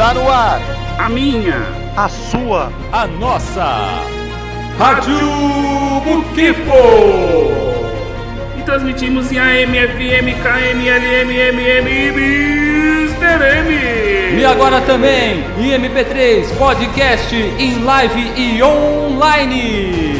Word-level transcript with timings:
Está 0.00 0.14
no 0.14 0.30
ar. 0.30 0.62
A 0.96 1.10
minha. 1.10 1.62
A 1.94 2.08
sua. 2.08 2.72
A 2.90 3.06
nossa. 3.06 4.02
Rádio 4.78 5.14
Buquipo. 6.02 6.72
E 8.58 8.62
transmitimos 8.62 9.30
em 9.30 9.38
AM, 9.38 9.74
FM, 9.74 10.40
KM, 10.42 10.88
LM, 10.88 11.30
MM 11.30 11.90
e 11.90 12.08
Mr. 12.08 13.44
M. 13.58 14.40
E 14.40 14.44
agora 14.46 14.80
também 14.80 15.44
em 15.58 15.78
MP3, 15.78 16.46
podcast, 16.56 17.36
em 17.36 17.84
live 17.84 18.32
e 18.38 18.62
online. 18.62 20.19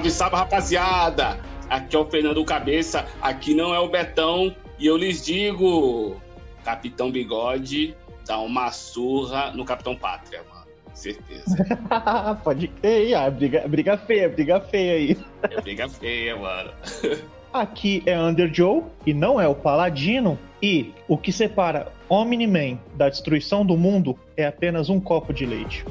Salve, 0.00 0.10
salve, 0.10 0.36
rapaziada! 0.36 1.38
Aqui 1.68 1.94
é 1.94 1.98
o 1.98 2.06
Fernando 2.06 2.42
Cabeça, 2.42 3.04
aqui 3.20 3.52
não 3.52 3.74
é 3.74 3.78
o 3.78 3.88
Betão, 3.88 4.54
e 4.78 4.86
eu 4.86 4.96
lhes 4.96 5.22
digo: 5.22 6.16
Capitão 6.64 7.10
Bigode 7.10 7.94
dá 8.26 8.38
uma 8.38 8.72
surra 8.72 9.50
no 9.50 9.62
Capitão 9.62 9.94
Pátria, 9.94 10.42
mano. 10.48 10.66
Certeza. 10.94 11.54
Pode 12.42 12.68
crer, 12.68 13.14
ah, 13.14 13.30
briga, 13.30 13.68
briga 13.68 13.98
feia, 13.98 14.28
briga 14.30 14.58
feia 14.60 14.92
aí. 14.94 15.18
É 15.50 15.60
briga 15.60 15.86
feia, 15.86 16.34
mano. 16.34 16.70
Aqui 17.52 18.02
é 18.06 18.18
Under 18.18 18.50
Joe 18.52 18.82
e 19.04 19.12
não 19.12 19.38
é 19.38 19.46
o 19.46 19.54
Paladino. 19.54 20.38
E 20.62 20.94
o 21.08 21.18
que 21.18 21.30
separa 21.30 21.92
Omni-Man 22.08 22.78
da 22.94 23.10
destruição 23.10 23.66
do 23.66 23.76
mundo 23.76 24.18
é 24.34 24.46
apenas 24.46 24.88
um 24.88 24.98
copo 24.98 25.32
de 25.34 25.44
leite. 25.44 25.84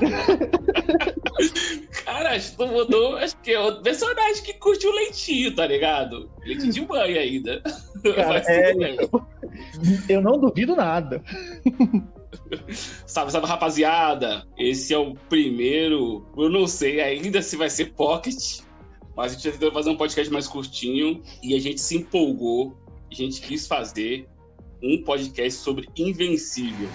Cara, 2.08 2.34
acho 2.34 2.52
que 2.52 2.56
tu 2.56 2.66
mudou. 2.66 3.18
Acho 3.18 3.36
que 3.36 3.52
é 3.52 3.60
outro 3.60 3.82
personagem 3.82 4.42
que 4.42 4.54
curte 4.54 4.86
o 4.86 4.92
leitinho, 4.92 5.54
tá 5.54 5.66
ligado? 5.66 6.30
Leite 6.42 6.70
de 6.70 6.80
mãe 6.80 7.18
ainda. 7.18 7.60
Cara, 8.16 8.42
é, 8.46 8.72
eu, 8.72 9.26
eu 10.08 10.22
não 10.22 10.38
duvido 10.40 10.74
nada. 10.74 11.22
Salve, 13.06 13.30
salve, 13.30 13.46
rapaziada! 13.46 14.46
Esse 14.56 14.94
é 14.94 14.98
o 14.98 15.14
primeiro. 15.28 16.26
Eu 16.34 16.48
não 16.48 16.66
sei 16.66 17.02
ainda 17.02 17.42
se 17.42 17.56
vai 17.56 17.68
ser 17.68 17.92
pocket, 17.92 18.60
mas 19.14 19.32
a 19.32 19.34
gente 19.34 19.52
tentou 19.52 19.70
fazer 19.70 19.90
um 19.90 19.96
podcast 19.96 20.32
mais 20.32 20.48
curtinho 20.48 21.22
e 21.42 21.54
a 21.54 21.60
gente 21.60 21.78
se 21.78 21.98
empolgou. 21.98 22.74
A 23.12 23.14
gente 23.14 23.42
quis 23.42 23.66
fazer 23.66 24.26
um 24.82 25.02
podcast 25.04 25.60
sobre 25.60 25.86
Invencível. 25.94 26.88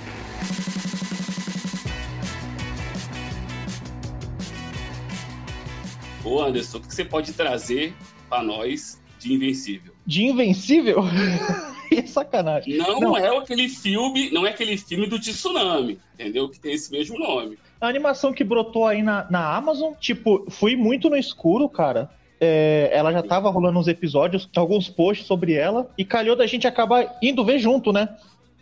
Ô 6.23 6.41
Anderson, 6.41 6.77
o 6.77 6.81
que 6.81 6.93
você 6.93 7.03
pode 7.03 7.33
trazer 7.33 7.93
pra 8.29 8.41
nós 8.41 9.01
de 9.19 9.33
Invencível? 9.33 9.93
De 10.05 10.23
invencível? 10.23 11.03
é 11.91 12.05
sacanagem. 12.05 12.77
Não, 12.77 12.99
Não. 12.99 13.17
é 13.17 13.37
aquele 13.37 13.69
filme, 13.69 14.31
não 14.31 14.45
é 14.45 14.49
aquele 14.49 14.77
filme 14.77 15.07
do 15.07 15.19
tsunami, 15.19 15.99
entendeu? 16.13 16.49
Que 16.49 16.59
tem 16.59 16.73
esse 16.73 16.91
mesmo 16.91 17.17
nome. 17.19 17.57
A 17.79 17.87
animação 17.87 18.33
que 18.33 18.43
brotou 18.43 18.85
aí 18.85 19.01
na, 19.01 19.29
na 19.29 19.55
Amazon, 19.55 19.93
tipo, 19.99 20.45
fui 20.49 20.75
muito 20.75 21.09
no 21.09 21.17
escuro, 21.17 21.67
cara. 21.69 22.09
É, 22.39 22.89
ela 22.91 23.11
já 23.11 23.21
tava 23.21 23.49
rolando 23.49 23.79
uns 23.79 23.87
episódios, 23.87 24.49
alguns 24.55 24.89
posts 24.89 25.27
sobre 25.27 25.53
ela, 25.53 25.89
e 25.97 26.03
calhou 26.03 26.35
da 26.35 26.45
gente 26.45 26.67
acabar 26.67 27.17
indo 27.21 27.45
ver 27.45 27.59
junto, 27.59 27.93
né? 27.93 28.09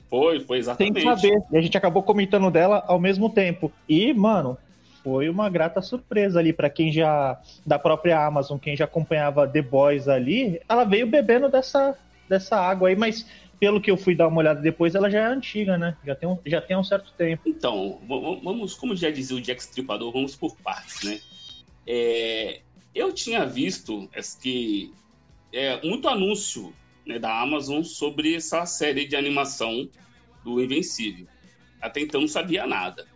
Foi, 0.10 0.40
foi 0.42 0.58
exatamente. 0.58 1.02
saber. 1.02 1.40
E 1.52 1.58
a 1.58 1.62
gente 1.62 1.78
acabou 1.78 2.04
comentando 2.04 2.52
dela 2.52 2.84
ao 2.88 3.00
mesmo 3.00 3.30
tempo. 3.30 3.72
E, 3.88 4.14
mano, 4.14 4.58
foi 5.04 5.30
uma 5.30 5.50
grata 5.50 5.82
surpresa 5.82 6.40
ali 6.40 6.54
pra 6.54 6.70
quem 6.70 6.92
já. 6.92 7.40
Da 7.66 7.78
própria 7.80 8.26
Amazon, 8.26 8.58
quem 8.58 8.76
já 8.76 8.86
acompanhava 8.86 9.48
The 9.48 9.62
Boys 9.62 10.08
ali. 10.08 10.60
Ela 10.68 10.84
veio 10.84 11.08
bebendo 11.08 11.50
dessa, 11.50 11.98
dessa 12.30 12.56
água 12.56 12.90
aí, 12.90 12.96
mas 12.96 13.26
pelo 13.60 13.80
que 13.80 13.92
eu 13.92 13.98
fui 13.98 14.16
dar 14.16 14.28
uma 14.28 14.40
olhada 14.40 14.60
depois, 14.60 14.96
ela 14.96 15.10
já 15.10 15.20
é 15.20 15.26
antiga, 15.26 15.78
né? 15.78 15.96
Já 16.04 16.16
tem 16.16 16.28
um, 16.28 16.38
já 16.46 16.60
tem 16.60 16.76
um 16.76 16.84
certo 16.84 17.12
tempo. 17.14 17.44
Então, 17.46 18.00
vamos, 18.08 18.74
como 18.74 18.96
já 18.96 19.12
dizia 19.12 19.38
o 19.38 19.42
Jack 19.42 19.62
Stripador, 19.62 20.12
vamos 20.12 20.36
por 20.36 20.56
partes, 20.58 21.04
né? 21.04 21.20
É, 21.86 22.62
eu 22.94 23.14
tinha 23.14 23.46
visto 23.46 24.10
esse 24.16 24.40
que 24.40 24.94
é, 25.54 25.80
muito 25.86 26.08
anúncio 26.08 26.74
né, 27.06 27.20
da 27.20 27.40
Amazon 27.40 27.84
sobre 27.84 28.36
essa 28.36 28.66
série 28.66 29.08
de 29.08 29.16
animação 29.16 29.88
do 30.44 30.62
Invencível. 30.62 31.28
Até 31.80 32.02
então 32.02 32.22
não 32.22 32.28
sabia 32.28 32.66
nada. 32.66 33.08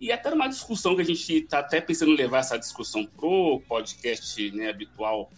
E 0.00 0.12
até 0.12 0.30
numa 0.30 0.48
discussão 0.48 0.94
que 0.96 1.02
a 1.02 1.04
gente 1.04 1.32
está 1.36 1.60
até 1.60 1.80
pensando 1.80 2.12
em 2.12 2.16
levar 2.16 2.38
essa 2.38 2.58
discussão 2.58 3.06
pro 3.06 3.62
podcast 3.68 4.50
né, 4.52 4.68
habitual, 4.68 5.30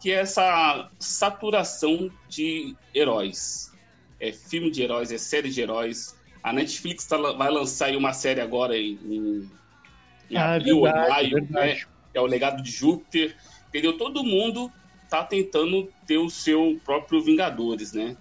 que 0.00 0.10
é 0.10 0.16
essa 0.16 0.90
saturação 0.98 2.10
de 2.28 2.74
heróis. 2.94 3.72
É 4.20 4.32
filme 4.32 4.70
de 4.70 4.82
heróis, 4.82 5.10
é 5.12 5.18
série 5.18 5.50
de 5.50 5.60
heróis. 5.60 6.18
A 6.42 6.52
Netflix 6.52 7.06
tá- 7.06 7.16
vai 7.16 7.50
lançar 7.50 7.94
uma 7.96 8.12
série 8.12 8.40
agora 8.40 8.76
em, 8.76 8.98
em, 9.04 9.50
em 10.30 10.36
Ah, 10.36 10.54
é 10.54 10.56
abril 10.56 10.82
verdade, 10.82 11.08
maio, 11.10 11.48
né? 11.50 11.80
é 12.12 12.20
o 12.20 12.26
legado 12.26 12.62
de 12.62 12.70
Júpiter, 12.70 13.36
entendeu? 13.68 13.96
Todo 13.96 14.24
mundo 14.24 14.70
tá 15.08 15.24
tentando 15.24 15.92
ter 16.06 16.18
o 16.18 16.28
seu 16.28 16.80
próprio 16.84 17.22
Vingadores, 17.22 17.92
né? 17.92 18.16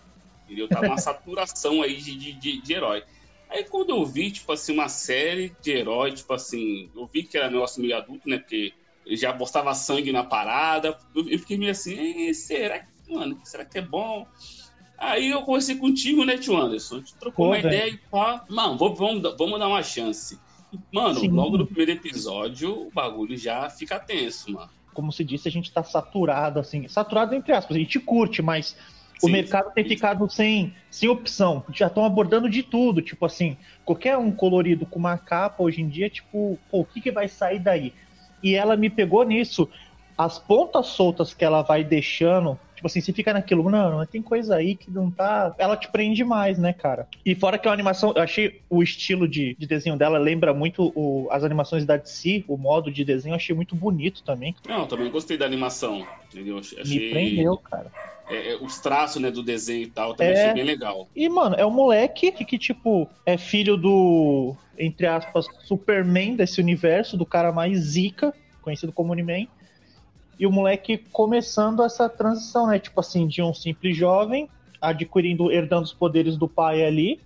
Entendeu? 0.46 0.68
Tá 0.68 0.82
uma 0.82 0.98
saturação 1.00 1.82
aí 1.82 1.98
de, 1.98 2.16
de, 2.16 2.34
de, 2.34 2.62
de 2.62 2.74
herói. 2.74 3.04
Aí 3.52 3.66
quando 3.66 3.90
eu 3.90 4.06
vi, 4.06 4.32
tipo 4.32 4.52
assim, 4.52 4.74
uma 4.74 4.88
série 4.88 5.54
de 5.62 5.72
herói, 5.72 6.14
tipo 6.14 6.34
assim, 6.34 6.90
eu 6.96 7.06
vi 7.06 7.24
que 7.24 7.38
era 7.38 7.50
negócio 7.50 7.82
meio 7.82 7.98
adulto, 7.98 8.28
né? 8.30 8.38
Porque 8.38 8.74
já 9.08 9.34
botava 9.34 9.74
sangue 9.74 10.12
na 10.12 10.24
parada, 10.24 10.98
eu, 11.14 11.40
fiquei 11.40 11.58
meio 11.58 11.72
assim, 11.72 11.94
"Ei, 11.94 12.34
será 12.34 12.80
que, 12.80 13.14
mano, 13.14 13.38
será 13.44 13.66
que 13.66 13.78
é 13.78 13.82
bom? 13.82 14.26
Aí 14.98 15.32
eu 15.32 15.42
conversei 15.42 15.76
contigo, 15.76 16.24
né, 16.24 16.38
tio 16.38 16.56
Anderson? 16.56 16.96
A 16.96 17.00
gente 17.00 17.16
trocou 17.16 17.48
Pô, 17.48 17.52
uma 17.52 17.62
velho. 17.62 17.68
ideia 17.68 17.90
e 17.90 17.98
pá, 17.98 18.46
mano, 18.48 18.78
vamos, 18.78 19.22
vamos 19.38 19.60
dar 19.60 19.68
uma 19.68 19.84
chance. 19.84 20.40
Mano, 20.94 21.20
Sim. 21.20 21.30
logo 21.30 21.58
no 21.58 21.66
primeiro 21.66 21.92
episódio, 21.92 22.88
o 22.88 22.92
bagulho 22.92 23.36
já 23.36 23.70
fica 23.70 24.00
tenso, 24.00 24.54
mano. 24.54 24.70
Como 24.94 25.12
se 25.12 25.24
disse, 25.24 25.48
a 25.48 25.52
gente 25.52 25.72
tá 25.72 25.84
saturado, 25.84 26.60
assim. 26.60 26.88
Saturado 26.88 27.34
entre 27.34 27.52
aspas, 27.52 27.76
a 27.76 27.80
gente 27.80 28.00
curte, 28.00 28.42
mas 28.42 28.78
o 29.22 29.28
Sim, 29.28 29.34
mercado 29.34 29.72
tem 29.74 29.84
sim. 29.84 29.88
ficado 29.88 30.30
sem, 30.30 30.76
sem 30.90 31.08
opção. 31.10 31.66
Já 31.74 31.88
estão 31.88 32.06
abordando 32.06 32.50
de 32.50 32.64
tudo. 32.64 33.02
Tipo 33.02 33.26
assim, 33.26 33.58
qualquer 33.86 34.18
um 34.18 34.32
colorido 34.36 34.86
com 34.88 35.00
uma 35.00 35.18
capa 35.18 35.64
hoje 35.64 35.82
em 35.82 35.90
dia, 35.90 36.10
tipo, 36.10 36.62
pô, 36.70 36.82
o 36.82 36.86
que, 36.86 37.02
que 37.02 37.12
vai 37.12 37.28
sair 37.28 37.60
daí? 37.60 37.94
E 38.42 38.56
ela 38.56 38.76
me 38.76 38.90
pegou 38.90 39.24
nisso. 39.24 39.70
As 40.18 40.38
pontas 40.38 40.88
soltas 40.88 41.34
que 41.34 41.44
ela 41.44 41.64
vai 41.64 41.84
deixando, 41.84 42.60
tipo 42.76 42.86
assim, 42.86 43.02
você 43.02 43.12
fica 43.14 43.34
naquilo, 43.34 43.70
não, 43.72 43.98
mas 43.98 44.10
tem 44.10 44.22
coisa 44.22 44.56
aí 44.56 44.76
que 44.76 44.92
não 44.92 45.10
tá. 45.10 45.56
Ela 45.58 45.76
te 45.78 45.90
prende 45.92 46.24
mais, 46.24 46.60
né, 46.60 46.74
cara? 46.74 47.08
E 47.26 47.34
fora 47.34 47.58
que 47.58 47.68
uma 47.68 47.74
animação, 47.74 48.14
eu 48.16 48.22
achei 48.22 48.62
o 48.70 48.84
estilo 48.84 49.28
de, 49.28 49.56
de 49.58 49.66
desenho 49.66 49.98
dela 49.98 50.20
lembra 50.20 50.54
muito 50.54 50.92
o- 50.96 51.28
as 51.32 51.44
animações 51.44 51.86
da 51.86 51.98
DC, 51.98 52.46
o 52.48 52.58
modo 52.58 52.92
de 52.92 53.04
desenho, 53.04 53.32
eu 53.34 53.38
achei 53.38 53.56
muito 53.56 53.76
bonito 53.76 54.24
também. 54.24 54.56
Não, 54.68 54.88
também 54.88 55.10
gostei 55.12 55.38
da 55.38 55.46
animação, 55.46 56.00
entendeu? 56.26 56.58
Achei, 56.58 56.78
Me 56.84 57.00
prendeu, 57.00 57.58
cara. 57.58 57.92
É, 58.32 58.54
é, 58.54 58.56
os 58.56 58.80
traços, 58.80 59.22
né, 59.22 59.30
do 59.30 59.44
desenho 59.44 59.84
e 59.84 59.90
tal, 59.90 60.16
também 60.16 60.34
É. 60.34 60.42
achei 60.42 60.54
bem 60.54 60.64
legal. 60.64 61.08
E, 61.16 61.28
mano, 61.28 61.56
é 61.58 61.66
um 61.66 61.72
moleque 61.72 62.32
que, 62.32 62.46
que, 62.46 62.58
tipo, 62.58 63.10
é 63.26 63.38
filho 63.38 63.76
do, 63.76 64.56
entre 64.78 65.06
aspas, 65.06 65.46
Superman 65.66 66.36
desse 66.36 66.62
universo, 66.62 67.18
do 67.18 67.26
cara 67.26 67.52
mais 67.52 67.78
zica, 67.78 68.34
conhecido 68.62 68.94
como 68.94 69.12
Uniman. 69.12 69.48
E 70.40 70.48
o 70.48 70.52
moleque 70.52 70.98
começando 71.12 71.84
essa 71.84 72.10
transição, 72.10 72.68
né? 72.68 72.80
Tipo 72.80 73.00
assim, 73.02 73.28
de 73.28 73.44
um 73.44 73.54
simples 73.54 73.96
jovem, 73.96 74.50
adquirindo, 74.80 75.52
herdando 75.52 75.84
os 75.84 75.94
poderes 75.94 76.38
do 76.38 76.48
pai 76.48 76.84
ali, 76.84 77.20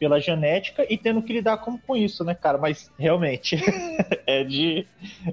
pela 0.00 0.18
genética, 0.18 0.86
e 0.88 0.96
tendo 0.96 1.22
que 1.22 1.30
lidar 1.30 1.58
com, 1.58 1.76
com 1.76 1.94
isso, 1.94 2.24
né, 2.24 2.34
cara? 2.34 2.56
Mas, 2.56 2.90
realmente, 2.98 3.56
é 4.26 4.42
de... 4.42 4.86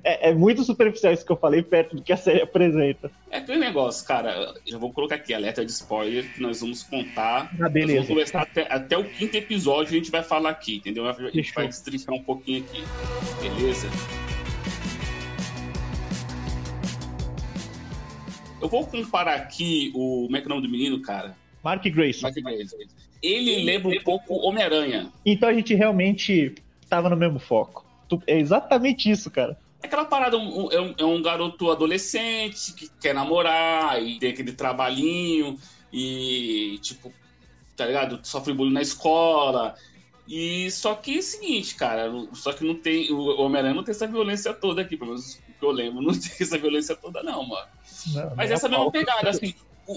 É, 0.04 0.30
é 0.30 0.34
muito 0.34 0.62
superficial 0.66 1.14
isso 1.14 1.26
que 1.26 1.32
eu 1.32 1.38
falei, 1.38 1.64
perto 1.64 1.96
do 1.96 2.02
que 2.02 2.12
a 2.12 2.18
série 2.18 2.42
apresenta. 2.42 3.10
É 3.32 3.38
aquele 3.38 3.60
negócio, 3.60 4.06
cara, 4.06 4.54
já 4.66 4.78
vou 4.78 4.92
colocar 4.92 5.16
aqui, 5.16 5.34
alerta 5.34 5.66
de 5.66 5.72
spoiler, 5.72 6.34
que 6.34 6.42
nós 6.42 6.60
vamos 6.60 6.84
contar. 6.84 7.50
Ah, 7.54 7.58
vamos 7.58 7.74
beleza. 7.74 8.08
conversar 8.08 8.42
até, 8.42 8.68
até 8.70 8.98
o 8.98 9.06
quinto 9.06 9.38
episódio, 9.38 9.94
a 9.94 9.98
gente 9.98 10.12
vai 10.12 10.22
falar 10.22 10.50
aqui, 10.50 10.76
entendeu? 10.76 11.08
A 11.08 11.14
gente 11.14 11.32
Fechou. 11.32 11.54
vai 11.56 11.68
destrinchar 11.68 12.14
um 12.14 12.24
pouquinho 12.24 12.66
aqui, 12.66 12.84
beleza? 13.42 13.88
Eu 18.62 18.68
vou 18.68 18.86
comparar 18.86 19.36
aqui 19.36 19.92
o. 19.96 20.24
Como 20.26 20.36
é 20.36 20.42
que 20.42 20.46
é 20.46 20.48
o 20.48 20.50
nome 20.50 20.68
do 20.68 20.70
menino, 20.70 21.02
cara? 21.02 21.38
Mark 21.64 21.84
Grayson. 21.84 22.24
Mark 22.24 22.36
Grayson. 22.36 22.78
Ele 23.22 23.64
lembra 23.64 23.90
um 23.90 24.04
pouco 24.04 24.36
Homem-Aranha. 24.36 25.12
Então 25.26 25.50
a 25.50 25.54
gente 25.54 25.74
realmente 25.74 26.56
tava 26.90 27.10
no 27.10 27.16
mesmo 27.18 27.40
foco. 27.40 27.86
É 28.26 28.40
exatamente 28.40 29.10
isso, 29.10 29.30
cara. 29.30 29.58
É 29.84 29.88
aquela 29.88 30.06
parada, 30.06 30.38
um- 30.38 30.72
é, 30.72 30.80
um, 30.82 30.96
é 30.98 31.06
um 31.06 31.22
garoto 31.22 31.70
adolescente 31.70 32.74
que 32.74 32.90
quer 33.02 33.14
namorar 33.14 34.02
e 34.02 34.18
tem 34.20 34.32
aquele 34.32 34.54
trabalhinho 34.54 35.58
e, 35.92 36.80
tipo, 36.82 37.12
tá 37.76 37.86
ligado? 37.86 38.20
Sofre 38.24 38.54
bullying 38.54 38.74
na 38.74 38.82
escola. 38.82 39.76
E 40.28 40.70
só 40.72 40.94
que 40.94 41.16
é 41.16 41.20
o 41.20 41.24
seguinte, 41.24 41.76
cara, 41.76 42.12
só 42.34 42.52
que 42.52 42.64
não 42.66 42.76
tem. 42.76 43.12
O 43.12 43.40
Homem-Aranha 43.42 43.74
não 43.74 43.84
tem 43.84 43.92
essa 43.94 44.08
violência 44.08 44.54
toda 44.54 44.82
aqui, 44.82 44.98
pelo 44.98 45.12
menos 45.12 45.36
o 45.36 45.60
que 45.60 45.66
eu 45.66 45.72
lembro, 45.72 46.02
não 46.04 46.12
tem 46.14 46.32
essa 46.42 46.58
violência 46.58 46.96
toda, 46.96 47.24
não, 47.24 47.46
mano. 47.46 47.66
Não, 48.14 48.36
Mas 48.36 48.52
essa 48.52 48.68
é 48.68 48.70
mesma 48.70 48.92
pegada, 48.92 49.30
assim, 49.30 49.54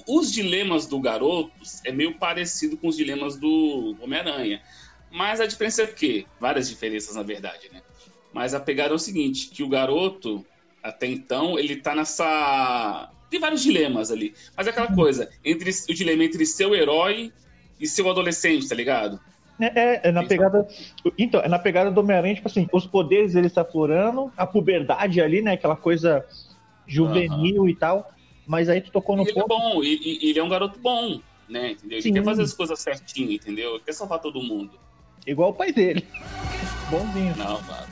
os 0.07 0.31
dilemas 0.31 0.87
do 0.87 1.01
garoto 1.01 1.51
é 1.85 1.91
meio 1.93 2.15
parecido 2.15 2.77
com 2.77 2.89
os 2.89 2.97
dilemas 2.97 3.37
do 3.37 3.97
Homem-Aranha. 4.01 4.63
Mas 5.11 5.41
a 5.41 5.47
diferença 5.47 5.83
é 5.83 5.85
o 5.87 5.95
quê? 5.95 6.27
Várias 6.39 6.69
diferenças, 6.69 7.17
na 7.17 7.23
verdade, 7.23 7.69
né? 7.73 7.83
Mas 8.33 8.55
a 8.55 8.61
pegada 8.61 8.93
é 8.93 8.95
o 8.95 8.99
seguinte, 8.99 9.49
que 9.49 9.63
o 9.63 9.69
garoto, 9.69 10.47
até 10.83 11.07
então, 11.07 11.59
ele 11.59 11.77
tá 11.77 11.95
nessa... 11.95 13.11
Tem 13.29 13.41
vários 13.41 13.63
dilemas 13.63 14.11
ali. 14.13 14.35
Mas 14.57 14.67
é 14.67 14.71
aquela 14.71 14.89
uhum. 14.89 14.95
coisa, 14.95 15.29
entre 15.45 15.71
o 15.89 15.95
dilema 15.95 16.25
entre 16.25 16.47
seu 16.47 16.75
herói 16.75 17.33
e 17.81 17.87
seu 17.87 18.09
adolescente, 18.09 18.69
tá 18.69 18.75
ligado? 18.75 19.21
É, 19.61 19.67
é, 19.67 20.01
é 20.05 20.13
na 20.13 20.25
pegada. 20.25 20.67
Então, 21.19 21.41
é 21.41 21.49
na 21.49 21.59
pegada 21.59 21.91
do 21.91 22.01
Homem-Aranha, 22.01 22.37
tipo 22.37 22.49
assim, 22.49 22.69
os 22.73 22.87
poderes 22.87 23.35
ele 23.35 23.49
está 23.49 23.63
aflorando, 23.63 24.33
a 24.37 24.47
puberdade 24.47 25.21
ali, 25.21 25.43
né? 25.43 25.53
Aquela 25.53 25.77
coisa 25.77 26.25
juvenil 26.87 27.63
uhum. 27.63 27.69
e 27.69 27.75
tal. 27.75 28.11
Mas 28.51 28.69
aí 28.69 28.81
tu 28.81 28.91
tocou 28.91 29.17
no 29.17 29.23
ele 29.23 29.31
é 29.31 29.35
ponto. 29.35 29.53
Ele 29.53 29.63
é 29.63 29.65
bom, 29.65 29.85
e, 29.85 30.31
ele 30.31 30.39
é 30.41 30.43
um 30.43 30.49
garoto 30.49 30.77
bom, 30.81 31.21
né? 31.49 31.71
Entendeu? 31.71 31.99
Ele 31.99 32.03
Sim. 32.03 32.13
quer 32.13 32.25
fazer 32.25 32.43
as 32.43 32.53
coisas 32.53 32.81
certinho, 32.81 33.31
entendeu? 33.31 33.75
Ele 33.75 33.85
quer 33.87 33.93
salvar 33.93 34.19
todo 34.19 34.43
mundo. 34.43 34.73
Igual 35.25 35.51
o 35.51 35.55
pai 35.55 35.73
dele. 35.73 36.05
Bonzinho. 36.91 37.37
Não, 37.37 37.61
mano. 37.63 37.87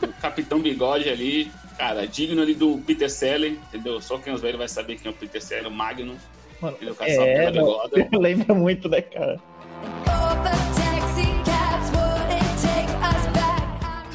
o, 0.00 0.06
o, 0.06 0.12
Capitão 0.22 0.58
Bigode 0.58 1.10
ali, 1.10 1.52
cara, 1.76 2.06
digno 2.06 2.40
ali 2.40 2.54
do 2.54 2.78
Peter 2.78 3.10
Sellers, 3.10 3.58
entendeu? 3.68 4.00
Só 4.00 4.16
quem 4.16 4.32
os 4.32 4.40
velhos 4.40 4.56
vai 4.56 4.68
saber 4.68 4.96
quem 4.96 5.12
é 5.12 5.14
o 5.14 5.18
Peter 5.18 5.42
Sellers, 5.42 5.66
o 5.66 5.70
Magno. 5.70 6.16
Mano, 6.58 6.78
é, 7.00 7.50
não, 7.52 7.78
lembra 8.18 8.54
muito, 8.54 8.88
né, 8.88 9.02
cara? 9.02 9.38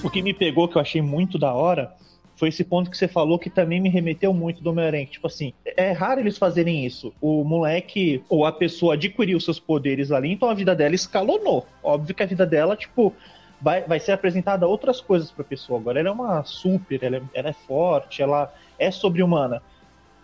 O 0.04 0.10
que 0.10 0.24
me 0.24 0.34
pegou, 0.34 0.68
que 0.68 0.78
eu 0.78 0.82
achei 0.82 1.00
muito 1.00 1.38
da 1.38 1.54
hora, 1.54 1.94
foi 2.42 2.50
esse 2.50 2.64
ponto 2.64 2.90
que 2.90 2.98
você 2.98 3.08
falou 3.08 3.38
que 3.38 3.52
também 3.52 3.80
me 3.80 3.88
remeteu 3.88 4.34
muito 4.34 4.64
do 4.64 4.72
Homem-Aranha. 4.72 5.06
Tipo 5.06 5.28
assim, 5.28 5.54
é 5.64 5.92
raro 5.92 6.22
eles 6.22 6.40
fazerem 6.40 6.84
isso. 6.84 7.14
O 7.22 7.44
moleque 7.44 8.24
ou 8.28 8.48
a 8.48 8.52
pessoa 8.52 8.96
adquiriu 8.96 9.40
seus 9.40 9.60
poderes 9.60 10.12
ali, 10.12 10.32
então 10.32 10.50
a 10.50 10.56
vida 10.56 10.74
dela 10.74 10.96
escalonou. 10.96 11.68
Óbvio 11.84 12.16
que 12.16 12.24
a 12.24 12.26
vida 12.26 12.44
dela, 12.44 12.76
tipo, 12.76 13.14
vai, 13.62 13.84
vai 13.84 14.00
ser 14.00 14.14
apresentada 14.14 14.66
outras 14.66 15.00
coisas 15.00 15.30
pra 15.30 15.44
pessoa. 15.44 15.80
Agora 15.80 16.00
ela 16.00 16.10
é 16.10 16.12
uma 16.12 16.44
super, 16.44 17.04
ela 17.04 17.18
é, 17.18 17.22
ela 17.36 17.50
é 17.50 17.54
forte, 17.54 18.24
ela 18.24 18.52
é 18.80 18.90
sobre-humana 18.90 19.62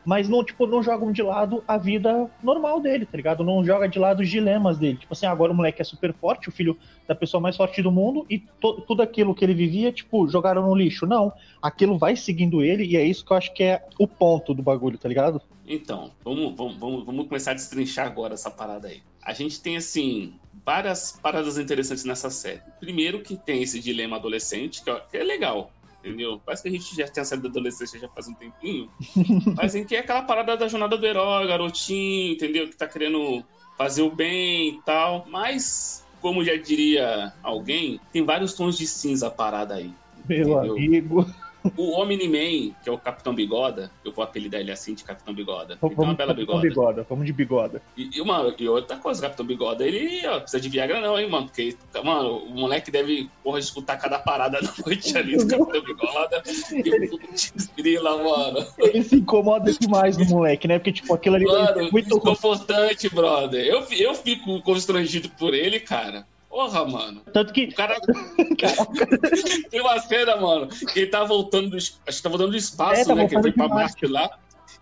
mas 0.08 0.30
não, 0.30 0.42
tipo, 0.42 0.66
não 0.66 0.82
jogam 0.82 1.12
de 1.12 1.22
lado 1.22 1.62
a 1.68 1.78
vida 1.78 2.32
normal 2.42 2.80
dele, 2.80 3.06
tá 3.06 3.18
ligado? 3.18 3.44
Não 3.44 3.62
joga 3.62 3.90
de 3.90 4.00
lado 4.00 4.22
os 4.22 4.30
dilemas 4.30 4.78
dele. 4.78 4.96
Tipo 4.96 5.12
assim, 5.12 5.26
agora 5.26 5.52
o 5.52 5.56
moleque 5.56 5.82
é 5.82 5.84
super 5.84 6.14
forte, 6.14 6.48
o 6.48 6.52
filho 6.52 6.78
da 7.06 7.14
pessoa 7.14 7.42
mais 7.42 7.58
forte 7.58 7.82
do 7.82 7.92
mundo, 7.92 8.26
e 8.30 8.42
tudo 8.62 9.02
aquilo 9.02 9.36
que 9.36 9.44
ele 9.44 9.54
vivia, 9.54 9.92
tipo, 9.92 10.26
jogaram 10.30 10.66
no 10.66 10.74
lixo. 10.74 11.06
Não, 11.06 11.34
aquilo 11.62 11.98
vai 11.98 12.16
seguindo 12.16 12.64
ele, 12.64 12.86
e 12.86 12.96
é 12.96 13.04
isso 13.04 13.26
que 13.26 13.34
eu 13.34 13.38
acho 13.38 13.54
que 13.54 13.62
é 13.62 13.86
o 14.00 14.08
ponto 14.08 14.54
do 14.54 14.64
bagulho, 14.64 14.98
tá 14.98 15.10
ligado? 15.10 15.42
Então, 15.68 16.10
vamos, 16.24 16.56
vamos, 16.56 16.78
vamos, 16.78 17.06
vamos 17.06 17.28
começar 17.28 17.52
a 17.52 17.56
destrinchar 17.56 18.08
agora 18.08 18.34
essa 18.34 18.50
parada 18.50 18.88
aí. 18.88 19.02
A 19.22 19.34
gente 19.34 19.60
tem, 19.60 19.76
assim, 19.76 20.36
várias 20.66 21.20
paradas 21.22 21.58
interessantes 21.58 22.06
nessa 22.06 22.30
série. 22.30 22.62
Primeiro 22.80 23.22
que 23.22 23.36
tem 23.36 23.62
esse 23.62 23.78
dilema 23.82 24.16
adolescente, 24.16 24.82
que 24.82 25.18
é 25.18 25.24
legal 25.24 25.70
entendeu? 26.04 26.42
Parece 26.46 26.64
que 26.64 26.70
a 26.70 26.72
gente 26.72 26.96
já 26.96 27.08
tinha 27.08 27.26
saído 27.26 27.44
da 27.44 27.50
adolescência 27.50 28.00
já 28.00 28.08
faz 28.10 28.28
um 28.28 28.34
tempinho. 28.34 28.90
mas 29.56 29.76
em 29.76 29.84
que 29.84 29.96
é 29.96 30.00
aquela 30.00 30.24
parada 30.24 30.56
da 30.56 30.68
jornada 30.68 30.98
do 30.98 31.06
herói, 31.06 31.48
garotinho, 31.48 32.34
entendeu? 32.34 32.70
Que 32.70 32.76
tá 32.76 32.88
querendo 32.88 33.44
fazer 33.78 34.02
o 34.02 34.12
bem 34.12 34.70
e 34.70 34.82
tal. 34.84 35.26
Mas, 35.30 36.06
como 36.22 36.44
já 36.44 36.56
diria 36.56 37.34
alguém, 37.44 38.00
tem 38.12 38.24
vários 38.24 38.54
tons 38.54 38.78
de 38.78 38.88
cinza 38.88 39.30
parada 39.30 39.76
aí. 39.76 39.92
Meu 40.28 40.40
entendeu? 40.40 40.72
amigo. 40.72 41.47
O 41.76 42.00
Omni-Man, 42.00 42.74
que 42.84 42.90
é 42.90 42.92
o 42.92 42.98
Capitão 42.98 43.34
Bigoda, 43.34 43.92
eu 44.04 44.12
vou 44.12 44.24
apelidar 44.24 44.62
ele 44.62 44.72
assim 44.72 44.94
de 44.94 45.04
Capitão 45.04 45.34
Bigoda. 45.34 45.78
Vamos, 45.82 45.98
uma 45.98 46.14
bela 46.14 46.34
bigoda. 46.34 46.62
bigoda. 46.62 47.06
Vamos 47.10 47.26
de 47.26 47.34
bigoda. 47.34 47.82
E, 47.96 48.18
e, 48.18 48.22
uma, 48.22 48.54
e 48.58 48.70
outra 48.70 48.98
coisa, 48.98 49.22
Capitão 49.22 49.46
Bigoda, 49.46 49.86
ele 49.86 50.26
ó, 50.28 50.40
precisa 50.40 50.62
de 50.62 50.70
Viagra 50.70 51.02
não, 51.02 51.20
hein, 51.20 51.30
mano? 51.30 51.48
Porque, 51.48 51.76
mano, 52.04 52.38
o 52.38 52.50
moleque 52.50 52.92
deve, 52.92 53.30
porra, 53.44 53.60
escutar 53.60 53.98
cada 53.98 54.20
parada 54.20 54.60
da 54.62 54.74
noite 54.86 55.18
ali 55.18 55.38
do 55.38 55.48
Capitão 55.48 55.84
Bigoda 55.84 56.44
e 56.46 57.20
esgrila, 57.56 58.24
mano. 58.24 58.66
Ele 58.78 59.04
se 59.04 59.16
incomoda 59.16 59.72
demais 59.72 60.18
no 60.18 60.26
moleque, 60.26 60.68
né? 60.68 60.80
Porque, 60.80 60.92
tipo, 60.92 61.14
aquilo 61.14 61.36
ali 61.36 61.46
mano, 61.46 61.82
é 61.82 61.92
muito... 61.92 62.08
Desconfortante, 62.08 63.10
brother. 63.10 63.66
Eu, 63.66 63.84
eu 63.92 64.14
fico 64.16 64.62
constrangido 64.62 65.30
por 65.30 65.54
ele, 65.54 65.80
cara. 65.80 66.26
Porra, 66.58 66.86
mano. 66.86 67.22
Tanto 67.32 67.54
que. 67.54 67.66
O 67.66 67.76
cara. 67.76 67.96
Tem 69.70 69.80
uma 69.80 70.00
cena, 70.00 70.38
mano, 70.38 70.68
que 70.68 71.02
ele 71.02 71.12
tá 71.12 71.24
voltando 71.24 71.70
do. 71.70 71.78
Acho 71.78 72.00
que 72.04 72.24
tá 72.24 72.30
voltando 72.30 72.50
do 72.50 72.58
espaço, 72.58 73.02
é, 73.02 73.06
tá 73.06 73.14
né? 73.14 73.28
Que 73.28 73.36
ele 73.36 73.44
foi 73.44 73.52
pra 73.52 73.68
Marte 73.68 74.08
lá. 74.08 74.28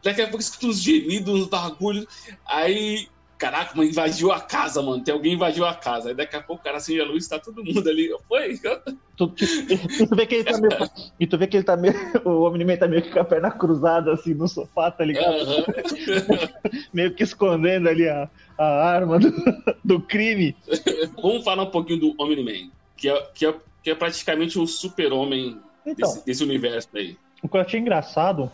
Daqui 0.01 0.21
a 0.21 0.27
pouco 0.27 0.39
escuta 0.39 0.67
uns 0.67 0.81
gemidos, 0.81 1.41
uns 1.41 1.47
bagulhos. 1.47 2.07
Aí 2.45 3.09
Caraca, 3.37 3.73
mas 3.75 3.89
invadiu 3.89 4.31
a 4.31 4.39
casa, 4.39 4.81
mano. 4.81 5.03
Tem 5.03 5.13
alguém 5.13 5.33
invadiu 5.33 5.65
a 5.65 5.73
casa. 5.73 6.09
Aí 6.09 6.15
daqui 6.15 6.37
a 6.37 6.41
pouco 6.41 6.61
o 6.61 6.63
cara 6.63 6.77
acende 6.77 7.01
a 7.01 7.05
luz 7.05 7.27
tá 7.27 7.37
todo 7.37 7.63
mundo 7.63 7.87
ali. 7.89 8.09
Foi. 8.29 8.57
Tu, 9.17 9.27
tu, 9.27 9.45
e 9.69 10.07
tu 10.07 10.15
vê 10.15 10.25
que 10.25 10.35
ele 10.35 10.43
tá 10.45 10.57
meio. 10.57 10.89
E 11.19 11.27
tu 11.27 11.37
vê 11.37 11.47
que 11.47 11.57
ele 11.57 11.63
tá 11.63 11.75
meio. 11.75 11.93
O 12.23 12.43
homem 12.43 12.77
tá 12.77 12.87
meio 12.87 13.01
que 13.01 13.11
com 13.11 13.19
a 13.19 13.25
perna 13.25 13.51
cruzada 13.51 14.13
assim 14.13 14.33
no 14.33 14.47
sofá, 14.47 14.89
tá 14.89 15.03
ligado? 15.03 15.35
Uhum. 15.35 15.63
meio 16.93 17.13
que 17.13 17.23
escondendo 17.23 17.89
ali 17.89 18.07
a, 18.07 18.29
a 18.57 18.65
arma 18.65 19.19
do, 19.19 19.33
do 19.83 19.99
crime. 19.99 20.55
Vamos 21.21 21.43
falar 21.43 21.63
um 21.63 21.71
pouquinho 21.71 21.99
do 21.99 22.15
Omni-Man, 22.17 22.69
que 22.95 23.09
é, 23.09 23.21
que, 23.33 23.45
é, 23.45 23.53
que 23.83 23.89
é 23.91 23.95
praticamente 23.95 24.57
o 24.57 24.65
super-homem 24.65 25.59
então, 25.85 26.09
desse, 26.09 26.25
desse, 26.25 26.43
universo 26.43 26.89
aí. 26.95 27.17
O 27.43 27.49
que 27.49 27.57
eu 27.57 27.61
achei 27.61 27.79
engraçado 27.79 28.49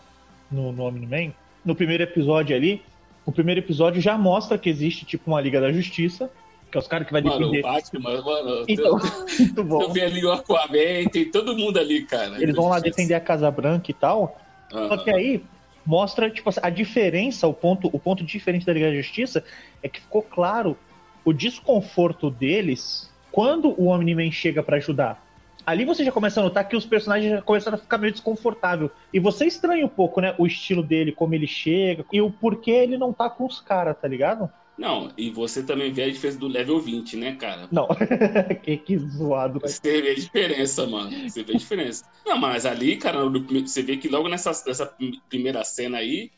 no, 0.50 0.72
no 0.72 0.82
Omni-Man, 0.84 1.32
no 1.64 1.74
primeiro 1.74 2.02
episódio 2.02 2.54
ali, 2.54 2.82
o 3.24 3.32
primeiro 3.32 3.60
episódio 3.60 4.00
já 4.00 4.18
mostra 4.18 4.58
que 4.58 4.68
existe, 4.68 5.04
tipo, 5.04 5.30
uma 5.30 5.40
Liga 5.40 5.60
da 5.60 5.72
Justiça, 5.72 6.30
que 6.70 6.76
é 6.76 6.80
os 6.80 6.88
caras 6.88 7.06
que 7.06 7.12
vai 7.12 7.22
defender. 7.22 7.62
Mano, 7.62 7.68
o 7.68 7.72
Batman, 7.74 8.22
mano. 8.22 8.64
Então, 8.66 8.98
muito 9.38 9.64
bom. 9.64 9.82
Eu 9.82 9.92
vi 9.92 10.00
ali 10.00 10.24
o 10.24 10.32
Aquaman, 10.32 11.08
tem 11.12 11.30
todo 11.30 11.56
mundo 11.56 11.78
ali, 11.78 12.02
cara. 12.04 12.42
Eles 12.42 12.54
vão 12.54 12.68
lá 12.68 12.80
defender 12.80 13.14
a 13.14 13.20
Casa 13.20 13.50
Branca 13.50 13.90
e 13.90 13.94
tal. 13.94 14.36
Uhum. 14.72 14.88
Só 14.88 14.96
que 14.96 15.10
aí 15.10 15.44
mostra, 15.84 16.30
tipo, 16.30 16.50
a 16.62 16.70
diferença, 16.70 17.46
o 17.46 17.54
ponto, 17.54 17.90
o 17.92 17.98
ponto 17.98 18.24
diferente 18.24 18.64
da 18.64 18.72
Liga 18.72 18.86
da 18.86 18.96
Justiça 18.96 19.44
é 19.82 19.88
que 19.88 20.00
ficou 20.00 20.22
claro 20.22 20.76
o 21.24 21.32
desconforto 21.32 22.30
deles 22.30 23.10
quando 23.30 23.74
o 23.80 23.86
Omni-Man 23.86 24.30
chega 24.30 24.62
para 24.62 24.76
ajudar 24.76 25.22
ali 25.66 25.84
você 25.84 26.04
já 26.04 26.12
começa 26.12 26.40
a 26.40 26.42
notar 26.42 26.68
que 26.68 26.76
os 26.76 26.86
personagens 26.86 27.30
já 27.30 27.42
começaram 27.42 27.76
a 27.76 27.80
ficar 27.80 27.98
meio 27.98 28.12
desconfortável. 28.12 28.90
E 29.12 29.18
você 29.18 29.46
estranha 29.46 29.84
um 29.84 29.88
pouco, 29.88 30.20
né? 30.20 30.34
O 30.38 30.46
estilo 30.46 30.82
dele, 30.82 31.12
como 31.12 31.34
ele 31.34 31.46
chega, 31.46 32.04
e 32.12 32.20
o 32.20 32.30
porquê 32.30 32.70
ele 32.70 32.98
não 32.98 33.12
tá 33.12 33.28
com 33.30 33.46
os 33.46 33.60
caras, 33.60 33.96
tá 34.00 34.08
ligado? 34.08 34.50
Não, 34.76 35.12
e 35.16 35.30
você 35.30 35.62
também 35.62 35.92
vê 35.92 36.04
a 36.04 36.10
diferença 36.10 36.38
do 36.38 36.48
level 36.48 36.80
20, 36.80 37.16
né, 37.16 37.36
cara? 37.36 37.68
Não, 37.70 37.86
que, 38.64 38.76
que 38.78 38.98
zoado. 38.98 39.60
Você 39.60 40.00
vê 40.00 40.10
a 40.10 40.14
diferença, 40.14 40.86
mano. 40.86 41.10
Você 41.28 41.42
vê 41.42 41.52
a 41.52 41.58
diferença. 41.58 42.04
Não, 42.26 42.38
mas 42.38 42.64
ali, 42.64 42.96
cara, 42.96 43.20
você 43.28 43.82
vê 43.82 43.96
que 43.96 44.08
logo 44.08 44.28
nessa, 44.28 44.50
nessa 44.66 44.86
primeira 45.28 45.62
cena 45.62 45.98
aí, 45.98 46.30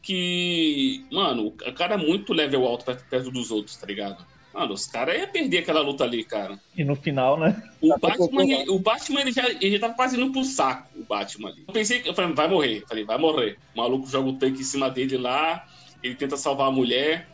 que, 0.00 1.04
mano, 1.10 1.48
o 1.48 1.72
cara 1.72 1.94
é 1.94 1.96
muito 1.96 2.32
level 2.32 2.64
alto 2.66 2.84
perto 2.84 3.30
dos 3.30 3.50
outros, 3.50 3.76
tá 3.76 3.86
ligado? 3.86 4.24
Mano, 4.52 4.74
os 4.74 4.86
caras 4.86 5.16
iam 5.18 5.28
perder 5.28 5.58
aquela 5.58 5.80
luta 5.80 6.04
ali, 6.04 6.22
cara. 6.24 6.58
E 6.76 6.84
no 6.84 6.94
final, 6.94 7.38
né? 7.38 7.62
O 7.80 7.98
Batman, 7.98 8.42
ele, 8.42 8.70
o 8.70 8.78
Batman 8.78 9.20
ele 9.22 9.32
já, 9.32 9.48
ele 9.48 9.72
já 9.72 9.80
tava 9.80 9.94
quase 9.94 10.20
indo 10.20 10.30
pro 10.30 10.44
saco, 10.44 10.88
o 10.98 11.04
Batman 11.04 11.48
ali. 11.48 11.64
Eu 11.66 11.72
pensei 11.72 12.00
que 12.00 12.08
eu 12.08 12.14
falei, 12.14 12.34
vai 12.34 12.48
morrer. 12.48 12.82
Eu 12.82 12.86
falei, 12.86 13.04
vai 13.04 13.18
morrer. 13.18 13.58
O 13.74 13.78
maluco 13.78 14.08
joga 14.08 14.28
o 14.28 14.34
tanque 14.34 14.60
em 14.60 14.64
cima 14.64 14.90
dele 14.90 15.16
lá, 15.16 15.64
ele 16.02 16.14
tenta 16.14 16.36
salvar 16.36 16.68
a 16.68 16.72
mulher. 16.72 17.26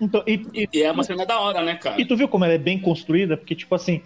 Então, 0.00 0.22
e, 0.26 0.46
e, 0.52 0.68
e 0.72 0.82
é 0.82 0.92
uma 0.92 1.02
cena 1.02 1.24
da 1.24 1.40
hora, 1.40 1.62
né, 1.62 1.76
cara? 1.76 2.00
E 2.00 2.04
tu 2.04 2.16
viu 2.16 2.28
como 2.28 2.44
ela 2.44 2.54
é 2.54 2.58
bem 2.58 2.78
construída? 2.78 3.36
Porque, 3.36 3.54
tipo 3.54 3.74
assim, 3.74 4.02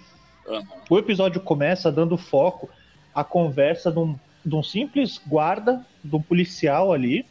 uhum. 0.46 0.62
o 0.88 0.98
episódio 0.98 1.40
começa 1.40 1.90
dando 1.90 2.16
foco 2.16 2.70
à 3.12 3.24
conversa 3.24 3.90
de 3.90 3.98
um, 3.98 4.16
de 4.46 4.54
um 4.54 4.62
simples 4.62 5.20
guarda, 5.26 5.84
de 6.04 6.14
um 6.14 6.22
policial 6.22 6.92
ali, 6.92 7.26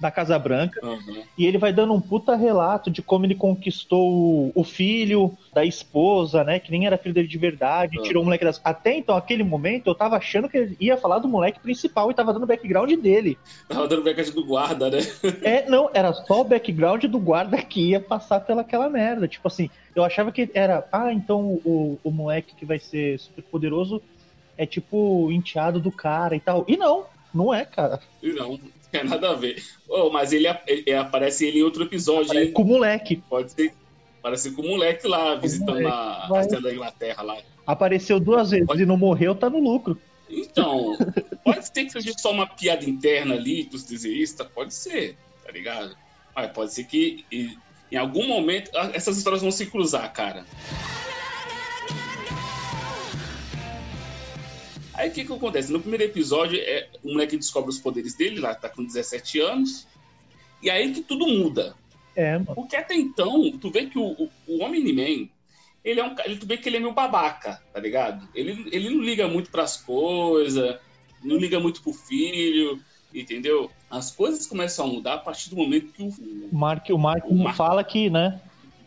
da 0.00 0.10
Casa 0.10 0.38
Branca. 0.38 0.84
Uhum. 0.84 1.22
E 1.36 1.46
ele 1.46 1.58
vai 1.58 1.72
dando 1.72 1.92
um 1.92 2.00
puta 2.00 2.36
relato 2.36 2.90
de 2.90 3.02
como 3.02 3.26
ele 3.26 3.34
conquistou 3.34 4.52
o 4.54 4.64
filho 4.64 5.36
da 5.52 5.64
esposa, 5.64 6.44
né? 6.44 6.58
Que 6.58 6.70
nem 6.70 6.86
era 6.86 6.98
filho 6.98 7.14
dele 7.14 7.28
de 7.28 7.38
verdade, 7.38 7.98
uhum. 7.98 8.04
tirou 8.04 8.22
o 8.22 8.24
moleque 8.24 8.44
das. 8.44 8.60
Até 8.64 8.96
então, 8.96 9.16
aquele 9.16 9.42
momento, 9.42 9.88
eu 9.88 9.94
tava 9.94 10.16
achando 10.16 10.48
que 10.48 10.56
ele 10.56 10.76
ia 10.80 10.96
falar 10.96 11.18
do 11.18 11.28
moleque 11.28 11.60
principal 11.60 12.10
e 12.10 12.14
tava 12.14 12.32
dando 12.32 12.44
o 12.44 12.46
background 12.46 12.92
dele. 13.00 13.36
Tava 13.68 13.88
dando 13.88 14.00
o 14.00 14.04
background 14.04 14.34
do 14.34 14.44
guarda, 14.44 14.90
né? 14.90 14.98
é, 15.42 15.68
não, 15.68 15.90
era 15.92 16.12
só 16.12 16.40
o 16.40 16.44
background 16.44 17.04
do 17.04 17.18
guarda 17.18 17.60
que 17.62 17.90
ia 17.90 18.00
passar 18.00 18.40
pelaquela 18.40 18.88
merda. 18.88 19.26
Tipo 19.26 19.48
assim, 19.48 19.68
eu 19.94 20.04
achava 20.04 20.30
que 20.30 20.48
era, 20.54 20.86
ah, 20.92 21.12
então 21.12 21.60
o, 21.64 21.98
o 22.04 22.10
moleque 22.10 22.54
que 22.54 22.64
vai 22.64 22.78
ser 22.78 23.18
super 23.18 23.42
poderoso 23.42 24.00
é 24.56 24.66
tipo 24.66 25.30
enteado 25.30 25.80
do 25.80 25.90
cara 25.90 26.34
e 26.36 26.40
tal. 26.40 26.64
E 26.68 26.76
não, 26.76 27.04
não 27.32 27.54
é, 27.54 27.64
cara. 27.64 28.00
E 28.22 28.32
não. 28.32 28.58
É 28.92 29.02
nada 29.04 29.30
a 29.30 29.34
ver. 29.34 29.62
Oh, 29.88 30.10
mas 30.10 30.32
ele, 30.32 30.46
ele, 30.66 30.92
aparece 30.94 31.46
ele 31.46 31.60
em 31.60 31.62
outro 31.62 31.82
episódio, 31.84 32.38
hein? 32.38 32.52
Com 32.52 32.62
o 32.62 32.66
moleque. 32.66 33.22
Pode 33.28 33.52
ser. 33.52 33.72
Parece 34.22 34.50
com 34.50 34.62
o 34.62 34.68
moleque 34.68 35.06
lá, 35.06 35.34
visitando 35.36 35.80
moleque, 35.80 35.88
a, 35.90 36.26
vai. 36.28 36.40
a 36.40 36.42
cidade 36.42 36.62
da 36.62 36.72
Inglaterra 36.74 37.22
lá. 37.22 37.36
Apareceu 37.66 38.18
duas 38.18 38.50
vezes 38.50 38.66
Pode- 38.66 38.82
e 38.82 38.86
não 38.86 38.96
morreu, 38.96 39.34
tá 39.34 39.48
no 39.48 39.58
lucro. 39.60 39.98
Então, 40.28 40.96
pode 41.44 41.64
ser 41.66 41.84
que 41.84 41.90
seja 41.90 42.12
só 42.18 42.32
uma 42.32 42.46
piada 42.46 42.84
interna 42.88 43.34
ali 43.34 43.64
dos 43.64 43.84
desenhistas, 43.84 44.46
pode 44.48 44.74
ser, 44.74 45.16
tá 45.44 45.52
ligado? 45.52 45.96
Mas 46.34 46.50
pode 46.50 46.72
ser 46.74 46.84
que 46.84 47.24
em 47.90 47.96
algum 47.96 48.26
momento 48.26 48.70
essas 48.92 49.16
histórias 49.16 49.40
vão 49.40 49.50
se 49.50 49.66
cruzar, 49.66 50.12
cara. 50.12 50.44
Aí 54.98 55.10
o 55.10 55.12
que 55.12 55.24
que 55.24 55.32
acontece? 55.32 55.70
No 55.72 55.78
primeiro 55.80 56.02
episódio, 56.02 56.58
é, 56.60 56.88
o 57.04 57.12
moleque 57.12 57.36
descobre 57.36 57.70
os 57.70 57.78
poderes 57.78 58.14
dele, 58.14 58.40
lá 58.40 58.52
tá 58.52 58.68
com 58.68 58.84
17 58.84 59.38
anos, 59.40 59.86
e 60.60 60.68
aí 60.68 60.92
que 60.92 61.02
tudo 61.02 61.24
muda. 61.26 61.76
É, 62.16 62.32
mano. 62.32 62.52
Porque 62.56 62.74
até 62.74 62.96
então, 62.96 63.48
tu 63.60 63.70
vê 63.70 63.86
que 63.86 63.96
o, 63.96 64.02
o, 64.04 64.28
o 64.48 64.64
Omni-Man, 64.64 65.28
ele 65.84 66.00
é 66.00 66.04
um 66.04 66.16
ele, 66.24 66.36
tu 66.36 66.46
vê 66.46 66.56
que 66.56 66.68
ele 66.68 66.78
é 66.78 66.80
meio 66.80 66.92
babaca, 66.92 67.62
tá 67.72 67.78
ligado? 67.78 68.28
Ele, 68.34 68.68
ele 68.72 68.90
não 68.90 69.00
liga 69.00 69.28
muito 69.28 69.50
pras 69.52 69.76
coisas, 69.76 70.76
não 71.22 71.36
liga 71.36 71.60
muito 71.60 71.80
pro 71.80 71.92
filho, 71.92 72.80
entendeu? 73.14 73.70
As 73.88 74.10
coisas 74.10 74.46
começam 74.48 74.84
a 74.84 74.88
mudar 74.88 75.14
a 75.14 75.18
partir 75.18 75.48
do 75.48 75.56
momento 75.56 75.92
que 75.92 76.02
o. 76.02 76.08
O 76.08 76.56
Mark, 76.56 76.88
o 76.90 76.98
Mark 76.98 77.24
O 77.24 77.34
Mark- 77.36 77.56
fala 77.56 77.84
que, 77.84 78.10
né? 78.10 78.40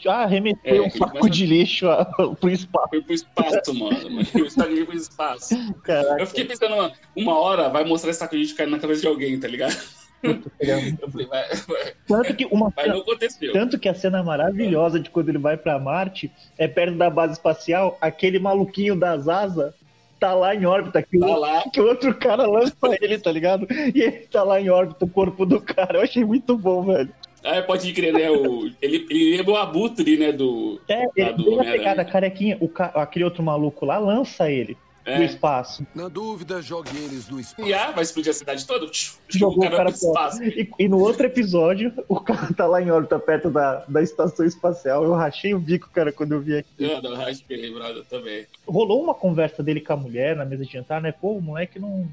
Ah, 0.10 0.26
remeteu 0.26 0.84
É, 0.84 0.88
um 0.88 0.90
saco 0.90 1.12
começa- 1.12 1.30
de 1.30 1.46
lixo 1.46 1.88
a- 1.90 2.06
pro 2.40 2.50
espaço. 2.50 2.90
Foi 2.90 3.02
pro 3.02 3.14
espaço, 3.14 3.74
mano. 3.74 4.22
Eu 4.36 4.46
estaria 4.46 4.86
pro 4.86 4.96
espaço. 4.96 5.56
Caraca, 5.84 6.22
Eu 6.22 6.28
fiquei 6.28 6.46
pensando, 6.46 6.74
uma, 6.76 6.92
uma 7.16 7.40
hora 7.40 7.70
vai 7.70 7.84
mostrar 7.86 8.10
esse 8.12 8.20
saco 8.20 8.36
de 8.36 8.42
lixo 8.42 8.56
caindo 8.56 8.72
na 8.72 8.80
cabeça 8.80 9.02
de 9.02 9.08
alguém, 9.08 9.40
tá 9.40 9.48
ligado? 9.48 9.76
Eu 10.24 11.10
falei, 11.10 11.26
vai, 11.26 11.50
vai, 11.68 11.94
Tanto 12.08 12.36
que, 12.36 12.46
uma, 12.46 12.72
mas 12.78 12.88
não 12.88 13.00
aconteceu. 13.00 13.52
tanto 13.54 13.80
que 13.80 13.90
a 13.90 13.94
cena 13.96 14.22
maravilhosa 14.22 15.00
de 15.00 15.10
quando 15.10 15.30
ele 15.30 15.40
vai 15.40 15.58
pra 15.58 15.80
Marte 15.80 16.32
é 16.60 16.68
perto 16.68 16.96
da 16.96 17.10
base 17.10 17.34
espacial, 17.34 17.98
aquele 18.00 18.38
maluquinho 18.38 18.96
das 18.96 19.28
asas 19.28 19.74
tá 20.20 20.36
lá 20.36 20.54
em 20.54 20.64
órbita, 20.68 21.02
que, 21.02 21.18
Tá 21.18 21.26
o, 21.26 21.40
lá, 21.40 21.64
que 21.74 21.82
o 21.82 21.88
outro 21.88 22.14
cara 22.14 22.46
lança 22.46 22.76
ele, 23.02 23.18
tá 23.18 23.32
ligado? 23.32 23.66
E 23.72 24.00
ele 24.00 24.28
tá 24.28 24.44
lá 24.44 24.62
em 24.62 24.70
órbita, 24.70 25.06
o 25.06 25.10
corpo 25.10 25.44
do 25.44 25.60
cara. 25.60 25.98
Eu 25.98 26.04
achei 26.04 26.24
muito 26.24 26.56
bom, 26.56 26.84
velho. 26.84 27.12
Aí 27.44 27.62
pode 27.64 27.92
crer, 27.94 28.14
né? 28.14 28.30
O, 28.30 28.68
ele, 28.82 29.06
ele 29.10 29.38
lembra 29.38 29.52
o 29.54 29.58
abutre, 29.58 30.18
né? 30.18 30.32
Do. 30.32 30.80
É, 30.88 31.06
ele 31.16 31.34
do 31.34 31.44
tem 31.44 31.60
a 31.60 31.64
pegada 31.72 32.06
carequinha, 32.06 32.58
o 32.60 32.68
ca- 32.68 32.92
aquele 32.96 33.26
outro 33.26 33.42
maluco 33.44 33.86
lá 33.86 33.98
lança 33.98 34.50
ele 34.52 34.78
É, 35.06 35.24
espaço. 35.24 35.86
Na 35.96 36.08
dúvida, 36.08 36.62
jogue 36.62 36.96
eles 36.96 37.28
no 37.30 37.40
espaço. 37.40 37.68
e 37.68 37.74
ah, 37.74 37.90
vai 37.92 38.04
explodir 38.04 38.30
a 38.30 38.34
cidade 38.34 38.66
toda. 38.68 38.88
Jogou 39.28 39.66
o 39.66 39.70
cara 39.72 39.86
pro 39.86 39.94
espaço. 39.94 40.44
E, 40.44 40.70
e 40.78 40.88
no 40.88 41.00
outro 41.00 41.26
episódio, 41.26 41.92
o 42.08 42.20
cara 42.20 42.54
tá 42.54 42.68
lá 42.68 42.80
em 42.82 42.92
órbita 42.92 43.18
perto 43.18 43.50
da, 43.50 43.84
da 43.88 44.02
estação 44.04 44.46
espacial. 44.46 45.04
Eu 45.04 45.14
rachei 45.14 45.54
o 45.56 45.60
bico, 45.60 45.90
cara, 45.92 46.12
quando 46.12 46.34
eu 46.34 46.40
vi 46.42 46.58
aqui. 46.58 46.70
Eu 46.78 47.02
não, 47.02 47.20
acho 47.22 47.44
que 47.44 47.56
lembrado 47.56 48.06
também. 48.10 48.46
Rolou 48.68 49.02
uma 49.04 49.16
conversa 49.16 49.64
dele 49.64 49.82
com 49.82 49.94
a 49.94 49.98
mulher 49.98 50.36
na 50.36 50.46
mesa 50.46 50.64
de 50.66 50.72
jantar, 50.74 51.02
né? 51.02 51.12
Pô, 51.12 51.32
o 51.34 51.42
moleque 51.42 51.80
não, 51.80 52.08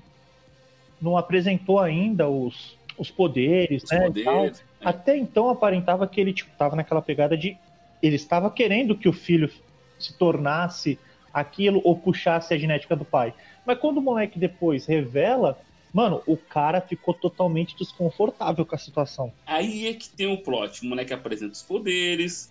não 1.00 1.16
apresentou 1.18 1.78
ainda 1.78 2.26
os, 2.28 2.74
os 2.96 3.10
poderes, 3.10 3.82
Os 3.84 3.90
né? 3.90 4.06
poderes. 4.06 4.62
Né? 4.80 4.90
Até 4.90 5.16
então 5.16 5.48
aparentava 5.48 6.06
que 6.06 6.20
ele 6.20 6.32
tipo, 6.32 6.50
tava 6.56 6.76
naquela 6.76 7.02
pegada 7.02 7.36
de. 7.36 7.56
Ele 8.02 8.16
estava 8.16 8.50
querendo 8.50 8.96
que 8.96 9.08
o 9.08 9.12
filho 9.12 9.50
se 9.98 10.16
tornasse 10.16 10.98
aquilo 11.32 11.80
ou 11.84 11.96
puxasse 11.96 12.54
a 12.54 12.58
genética 12.58 12.94
do 12.94 13.04
pai. 13.04 13.34
Mas 13.66 13.78
quando 13.78 13.98
o 13.98 14.02
moleque 14.02 14.38
depois 14.38 14.86
revela, 14.86 15.58
mano, 15.92 16.22
o 16.26 16.36
cara 16.36 16.80
ficou 16.80 17.12
totalmente 17.12 17.76
desconfortável 17.76 18.64
com 18.64 18.74
a 18.74 18.78
situação. 18.78 19.32
Aí 19.46 19.88
é 19.88 19.94
que 19.94 20.08
tem 20.08 20.26
o 20.32 20.38
plot. 20.38 20.82
O 20.82 20.86
moleque 20.86 21.12
apresenta 21.12 21.52
os 21.52 21.62
poderes, 21.62 22.50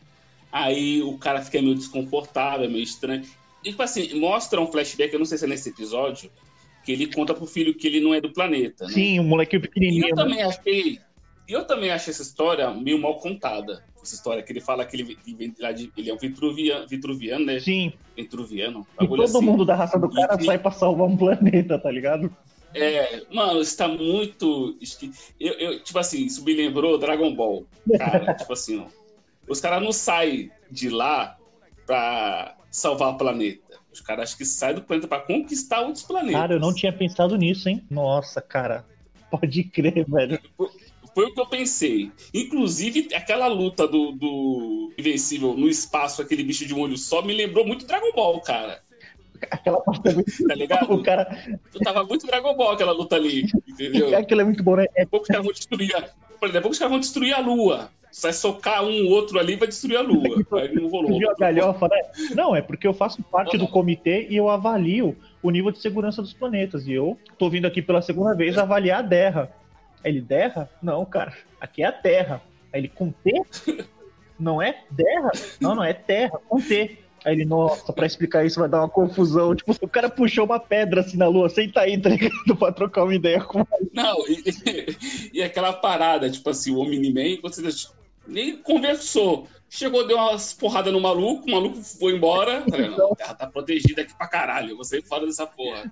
aí 0.52 1.02
o 1.02 1.18
cara 1.18 1.42
fica 1.42 1.62
meio 1.62 1.76
desconfortável, 1.76 2.70
meio 2.70 2.84
estranho. 2.84 3.24
E, 3.64 3.70
tipo 3.72 3.82
assim, 3.82 4.20
mostra 4.20 4.62
um 4.62 4.68
flashback, 4.68 5.12
eu 5.14 5.20
não 5.20 5.26
sei 5.26 5.38
se 5.38 5.46
é 5.46 5.48
nesse 5.48 5.70
episódio, 5.70 6.30
que 6.84 6.92
ele 6.92 7.08
conta 7.08 7.34
pro 7.34 7.46
filho 7.46 7.74
que 7.74 7.88
ele 7.88 8.00
não 8.00 8.14
é 8.14 8.22
do 8.22 8.32
planeta. 8.32 8.86
Né? 8.86 8.94
Sim, 8.94 9.20
o 9.20 9.24
moleque 9.24 9.56
E 9.56 9.60
pequenininho. 9.60 10.10
eu 10.10 10.16
né? 10.16 10.24
também 10.24 10.42
achei. 10.44 11.00
Eu 11.48 11.66
também 11.66 11.92
achei 11.92 12.12
essa 12.12 12.22
história 12.22 12.70
meio 12.72 13.02
mal 13.02 13.18
contada. 13.20 13.84
Essa 14.04 14.16
história 14.16 14.44
que 14.44 14.52
ele 14.52 14.60
fala 14.62 14.86
que 14.86 14.96
ele, 14.98 15.18
ele 15.26 15.36
vem 15.36 15.54
lá 15.60 15.72
de- 15.72 15.92
ele 15.98 16.10
é 16.10 16.14
um 16.14 16.18
vitruviano, 16.18 16.88
vitruviano 16.88 17.46
né? 17.46 17.60
Sim, 17.60 17.94
Vitruviano. 18.16 18.86
e 19.02 19.08
todo 19.08 19.24
assim. 19.24 19.40
mundo 19.42 19.66
da 19.66 19.76
raça 19.76 19.98
do 20.00 20.10
cara 20.10 20.36
E- 20.42 20.46
sai 20.46 20.58
pra 20.60 20.72
salvar 20.72 21.08
um 21.08 21.16
planeta, 21.18 21.80
tá 21.80 21.90
ligado? 21.92 22.36
É, 22.76 23.24
mano, 23.34 23.62
isso 23.62 23.78
tá 23.78 23.88
muito. 23.88 24.78
Eu, 25.40 25.54
eu, 25.54 25.84
tipo 25.84 25.98
assim, 25.98 26.26
isso 26.26 26.44
me 26.44 26.54
lembrou 26.54 26.98
Dragon 26.98 27.34
Ball. 27.34 27.66
Cara, 27.98 28.34
tipo 28.36 28.52
assim, 28.54 28.80
ó. 28.80 28.86
Os 29.48 29.62
caras 29.62 29.82
não 29.82 29.92
saem 29.94 30.52
de 30.70 30.90
lá 30.90 31.38
pra 31.86 32.58
salvar 32.70 33.14
o 33.14 33.18
planeta. 33.18 33.78
Os 33.92 34.02
caras 34.02 34.30
acho 34.30 34.38
que 34.38 34.46
saem 34.46 34.76
do 34.76 34.82
planeta 34.84 35.08
pra 35.08 35.20
conquistar 35.22 35.80
outros 35.82 36.04
planetas. 36.04 36.40
Cara, 36.40 36.54
eu 36.56 36.60
não 36.60 36.74
tinha 36.76 36.92
pensado 36.92 37.36
nisso, 37.38 37.70
hein? 37.70 37.84
Nossa, 37.90 38.42
cara. 38.42 38.86
Pode 39.32 39.64
crer, 39.64 40.06
velho. 40.08 40.40
Foi 41.18 41.26
o 41.26 41.34
que 41.34 41.42
eu 41.42 41.48
pensei. 41.48 42.12
Inclusive, 42.32 43.08
aquela 43.16 43.48
luta 43.48 43.88
do, 43.88 44.12
do 44.12 44.94
Invencível 45.00 45.56
no 45.56 45.68
espaço, 45.68 46.22
aquele 46.22 46.44
bicho 46.44 46.64
de 46.64 46.76
um 46.76 46.80
olho 46.80 46.96
só, 46.96 47.24
me 47.24 47.34
lembrou 47.34 47.66
muito 47.66 47.88
Dragon 47.88 48.12
Ball, 48.14 48.40
cara. 48.40 48.84
Aquela 49.50 49.82
parte 49.82 50.10
é 50.10 50.14
muito... 50.14 50.48
Tá 50.48 50.54
ligado? 50.54 50.86
O 50.94 51.02
cara. 51.02 51.28
Eu 51.74 51.82
tava 51.82 52.04
muito 52.04 52.28
Dragon 52.28 52.56
Ball 52.56 52.74
aquela 52.74 52.92
luta 52.92 53.16
ali, 53.16 53.48
entendeu? 53.68 54.16
Aquilo 54.16 54.42
é 54.42 54.44
muito 54.44 54.62
bom, 54.62 54.76
né? 54.76 54.86
É 54.94 55.00
Daqui 55.00 55.10
pouco 55.10 55.24
os 55.24 55.28
caras 55.28 55.44
vão 55.44 55.54
destruir 55.54 55.96
a... 55.96 56.04
Por 56.40 56.50
exemplo, 56.50 56.70
os 56.70 56.78
caras 56.78 56.92
vão 56.92 57.00
destruir 57.00 57.34
a 57.34 57.40
Lua. 57.40 57.90
Sai 58.12 58.34
socar 58.34 58.86
um 58.86 59.08
outro 59.08 59.40
ali 59.40 59.56
vai 59.56 59.68
destruir 59.68 59.98
a 59.98 60.02
Lua. 60.02 60.46
Aí 60.54 60.72
não 60.76 60.88
rolou. 60.88 61.20
galhofa, 61.40 61.88
né? 61.88 62.02
Não, 62.36 62.56
é 62.56 62.62
porque 62.62 62.88
eu 62.88 62.94
faço 62.94 63.24
parte 63.24 63.58
do 63.58 63.68
comitê 63.68 64.28
e 64.30 64.36
eu 64.36 64.52
avalio 64.52 65.18
o 65.42 65.50
nível 65.50 65.72
de 65.72 65.80
segurança 65.80 66.22
dos 66.22 66.34
planetas. 66.34 66.86
E 66.86 66.94
eu 66.94 67.18
tô 67.40 67.50
vindo 67.50 67.66
aqui 67.66 67.82
pela 67.82 68.04
segunda 68.04 68.36
vez 68.36 68.56
avaliar 68.56 69.04
a 69.04 69.08
Terra. 69.08 69.52
Aí 70.04 70.12
ele, 70.12 70.22
Terra? 70.22 70.70
Não, 70.82 71.06
cara. 71.06 71.34
Aqui 71.60 71.84
é 71.84 71.88
a 71.88 71.92
Terra. 71.92 72.42
Aí 72.72 72.82
ele, 72.82 72.88
com 72.90 73.12
T? 73.12 73.44
Não 74.40 74.62
é 74.62 74.84
Terra? 74.96 75.32
Não, 75.60 75.76
não 75.76 75.84
é 75.84 75.94
Terra, 75.94 76.40
com 76.48 76.62
T. 76.62 76.98
Aí 77.26 77.34
ele, 77.34 77.46
nossa, 77.46 77.92
pra 77.92 78.06
explicar 78.06 78.46
isso 78.46 78.60
vai 78.60 78.70
dar 78.70 78.80
uma 78.80 78.90
confusão. 78.90 79.56
Tipo, 79.56 79.76
o 79.82 79.88
cara 79.88 80.10
puxou 80.10 80.46
uma 80.46 80.60
pedra 80.60 81.02
assim 81.02 81.18
na 81.18 81.28
lua, 81.28 81.50
senta 81.50 81.82
aí, 81.82 82.00
tá 82.00 82.10
ligado? 82.10 82.56
Pra 82.58 82.72
trocar 82.72 83.04
uma 83.04 83.16
ideia 83.16 83.44
com 83.44 83.66
Não, 83.92 84.18
e, 84.28 84.44
e 85.34 85.44
aquela 85.44 85.74
parada, 85.74 86.30
tipo 86.30 86.50
assim, 86.50 86.72
o 86.72 86.80
Omni-Man, 86.80 87.42
você 87.42 87.62
nem 88.28 88.58
conversou. 88.58 89.48
Chegou, 89.70 90.08
deu 90.08 90.18
umas 90.18 90.54
porradas 90.54 90.94
no 90.94 91.00
maluco, 91.02 91.46
o 91.48 91.52
maluco 91.52 91.82
foi 91.84 92.14
embora. 92.16 92.64
Falei, 92.70 92.90
não, 92.90 93.12
a 93.12 93.16
terra 93.16 93.34
tá 93.34 93.48
protegida 93.48 94.02
aqui 94.02 94.16
pra 94.18 94.28
caralho, 94.28 94.70
eu 94.72 94.76
vou 94.76 94.86
sair 94.86 95.02
fora 95.04 95.26
dessa 95.26 95.46
porra. 95.46 95.84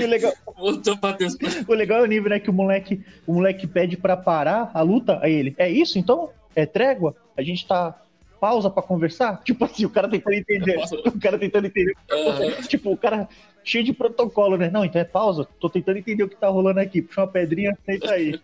E 0.00 0.04
o 0.04 0.08
legal, 0.08 0.32
o 1.68 1.74
legal 1.74 1.98
é 1.98 2.02
o 2.02 2.06
nível, 2.06 2.30
né? 2.30 2.38
Que 2.38 2.48
o 2.50 2.52
moleque, 2.52 3.04
o 3.26 3.34
moleque 3.34 3.66
pede 3.66 3.96
pra 3.96 4.16
parar 4.16 4.70
a 4.72 4.82
luta. 4.82 5.18
Aí 5.20 5.32
ele, 5.32 5.54
é 5.58 5.68
isso 5.68 5.98
então? 5.98 6.30
É 6.54 6.64
trégua? 6.64 7.14
A 7.36 7.42
gente 7.42 7.66
tá. 7.66 7.98
Pausa 8.40 8.68
pra 8.68 8.82
conversar? 8.82 9.40
Tipo 9.46 9.64
assim, 9.64 9.84
o 9.84 9.90
cara 9.90 10.08
tentando 10.08 10.34
entender. 10.34 10.74
Posso- 10.74 10.96
O 10.96 11.20
cara 11.20 11.38
tentando 11.38 11.66
entender. 11.68 11.94
Ah, 12.10 12.62
Tipo, 12.66 12.90
o 12.92 12.96
cara 12.96 13.28
cheio 13.62 13.84
de 13.84 13.92
protocolo, 13.92 14.56
né? 14.56 14.68
Não, 14.68 14.84
então 14.84 15.00
é 15.00 15.04
pausa. 15.04 15.46
Tô 15.60 15.70
tentando 15.70 15.98
entender 15.98 16.24
o 16.24 16.28
que 16.28 16.34
tá 16.34 16.48
rolando 16.48 16.80
aqui. 16.80 17.00
Puxa 17.02 17.20
uma 17.20 17.28
pedrinha, 17.28 17.76
senta 17.86 18.12
aí. 18.12 18.40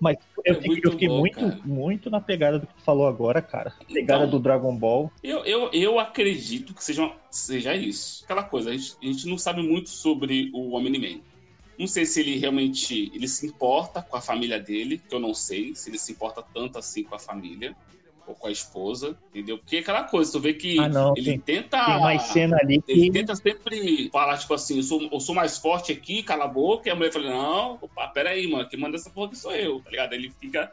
Mas 0.00 0.16
eu 0.44 0.52
É 0.52 0.54
fiquei, 0.54 0.68
muito 0.68 0.84
eu 0.86 0.92
fiquei 0.92 1.08
bom, 1.08 1.18
muito, 1.18 1.34
cara. 1.40 1.60
muito 1.64 2.10
na 2.10 2.20
pegada 2.20 2.58
do 2.58 2.66
que 2.66 2.74
tu 2.74 2.82
falou 2.82 3.06
agora, 3.06 3.40
cara. 3.40 3.72
Pegada 3.92 4.24
Então. 4.24 4.30
do 4.38 4.42
Dragon 4.42 4.74
Ball. 4.76 5.10
eu, 5.22 5.44
eu, 5.44 5.70
eu 5.72 5.98
acredito 5.98 6.74
que 6.74 6.82
seja, 6.84 7.12
seja 7.30 7.74
isso. 7.74 8.24
Aquela 8.24 8.42
coisa, 8.44 8.70
a 8.70 8.76
gente, 8.76 8.96
a 9.02 9.06
gente 9.06 9.26
não 9.28 9.38
sabe 9.38 9.62
muito 9.62 9.88
sobre 9.90 10.50
o 10.52 10.74
Omni-Man. 10.74 11.20
Não 11.78 11.86
sei 11.88 12.06
se 12.06 12.20
ele 12.20 12.36
realmente 12.38 13.10
ele 13.14 13.26
se 13.26 13.46
importa 13.46 14.00
com 14.00 14.16
a 14.16 14.20
família 14.20 14.60
dele, 14.60 14.98
que 15.08 15.14
eu 15.14 15.18
não 15.18 15.34
sei 15.34 15.74
se 15.74 15.90
ele 15.90 15.98
se 15.98 16.12
importa 16.12 16.42
tanto 16.54 16.78
assim 16.78 17.02
com 17.02 17.14
a 17.16 17.18
família 17.18 17.74
ou 18.26 18.34
com 18.34 18.46
a 18.46 18.50
esposa, 18.50 19.16
entendeu? 19.30 19.58
Porque 19.58 19.76
é 19.76 19.78
aquela 19.80 20.04
coisa, 20.04 20.32
tu 20.32 20.40
vê 20.40 20.54
que 20.54 20.78
Ah, 20.78 20.88
não, 20.88 21.14
ele 21.16 21.38
tenta 21.38 21.84
Tem 21.84 22.00
mais 22.00 22.22
cena 22.22 22.56
ali 22.60 22.82
Ele 22.88 23.06
que. 23.06 23.12
tenta 23.12 23.34
sempre 23.34 24.08
falar, 24.10 24.38
tipo 24.38 24.54
assim, 24.54 24.76
eu 24.78 24.82
sou, 24.82 25.08
eu 25.12 25.20
sou 25.20 25.34
mais 25.34 25.58
forte 25.58 25.92
aqui, 25.92 26.22
cala 26.22 26.44
a 26.44 26.48
boca. 26.48 26.88
E 26.88 26.92
a 26.92 26.94
mulher 26.94 27.12
fala, 27.12 27.30
não, 27.30 27.78
opa, 27.80 28.08
peraí, 28.08 28.46
mano, 28.50 28.68
quem 28.68 28.78
manda 28.78 28.96
essa 28.96 29.10
porra 29.10 29.28
aqui 29.28 29.36
sou 29.36 29.54
eu, 29.54 29.80
tá 29.80 29.90
ligado? 29.90 30.12
Ele 30.12 30.30
fica. 30.40 30.70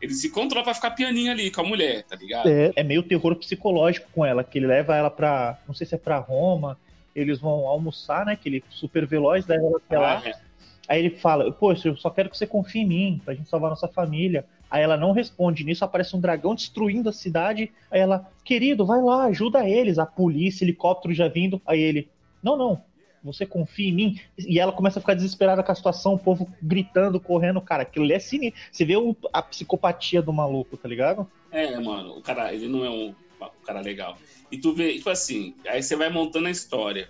Ele 0.00 0.12
se 0.12 0.28
controla 0.30 0.62
pra 0.62 0.74
ficar 0.74 0.90
pianinho 0.90 1.32
ali 1.32 1.50
com 1.50 1.62
a 1.62 1.64
mulher, 1.64 2.04
tá 2.04 2.16
ligado? 2.16 2.48
É, 2.48 2.70
é 2.76 2.82
meio 2.82 3.02
terror 3.02 3.34
psicológico 3.36 4.08
com 4.12 4.24
ela, 4.26 4.44
que 4.44 4.58
ele 4.58 4.66
leva 4.66 4.94
ela 4.94 5.10
pra. 5.10 5.58
Não 5.66 5.74
sei 5.74 5.86
se 5.86 5.94
é 5.94 5.98
pra 5.98 6.18
Roma. 6.18 6.78
Eles 7.14 7.40
vão 7.40 7.66
almoçar, 7.66 8.26
né? 8.26 8.36
Que 8.36 8.48
ele 8.48 8.64
super 8.68 9.06
veloz 9.06 9.46
leva 9.46 9.64
ela 9.66 9.76
até 9.78 9.98
lá. 9.98 10.22
Ah, 10.22 10.28
é. 10.28 10.46
Aí 10.88 11.00
ele 11.00 11.10
fala, 11.10 11.50
poxa, 11.50 11.88
eu 11.88 11.96
só 11.96 12.10
quero 12.10 12.30
que 12.30 12.36
você 12.36 12.46
confie 12.46 12.80
em 12.80 12.86
mim, 12.86 13.22
pra 13.24 13.34
gente 13.34 13.48
salvar 13.48 13.70
nossa 13.70 13.88
família. 13.88 14.44
Aí 14.70 14.82
ela 14.82 14.96
não 14.96 15.12
responde. 15.12 15.64
Nisso 15.64 15.84
aparece 15.84 16.16
um 16.16 16.20
dragão 16.20 16.54
destruindo 16.54 17.08
a 17.08 17.12
cidade. 17.12 17.72
Aí 17.90 18.00
ela, 18.00 18.30
querido, 18.44 18.84
vai 18.84 19.00
lá, 19.00 19.24
ajuda 19.24 19.68
eles. 19.68 19.98
A 19.98 20.06
polícia, 20.06 20.64
helicóptero 20.64 21.14
já 21.14 21.28
vindo. 21.28 21.60
Aí 21.66 21.80
ele, 21.80 22.08
não, 22.42 22.56
não, 22.56 22.82
você 23.22 23.44
confia 23.44 23.88
em 23.88 23.92
mim. 23.92 24.20
E 24.38 24.58
ela 24.58 24.72
começa 24.72 24.98
a 24.98 25.02
ficar 25.02 25.14
desesperada 25.14 25.62
com 25.62 25.72
a 25.72 25.74
situação, 25.74 26.14
o 26.14 26.18
povo 26.18 26.48
gritando, 26.62 27.20
correndo. 27.20 27.60
Cara, 27.60 27.82
aquilo 27.82 28.10
é 28.12 28.18
sinistro. 28.18 28.60
Você 28.70 28.84
vê 28.84 28.94
a 29.32 29.42
psicopatia 29.42 30.22
do 30.22 30.32
maluco, 30.32 30.76
tá 30.76 30.88
ligado? 30.88 31.28
É, 31.50 31.78
mano, 31.78 32.18
o 32.18 32.22
cara, 32.22 32.52
ele 32.52 32.68
não 32.68 32.84
é 32.84 32.90
um. 32.90 33.14
o 33.40 33.66
cara 33.66 33.80
legal. 33.80 34.16
E 34.50 34.58
tu 34.58 34.72
vê, 34.72 34.94
tipo 34.94 35.10
assim, 35.10 35.54
aí 35.66 35.82
você 35.82 35.96
vai 35.96 36.08
montando 36.08 36.46
a 36.48 36.50
história. 36.50 37.08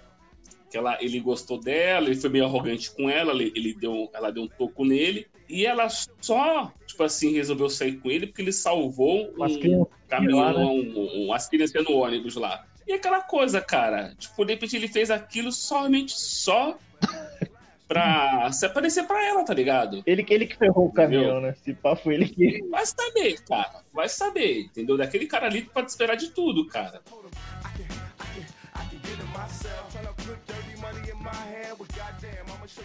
Que 0.70 0.76
ela, 0.76 0.98
ele 1.00 1.20
gostou 1.20 1.60
dela, 1.60 2.06
ele 2.06 2.16
foi 2.16 2.30
meio 2.30 2.44
arrogante 2.44 2.90
com 2.90 3.08
ela, 3.08 3.32
ele, 3.32 3.52
ele 3.54 3.74
deu, 3.74 4.10
ela 4.12 4.30
deu 4.30 4.44
um 4.44 4.48
toco 4.48 4.84
nele. 4.84 5.26
E 5.48 5.64
ela 5.64 5.88
só, 5.88 6.72
tipo 6.86 7.02
assim, 7.04 7.34
resolveu 7.34 7.68
sair 7.68 7.98
com 7.98 8.10
ele 8.10 8.26
porque 8.26 8.42
ele 8.42 8.52
salvou 8.52 9.32
um 9.38 9.86
caminhão, 10.08 10.52
né? 10.52 10.64
um, 10.64 11.26
um, 11.26 11.32
as 11.32 11.48
crianças 11.48 11.84
no 11.84 11.96
ônibus 11.96 12.34
lá. 12.34 12.66
E 12.86 12.92
aquela 12.92 13.20
coisa, 13.20 13.60
cara, 13.60 14.14
tipo, 14.16 14.44
de 14.44 14.54
repente 14.54 14.76
ele 14.76 14.88
fez 14.88 15.10
aquilo 15.10 15.50
somente 15.50 16.12
só 16.12 16.78
pra 17.88 18.50
se 18.52 18.66
aparecer 18.66 19.04
pra 19.06 19.24
ela, 19.24 19.44
tá 19.44 19.54
ligado? 19.54 20.02
Ele, 20.06 20.24
ele 20.28 20.46
que 20.46 20.56
ferrou 20.56 20.86
o 20.86 20.92
caminhão, 20.92 21.40
né? 21.40 21.54
Se 21.64 21.74
pá, 21.74 21.96
foi 21.96 22.14
ele 22.14 22.28
que. 22.28 22.64
Vai 22.70 22.86
saber, 22.86 23.40
cara. 23.42 23.82
Vai 23.92 24.08
saber, 24.08 24.62
entendeu? 24.62 24.96
Daquele 24.96 25.26
cara 25.26 25.46
ali 25.46 25.62
pode 25.62 25.90
esperar 25.90 26.16
de 26.16 26.30
tudo, 26.30 26.66
cara. 26.66 27.02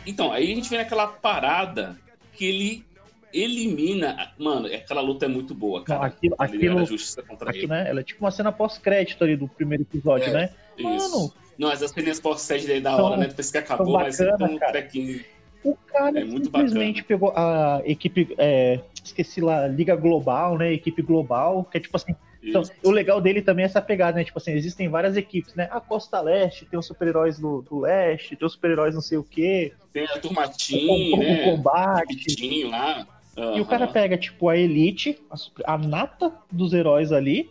Então, 0.06 0.32
aí 0.32 0.52
a 0.52 0.56
gente 0.56 0.70
vê 0.70 0.78
aquela 0.78 1.08
parada 1.08 1.98
que 2.34 2.46
ele 2.46 2.86
elimina. 3.34 4.34
Mano, 4.38 4.68
aquela 4.68 5.02
luta 5.02 5.26
é 5.26 5.30
muito 5.30 5.54
boa, 5.54 5.84
cara. 5.84 6.00
Não, 6.00 6.06
aquilo, 6.08 6.36
aquilo, 6.38 6.86
justiça 6.86 7.22
contra 7.22 7.50
aquilo, 7.50 7.66
ele. 7.66 7.84
Né? 7.84 7.90
Ela 7.90 8.00
é 8.02 8.04
tipo 8.04 8.24
uma 8.24 8.32
cena 8.32 8.52
pós-crédito 8.52 9.24
ali 9.24 9.36
do 9.36 9.48
primeiro 9.48 9.84
episódio, 9.84 10.30
é, 10.30 10.34
né? 10.34 10.50
Isso. 10.78 10.86
Mano. 10.86 11.34
Não, 11.58 11.70
as 11.70 11.80
cenas 11.80 12.20
pós-crédito 12.20 12.72
aí 12.72 12.82
da 12.82 12.96
hora, 12.96 13.18
né? 13.18 13.28
Depois 13.28 13.52
que 13.52 13.58
acabou, 13.58 13.94
bacana, 13.94 14.38
mas 14.40 14.50
é 14.50 14.54
um 14.54 14.58
trequinho. 14.58 15.24
O 15.64 15.76
cara 15.76 16.20
é 16.20 16.26
simplesmente 16.26 17.04
pegou 17.04 17.32
a 17.36 17.82
equipe, 17.86 18.34
é, 18.38 18.80
esqueci 19.04 19.42
lá, 19.42 19.68
Liga 19.68 19.96
Global, 19.96 20.58
né? 20.58 20.74
Equipe 20.74 21.02
Global, 21.02 21.64
que 21.66 21.78
é 21.78 21.80
tipo 21.80 21.96
assim. 21.96 22.16
Então, 22.44 22.64
o 22.84 22.90
legal 22.90 23.22
dele 23.22 23.42
também 23.42 23.64
é 23.64 23.66
essa 23.68 23.82
pegada, 23.82 24.18
né? 24.18 24.24
Tipo 24.24 24.40
assim, 24.40 24.52
existem 24.52 24.90
várias 24.90 25.16
equipes, 25.16 25.54
né? 25.54 25.70
A 25.72 25.80
Costa 25.80 26.20
Leste 26.20 26.66
tem 26.66 26.80
os 26.80 26.88
super-heróis 26.88 27.38
do, 27.40 27.62
do 27.62 27.80
Leste, 27.80 28.36
tem 28.36 28.46
os 28.46 28.54
super-heróis 28.54 28.96
não 28.96 29.02
sei 29.02 29.18
o 29.18 29.24
quê. 29.24 29.74
Tem 29.94 30.06
a 30.06 30.18
Turmatim, 30.20 31.14
o, 31.14 31.18
né? 31.18 31.42
O 31.42 31.52
combate. 31.52 32.64
lá. 32.68 33.06
Uhum. 33.38 33.58
E 33.58 33.62
o 33.62 33.66
cara 33.66 33.88
pega, 33.88 34.18
tipo, 34.18 34.50
a 34.50 34.58
elite, 34.58 35.20
a, 35.30 35.74
a 35.74 35.78
nata 35.78 36.34
dos 36.52 36.74
heróis 36.74 37.12
ali, 37.12 37.50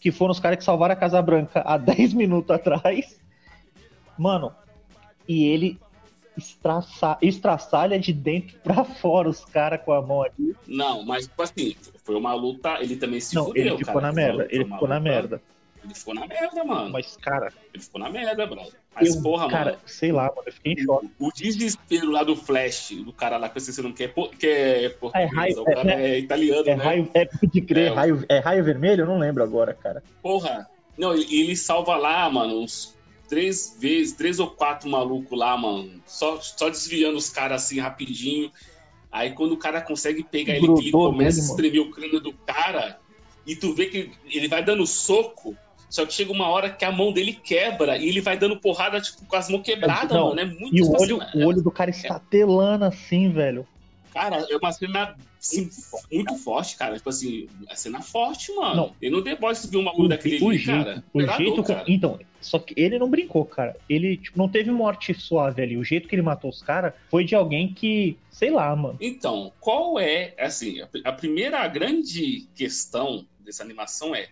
que 0.00 0.10
foram 0.10 0.32
os 0.32 0.40
caras 0.40 0.58
que 0.58 0.64
salvaram 0.64 0.92
a 0.92 0.96
Casa 0.96 1.22
Branca 1.22 1.62
há 1.64 1.78
10 1.78 2.14
minutos 2.14 2.50
atrás. 2.50 3.20
Mano, 4.18 4.52
e 5.28 5.44
ele 5.44 5.78
estraça, 6.36 7.18
estraçalha 7.22 7.98
de 7.98 8.12
dentro 8.12 8.58
pra 8.60 8.84
fora 8.84 9.28
os 9.28 9.44
caras 9.44 9.80
com 9.84 9.92
a 9.92 10.02
mão 10.02 10.22
ali. 10.22 10.54
Não, 10.66 11.04
mas 11.04 11.26
tipo 11.26 11.42
assim, 11.42 11.76
foi 12.04 12.14
uma 12.14 12.34
luta, 12.34 12.78
ele 12.80 12.96
também 12.96 13.20
se 13.20 13.34
Não, 13.34 13.46
fudeu, 13.46 13.64
ele 13.64 13.78
ficou 13.78 13.94
cara, 13.94 14.06
na 14.06 14.12
merda, 14.12 14.48
ele 14.50 14.64
ficou 14.64 14.88
na 14.88 15.00
merda. 15.00 15.42
Ele 15.86 15.94
ficou 15.94 16.14
na 16.14 16.26
merda, 16.26 16.64
mano. 16.64 16.90
Mas, 16.90 17.16
cara. 17.16 17.52
Ele 17.72 17.82
ficou 17.82 18.00
na 18.00 18.10
merda, 18.10 18.44
brother. 18.44 18.72
Mas, 18.92 19.14
eu, 19.14 19.22
porra, 19.22 19.48
cara, 19.48 19.70
mano. 19.72 19.82
sei 19.86 20.10
lá, 20.10 20.24
mano, 20.24 20.42
eu 20.46 20.52
fiquei 20.52 20.72
em 20.72 20.78
choque. 20.78 21.10
O, 21.18 21.28
o 21.28 21.32
desespero 21.32 22.10
lá 22.10 22.24
do 22.24 22.34
Flash, 22.34 22.90
do 23.04 23.12
cara 23.12 23.36
lá 23.36 23.48
que 23.48 23.60
você 23.60 23.80
não 23.80 23.92
quer, 23.92 24.12
que 24.12 24.46
é 24.46 24.88
português, 24.88 25.30
é, 25.30 25.34
raio, 25.34 25.60
o 25.60 25.64
cara 25.64 25.92
é, 25.92 26.10
é 26.10 26.18
italiano, 26.18 26.68
é 26.68 26.76
né? 26.76 26.84
Raio, 26.84 27.10
é 27.14 27.24
de 27.24 27.60
crer, 27.60 27.92
é, 27.92 27.94
raio, 27.94 28.24
é 28.28 28.38
raio 28.40 28.64
vermelho? 28.64 29.02
Eu 29.02 29.06
não 29.06 29.18
lembro 29.18 29.44
agora, 29.44 29.74
cara. 29.74 30.02
Porra. 30.20 30.68
Não, 30.98 31.12
ele, 31.12 31.26
ele 31.30 31.56
salva 31.56 31.94
lá, 31.96 32.28
mano, 32.30 32.58
uns 32.62 32.95
três 33.28 33.76
vezes, 33.78 34.14
três 34.14 34.38
ou 34.38 34.50
quatro 34.50 34.88
malucos 34.88 35.38
lá, 35.38 35.56
mano. 35.56 36.02
Só, 36.06 36.40
só 36.40 36.68
desviando 36.68 37.16
os 37.16 37.28
caras 37.28 37.64
assim 37.64 37.80
rapidinho. 37.80 38.50
Aí 39.10 39.32
quando 39.32 39.52
o 39.52 39.56
cara 39.56 39.80
consegue 39.80 40.22
pegar 40.22 40.54
ele, 40.54 40.66
ele 40.66 40.90
começa 40.90 41.40
a 41.40 41.44
espremer 41.44 41.80
o 41.80 41.90
crânio 41.90 42.20
do 42.20 42.32
cara, 42.32 42.98
e 43.46 43.54
tu 43.54 43.72
vê 43.72 43.86
que 43.86 44.10
ele 44.26 44.48
vai 44.48 44.62
dando 44.62 44.86
soco, 44.86 45.56
só 45.88 46.04
que 46.04 46.12
chega 46.12 46.32
uma 46.32 46.48
hora 46.48 46.68
que 46.68 46.84
a 46.84 46.90
mão 46.90 47.12
dele 47.12 47.32
quebra 47.32 47.96
e 47.96 48.08
ele 48.08 48.20
vai 48.20 48.36
dando 48.36 48.58
porrada, 48.58 49.00
tipo, 49.00 49.24
com 49.24 49.36
as 49.36 49.48
mãos 49.48 49.62
quebradas, 49.62 50.10
Não, 50.10 50.28
mano. 50.28 50.40
É 50.40 50.44
muito 50.44 50.74
E 50.74 50.82
o 50.82 50.90
olho, 51.00 51.20
o 51.34 51.46
olho 51.46 51.62
do 51.62 51.70
cara 51.70 51.90
está 51.90 52.18
telando 52.18 52.84
assim, 52.84 53.30
velho. 53.30 53.66
Cara, 54.12 54.44
é 54.50 54.56
uma 54.56 54.72
cena 54.72 55.14
assim, 55.46 55.70
muito 56.12 56.36
forte, 56.36 56.76
cara. 56.76 56.96
Tipo 56.96 57.08
assim, 57.08 57.48
a 57.68 57.76
cena 57.76 58.02
forte, 58.02 58.52
mano. 58.54 58.76
Não. 58.76 58.96
Ele 59.00 59.22
não 59.22 59.36
pode 59.36 59.58
subir 59.58 59.76
uma 59.76 59.90
bagulho 59.90 60.08
daquele 60.08 60.42
o 60.42 60.48
ali, 60.48 60.58
jeito, 60.58 60.84
cara. 60.84 61.04
O 61.12 61.20
jeito 61.20 61.62
cara. 61.62 61.84
Então, 61.86 62.18
só 62.40 62.58
que 62.58 62.74
ele 62.76 62.98
não 62.98 63.08
brincou, 63.08 63.44
cara. 63.44 63.76
Ele, 63.88 64.16
tipo, 64.16 64.38
não 64.38 64.48
teve 64.48 64.70
morte 64.70 65.14
suave 65.14 65.62
ali. 65.62 65.76
O 65.76 65.84
jeito 65.84 66.08
que 66.08 66.14
ele 66.14 66.22
matou 66.22 66.50
os 66.50 66.62
caras 66.62 66.92
foi 67.10 67.24
de 67.24 67.34
alguém 67.34 67.72
que, 67.72 68.16
sei 68.30 68.50
lá, 68.50 68.74
mano. 68.74 68.98
Então, 69.00 69.52
qual 69.60 69.98
é, 69.98 70.34
assim, 70.38 70.80
a, 70.80 70.88
a 71.04 71.12
primeira 71.12 71.66
grande 71.68 72.46
questão 72.54 73.26
dessa 73.40 73.62
animação 73.62 74.14
é 74.14 74.28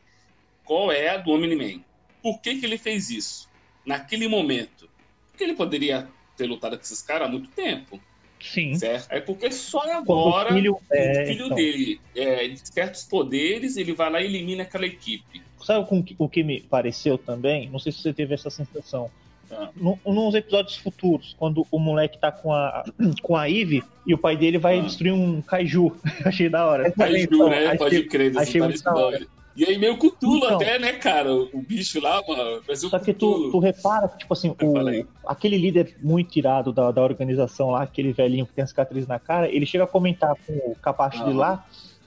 qual 0.65 0.91
é 0.91 1.11
a 1.11 1.17
do 1.19 1.31
Omni-Man? 1.31 1.83
Por 2.23 2.41
que, 2.41 2.57
que 2.57 2.67
ele 2.67 2.79
fez 2.79 3.11
isso? 3.11 3.49
Naquele 3.85 4.27
momento. 4.29 4.89
Porque 5.31 5.45
ele 5.45 5.55
poderia 5.55 6.09
ter 6.37 6.47
lutado 6.47 6.77
com 6.77 6.83
esses 6.83 7.03
caras 7.03 7.29
há 7.29 7.31
muito 7.31 7.51
tempo. 7.51 8.01
Sim. 8.45 8.75
Certo? 8.75 9.11
É 9.11 9.21
porque 9.21 9.51
só 9.51 9.81
agora 9.91 10.51
o 10.51 10.55
filho, 10.55 10.79
é, 10.93 11.23
o 11.23 11.27
filho 11.27 11.45
então... 11.47 11.57
dele 11.57 12.01
é, 12.15 12.49
desperta 12.49 12.93
os 12.93 13.05
poderes, 13.05 13.77
ele 13.77 13.95
vai 13.95 14.11
lá 14.11 14.21
e 14.21 14.27
elimina 14.27 14.63
aquela 14.65 14.85
equipe. 14.85 15.43
Sabe 15.63 15.87
o 16.19 16.29
que 16.29 16.45
me 16.45 16.61
pareceu 16.61 17.17
também? 17.17 17.71
Não 17.71 17.79
sei 17.79 17.91
se 17.91 18.01
você 18.01 18.13
teve 18.13 18.35
essa 18.35 18.51
sensação. 18.51 19.11
Ah. 19.51 19.71
nos 19.77 20.35
episódios 20.35 20.77
futuros, 20.77 21.35
quando 21.39 21.67
o 21.71 21.79
moleque 21.79 22.19
tá 22.19 22.33
com 22.33 22.53
a, 22.53 22.85
com 23.23 23.37
a 23.37 23.49
Eve 23.49 23.85
e 24.07 24.13
o 24.13 24.19
pai 24.19 24.37
dele 24.37 24.59
vai 24.59 24.79
ah. 24.79 24.83
destruir 24.83 25.13
um 25.13 25.41
kaiju. 25.41 25.95
achei 26.25 26.49
da 26.49 26.67
hora. 26.67 26.91
Kaiju, 26.91 27.25
então, 27.25 27.49
né? 27.49 27.67
Achei, 27.67 27.79
Pode 27.79 28.03
crer, 28.05 28.37
achei 28.37 28.61
muito 28.61 28.83
da 28.83 28.95
hora. 28.95 29.27
E 29.57 29.65
aí 29.65 29.79
meio 29.79 29.97
Cthulhu 29.97 30.39
então, 30.39 30.57
até, 30.57 30.79
né, 30.79 30.95
cara? 30.95 31.33
O 31.33 31.63
bicho 31.63 32.01
lá, 32.01 32.21
mano. 32.27 32.63
Só 32.75 32.99
que 32.99 33.15
tu, 33.15 33.51
tu 33.51 33.59
repara 33.59 34.09
que, 34.09 34.19
tipo 34.19 34.33
assim, 34.33 34.51
o, 34.51 35.07
aquele 35.27 35.57
líder 35.57 35.97
muito 36.03 36.31
tirado 36.31 36.73
da, 36.73 36.91
da 36.91 37.03
organização 37.03 37.71
lá, 37.71 37.83
aquele 37.83 38.13
velhinho 38.13 38.47
que 38.47 38.53
tem 38.53 38.65
a 38.65 38.67
cicatriz 38.67 39.07
na 39.07 39.19
cara, 39.19 39.49
ele 39.49 39.65
chega 39.65 39.85
a 39.85 39.87
comentar 39.87 40.35
com 40.45 40.53
o 40.53 40.77
capacho 40.83 41.23
ah. 41.23 41.27
de 41.27 41.33
lá 41.33 41.67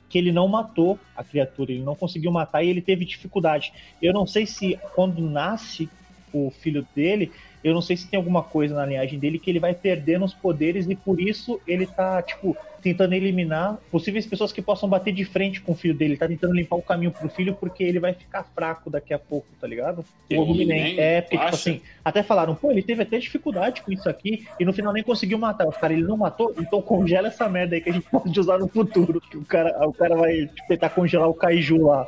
que 0.10 0.18
ele 0.18 0.32
não 0.32 0.48
matou 0.48 0.98
a 1.16 1.24
criatura, 1.24 1.72
ele 1.72 1.84
não 1.84 1.96
conseguiu 1.96 2.32
matar 2.32 2.64
e 2.64 2.70
ele 2.70 2.82
teve 2.82 3.06
dificuldade. 3.06 3.74
Eu 4.02 4.14
não 4.14 4.26
sei 4.26 4.46
se 4.46 4.80
quando 4.96 5.22
nasce 5.22 5.90
o 6.34 6.52
filho 6.52 6.86
dele, 6.96 7.32
eu 7.64 7.74
não 7.74 7.82
sei 7.82 7.98
se 7.98 8.08
tem 8.08 8.18
alguma 8.18 8.44
coisa 8.44 8.76
na 8.76 8.86
linhagem 8.86 9.20
dele 9.20 9.40
que 9.40 9.50
ele 9.50 9.60
vai 9.60 9.74
perdendo 9.74 10.26
os 10.26 10.34
poderes 10.34 10.88
e 10.88 10.96
por 10.96 11.20
isso 11.20 11.60
ele 11.68 11.86
tá, 11.86 12.22
tipo, 12.22 12.56
tentando 12.88 13.14
eliminar 13.14 13.78
possíveis 13.92 14.26
pessoas 14.26 14.54
que 14.54 14.62
possam 14.62 14.88
bater 14.88 15.14
de 15.14 15.26
frente 15.26 15.60
com 15.60 15.74
o 15.74 15.76
filho 15.76 15.94
dele. 15.94 16.12
Ele 16.14 16.20
tá 16.20 16.28
tentando 16.28 16.54
limpar 16.54 16.78
o 16.78 16.82
caminho 16.82 17.12
pro 17.12 17.28
filho 17.28 17.54
porque 17.54 17.84
ele 17.84 18.00
vai 18.00 18.14
ficar 18.14 18.44
fraco 18.44 18.90
daqui 18.90 19.14
a 19.14 19.20
pouco, 19.20 19.46
tá 19.60 19.68
ligado? 19.68 20.06
o 20.32 20.42
Omni-Man. 20.42 20.96
É, 20.98 21.20
porque, 21.22 21.38
tipo 21.38 21.50
assim, 21.50 21.82
até 22.04 22.24
falaram, 22.24 22.56
pô, 22.56 22.72
ele 22.72 22.82
teve 22.82 23.04
até 23.04 23.18
dificuldade 23.20 23.82
com 23.82 23.92
isso 23.92 24.08
aqui 24.08 24.48
e 24.58 24.64
no 24.64 24.72
final 24.72 24.94
nem 24.94 25.04
conseguiu 25.04 25.38
matar. 25.38 25.68
Os 25.68 25.76
caras, 25.76 25.98
ele 25.98 26.08
não 26.08 26.16
matou, 26.16 26.56
então 26.58 26.82
congela 26.82 27.28
essa 27.28 27.50
merda 27.50 27.76
aí 27.76 27.82
que 27.82 27.90
a 27.90 27.94
gente 27.94 28.08
pode 28.10 28.40
usar 28.40 28.58
no 28.58 28.70
futuro. 28.70 29.20
Que 29.20 29.36
o 29.36 29.44
cara, 29.44 29.86
o 29.86 29.92
cara 29.92 30.16
vai 30.16 30.50
tentar 30.70 30.90
congelar 30.90 31.28
o 31.28 31.34
Kaiju 31.34 31.88
lá. 31.88 32.08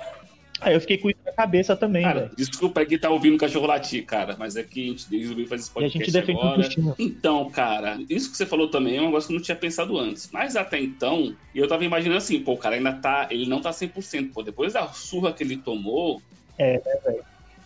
Aí 0.62 0.74
eu 0.74 0.82
fiquei 0.82 0.98
com 0.98 1.10
isso 1.10 1.20
na 1.26 1.32
cabeça 1.32 1.76
também, 1.76 2.04
cara, 2.04 2.20
véio. 2.22 2.32
Desculpa 2.36 2.82
aqui 2.82 2.98
tá 2.98 3.10
ouvindo 3.10 3.36
o 3.36 3.38
cachorro 3.38 3.66
latir, 3.66 4.06
cara, 4.06 4.36
mas 4.38 4.56
é 4.56 4.64
que 4.64 4.84
a 4.84 4.88
gente 4.90 5.18
resolveu 5.18 5.48
fazer 5.48 5.62
esse 5.62 5.72
podcast 5.72 5.98
e 5.98 6.02
a 6.02 6.06
gente 6.06 6.14
defende 6.14 6.40
agora. 6.40 6.96
Então, 7.00 7.50
cara, 7.50 7.98
isso 8.10 8.32
que 8.32 8.38
você 8.38 8.46
falou 8.46 8.70
também 8.70 8.98
é 8.98 9.02
um 9.02 9.06
negócio 9.06 9.28
que 9.28 9.34
eu 9.34 9.38
não 9.38 9.44
tinha 9.44 9.56
pensado 9.56 9.98
antes. 9.98 10.30
Mas 10.32 10.56
até 10.56 10.80
então, 10.80 11.36
eu 11.56 11.68
tava 11.68 11.86
imaginando 11.86 12.18
assim, 12.18 12.40
pô, 12.42 12.54
o 12.54 12.58
cara 12.58 12.76
ainda 12.76 12.94
tá, 12.94 13.28
ele 13.30 13.48
não 13.48 13.62
tá 13.62 13.72
100%, 13.72 14.34
pô, 14.34 14.44
depois 14.44 14.74
da 14.74 14.88
surra 14.90 15.32
que 15.34 15.44
ele 15.44 15.58
tomou... 15.58 16.22
É, 16.58 16.74
né, 16.74 17.00
velho? 17.06 17.24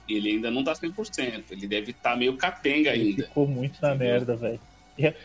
Ele 0.07 0.29
ainda 0.31 0.51
não 0.51 0.63
tá 0.63 0.73
100%, 0.73 1.43
ele 1.51 1.67
deve 1.67 1.91
estar 1.91 2.11
tá 2.11 2.15
meio 2.15 2.35
capenga 2.35 2.91
ele 2.93 3.09
ainda. 3.09 3.23
ficou 3.23 3.47
muito 3.47 3.81
na 3.81 3.95
Entendeu? 3.95 4.07
merda, 4.07 4.35
velho. 4.35 4.59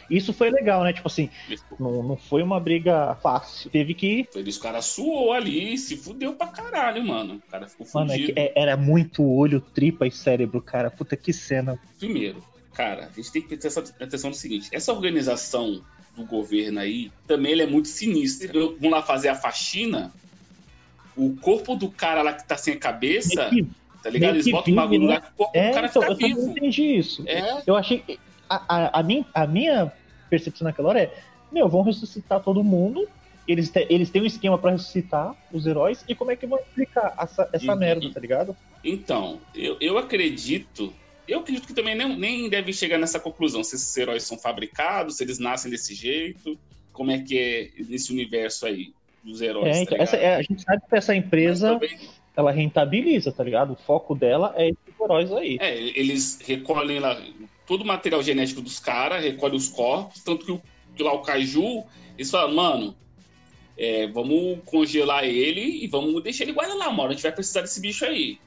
Isso 0.08 0.32
foi 0.32 0.50
legal, 0.50 0.82
né? 0.82 0.92
Tipo 0.92 1.08
assim, 1.08 1.28
não, 1.78 2.02
não 2.02 2.16
foi 2.16 2.42
uma 2.42 2.58
briga 2.58 3.14
fácil. 3.16 3.70
Teve 3.70 3.94
que. 3.94 4.28
Os 4.34 4.58
caras 4.58 4.86
suou 4.86 5.32
ali, 5.32 5.76
se 5.76 5.96
fudeu 5.96 6.34
pra 6.34 6.46
caralho, 6.48 7.04
mano. 7.06 7.34
O 7.34 7.50
cara 7.50 7.66
ficou 7.68 7.86
mano, 7.94 8.12
é 8.12 8.32
é, 8.34 8.52
era 8.56 8.76
muito 8.76 9.22
olho, 9.22 9.60
tripa 9.60 10.06
e 10.06 10.10
cérebro, 10.10 10.62
cara. 10.62 10.90
Puta 10.90 11.16
que 11.16 11.32
cena. 11.32 11.78
Primeiro, 11.98 12.42
cara, 12.72 13.10
a 13.12 13.16
gente 13.16 13.30
tem 13.30 13.42
que 13.42 13.56
ter 13.56 13.68
atenção 14.00 14.30
no 14.30 14.36
seguinte: 14.36 14.68
essa 14.72 14.92
organização 14.92 15.82
do 16.16 16.24
governo 16.24 16.80
aí 16.80 17.12
também 17.26 17.52
ele 17.52 17.62
é 17.62 17.66
muito 17.66 17.88
sinistra. 17.88 18.50
Vamos 18.52 18.90
lá 18.90 19.02
fazer 19.02 19.28
a 19.28 19.34
faxina. 19.34 20.12
O 21.14 21.36
corpo 21.36 21.74
do 21.74 21.90
cara 21.90 22.22
lá 22.22 22.32
que 22.32 22.46
tá 22.46 22.56
sem 22.56 22.74
a 22.74 22.78
cabeça. 22.78 23.50
Tá 24.02 24.10
ligado? 24.10 24.36
Eles 24.36 24.50
botam 24.50 24.72
o 24.72 24.76
bagulho 24.76 25.08
né? 25.08 25.14
lá 25.14 25.20
que 25.20 25.28
o 25.28 25.32
corpo 25.32 25.58
é, 25.58 25.68
do 25.68 25.74
cara 25.74 25.86
então, 25.88 26.02
fica 26.02 26.12
eu 26.12 26.16
vivo. 26.16 26.40
Eu 26.40 26.44
não 26.46 26.52
entendi 26.52 26.82
isso. 26.96 27.24
É. 27.26 27.62
Eu 27.66 27.74
achei 27.74 28.02
a, 28.48 28.76
a, 28.76 29.00
a, 29.00 29.02
minha, 29.02 29.26
a 29.34 29.46
minha 29.46 29.92
percepção 30.28 30.64
naquela 30.64 30.88
hora 30.88 31.02
é: 31.02 31.14
meu, 31.52 31.68
vão 31.68 31.82
ressuscitar 31.82 32.42
todo 32.42 32.62
mundo. 32.62 33.08
Eles, 33.46 33.70
te, 33.70 33.86
eles 33.88 34.10
têm 34.10 34.20
um 34.20 34.26
esquema 34.26 34.58
para 34.58 34.72
ressuscitar 34.72 35.34
os 35.50 35.66
heróis. 35.66 36.04
E 36.06 36.14
como 36.14 36.30
é 36.30 36.36
que 36.36 36.46
vão 36.46 36.58
explicar 36.58 37.14
essa, 37.18 37.48
essa 37.52 37.72
e, 37.72 37.76
merda, 37.76 38.04
e, 38.04 38.12
tá 38.12 38.20
ligado? 38.20 38.56
Então, 38.84 39.40
eu, 39.54 39.76
eu 39.80 39.96
acredito. 39.96 40.92
Eu 41.26 41.40
acredito 41.40 41.66
que 41.66 41.74
também 41.74 41.94
nem, 41.94 42.16
nem 42.18 42.48
deve 42.48 42.72
chegar 42.72 42.98
nessa 42.98 43.20
conclusão 43.20 43.62
se 43.62 43.76
esses 43.76 43.94
heróis 43.96 44.22
são 44.22 44.38
fabricados, 44.38 45.16
se 45.16 45.24
eles 45.24 45.38
nascem 45.38 45.70
desse 45.70 45.94
jeito, 45.94 46.58
como 46.92 47.10
é 47.10 47.18
que 47.18 47.38
é 47.38 47.82
nesse 47.84 48.12
universo 48.12 48.66
aí 48.66 48.92
dos 49.22 49.40
heróis. 49.40 49.68
É, 49.68 49.72
tá 49.72 49.82
então, 49.82 49.98
essa, 49.98 50.16
é, 50.16 50.36
a 50.36 50.42
gente 50.42 50.62
sabe 50.62 50.82
que 50.88 50.96
essa 50.96 51.14
empresa. 51.14 51.78
ela 52.36 52.50
rentabiliza, 52.50 53.32
tá 53.32 53.42
ligado? 53.42 53.72
O 53.72 53.76
foco 53.76 54.14
dela 54.14 54.54
é 54.56 54.68
esses 54.68 55.00
heróis 55.00 55.32
aí. 55.32 55.58
É, 55.60 55.76
eles 55.76 56.40
recolhem 56.44 56.98
lá 56.98 57.20
todo 57.68 57.82
o 57.82 57.86
material 57.86 58.22
genético 58.22 58.60
dos 58.62 58.80
caras, 58.80 59.22
recolhem 59.22 59.56
os 59.56 59.68
corpos, 59.68 60.22
tanto 60.24 60.44
que, 60.46 60.52
o, 60.52 60.62
que 60.96 61.02
lá 61.02 61.12
o 61.12 61.20
Kaiju, 61.22 61.84
eles 62.16 62.30
falam, 62.30 62.54
mano, 62.54 62.96
é, 63.76 64.06
vamos 64.08 64.58
congelar 64.64 65.24
ele 65.24 65.84
e 65.84 65.86
vamos 65.86 66.20
deixar 66.22 66.44
ele 66.44 66.52
guardar 66.54 66.76
lá, 66.76 66.90
mano. 66.90 67.10
A 67.10 67.12
gente 67.12 67.22
vai 67.22 67.32
precisar 67.32 67.60
desse 67.60 67.80
bicho 67.80 68.04
aí. 68.04 68.38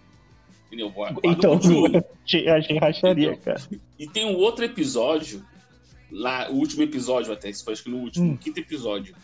Entendeu? 0.68 0.90
Guarda 0.90 1.20
Então, 1.24 1.62
Ju. 1.62 1.86
achei 2.26 2.78
racharia, 2.82 3.32
Então. 3.34 3.44
cara. 3.44 3.62
E 4.00 4.08
tem 4.08 4.26
um 4.26 4.36
outro 4.38 4.66
episódio, 4.66 5.46
lá, 6.10 6.50
o 6.50 6.56
último 6.56 6.82
episódio 6.82 7.32
até, 7.32 7.50
isso 7.50 7.64
foi 7.64 7.74
acho 7.74 7.84
que 7.84 7.90
no 7.90 7.98
último, 7.98 8.32
Hum. 8.32 8.38
quinto 8.38 8.60
episódio. 8.60 9.16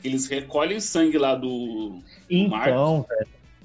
que 0.00 0.08
Eles 0.08 0.26
recolhem 0.26 0.78
sangue 0.80 1.16
lá 1.18 1.34
do. 1.34 2.00
Então. 2.28 3.06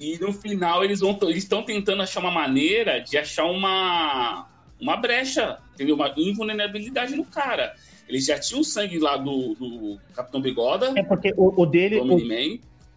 E 0.00 0.16
no 0.18 0.32
final 0.32 0.84
eles 0.84 1.00
vão 1.00 1.18
eles 1.22 1.42
estão 1.42 1.62
tentando 1.64 2.00
achar 2.02 2.20
uma 2.20 2.30
maneira 2.30 3.00
de 3.00 3.18
achar 3.18 3.44
uma. 3.46 4.48
Uma 4.80 4.96
brecha, 4.96 5.58
entendeu? 5.74 5.94
Uma 5.94 6.12
invulnerabilidade 6.16 7.14
no 7.16 7.24
cara. 7.24 7.74
Eles 8.08 8.24
já 8.24 8.38
tinham 8.38 8.64
sangue 8.64 8.98
lá 8.98 9.16
do, 9.16 9.54
do 9.54 9.98
Capitão 10.14 10.40
Bigoda, 10.40 10.92
É 10.96 11.02
porque 11.02 11.32
o, 11.36 11.60
o 11.62 11.66
dele. 11.66 12.00
O. 12.00 12.18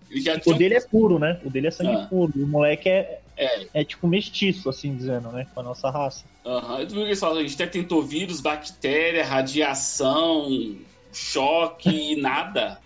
Eles 0.09 0.23
já 0.25 0.39
o 0.45 0.53
dele 0.53 0.75
é 0.75 0.81
puro, 0.81 1.17
né? 1.19 1.39
O 1.43 1.49
dele 1.49 1.67
é 1.67 1.71
sangue 1.71 1.95
Ah. 1.95 2.07
puro. 2.09 2.31
O 2.35 2.47
moleque 2.47 2.89
é, 2.89 3.19
É, 3.37 3.67
é 3.73 3.83
tipo 3.83 4.07
mestiço, 4.07 4.69
assim 4.69 4.95
dizendo, 4.95 5.31
né? 5.31 5.47
Com 5.53 5.61
a 5.61 5.63
nossa 5.63 5.89
raça. 5.89 6.25
Aham, 6.45 6.85
que 6.85 6.97
eles 6.99 7.19
falam? 7.19 7.37
A 7.39 7.41
gente 7.41 7.55
até 7.55 7.65
tentou 7.67 8.01
vírus, 8.03 8.39
bactéria, 8.41 9.23
radiação, 9.25 10.75
choque 11.11 11.89
e 12.13 12.15
nada. 12.21 12.79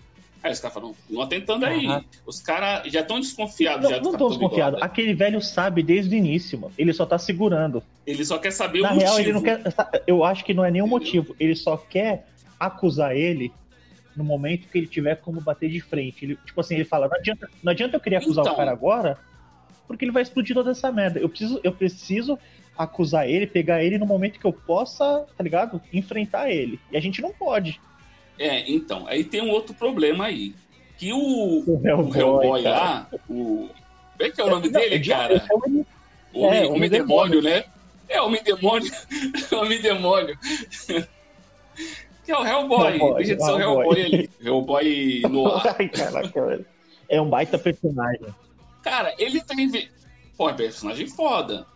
Aí 0.46 0.52
os 0.52 0.60
caras 0.60 0.74
falam, 0.74 0.94
não 1.10 1.26
tentando 1.26 1.66
aí. 1.66 1.86
Os 2.24 2.40
caras 2.40 2.90
já 2.92 3.00
estão 3.00 3.18
desconfiados 3.20 3.82
Não, 3.82 3.90
já 3.90 4.00
não 4.00 4.12
desconfiado. 4.12 4.74
Bigode. 4.76 4.82
Aquele 4.84 5.14
velho 5.14 5.40
sabe 5.42 5.82
desde 5.82 6.14
o 6.14 6.18
início, 6.18 6.58
mano. 6.58 6.72
Ele 6.78 6.92
só 6.92 7.04
tá 7.04 7.18
segurando. 7.18 7.82
Ele 8.06 8.24
só 8.24 8.38
quer 8.38 8.52
saber 8.52 8.80
Na 8.82 8.92
o 8.92 8.94
motivo. 8.94 9.10
real, 9.10 9.20
ele 9.20 9.32
não 9.32 9.42
quer. 9.42 9.62
Eu 10.06 10.24
acho 10.24 10.44
que 10.44 10.54
não 10.54 10.64
é 10.64 10.70
nenhum 10.70 10.86
Entendeu? 10.86 11.00
motivo. 11.00 11.36
Ele 11.40 11.54
só 11.56 11.76
quer 11.76 12.26
acusar 12.58 13.16
ele 13.16 13.52
no 14.16 14.24
momento 14.24 14.68
que 14.68 14.78
ele 14.78 14.86
tiver 14.86 15.16
como 15.16 15.40
bater 15.40 15.68
de 15.68 15.80
frente. 15.80 16.24
Ele, 16.24 16.36
tipo 16.44 16.60
assim, 16.60 16.76
ele 16.76 16.84
fala: 16.84 17.08
não 17.08 17.16
adianta, 17.16 17.50
não 17.62 17.72
adianta 17.72 17.96
eu 17.96 18.00
querer 18.00 18.16
acusar 18.16 18.44
Então. 18.44 18.54
o 18.54 18.56
cara 18.56 18.70
agora, 18.70 19.18
porque 19.86 20.04
ele 20.04 20.12
vai 20.12 20.22
explodir 20.22 20.54
toda 20.54 20.70
essa 20.70 20.90
merda. 20.92 21.18
Eu 21.18 21.28
preciso, 21.28 21.60
eu 21.62 21.72
preciso 21.72 22.38
acusar 22.78 23.28
ele, 23.28 23.46
pegar 23.46 23.82
ele 23.82 23.98
no 23.98 24.06
momento 24.06 24.38
que 24.38 24.46
eu 24.46 24.52
possa, 24.52 25.24
tá 25.36 25.42
ligado? 25.42 25.80
Enfrentar 25.92 26.50
ele. 26.50 26.78
E 26.92 26.96
a 26.96 27.00
gente 27.00 27.20
não 27.20 27.32
pode. 27.32 27.80
É, 28.38 28.70
então, 28.70 29.06
aí 29.06 29.24
tem 29.24 29.40
um 29.42 29.50
outro 29.50 29.74
problema 29.74 30.26
aí. 30.26 30.54
Que 30.98 31.12
o, 31.12 31.18
O 31.18 31.64
o 31.76 31.86
Hellboy, 31.86 32.18
Hellboy 32.20 32.62
cara. 32.62 32.78
lá, 32.78 33.08
o. 33.28 33.68
Como 34.16 34.20
é 34.20 34.30
que 34.30 34.40
é 34.40 34.44
o 34.44 34.50
nome 34.50 34.68
Não, 34.70 34.80
dele, 34.80 34.98
de- 34.98 35.10
cara? 35.10 35.34
é 35.34 35.54
o- 35.54 35.86
O 36.32 36.40
Homem, 36.42 36.58
É, 36.58 36.60
Homem 36.66 36.72
Homem 36.72 36.90
Demônio, 36.90 37.42
né? 37.42 37.64
É, 38.08 38.20
Homem 38.20 38.42
Demônio. 38.42 38.92
Homem 39.52 39.80
Demônio. 39.80 40.38
que 42.24 42.32
é 42.32 42.38
o 42.38 42.44
Hellboy. 42.46 42.92
Hellboy, 42.92 43.14
Deixa 43.16 43.36
de 43.36 43.44
ser 43.44 43.50
o 43.52 43.60
Hellboy. 43.60 43.84
Hellboy 43.84 44.02
ali. 44.04 44.30
Hellboy 44.42 45.22
no 45.30 45.46
ar. 45.48 45.76
Ai, 45.78 45.88
caraca, 45.88 46.46
velho. 46.46 46.66
É 47.08 47.20
um 47.20 47.28
baita 47.28 47.58
personagem. 47.58 48.26
Cara, 48.82 49.14
ele 49.18 49.40
tem. 49.42 49.68
vi- 49.68 49.90
Pô, 50.36 50.50
é 50.50 50.52
personagem 50.54 51.06
foda. 51.06 51.66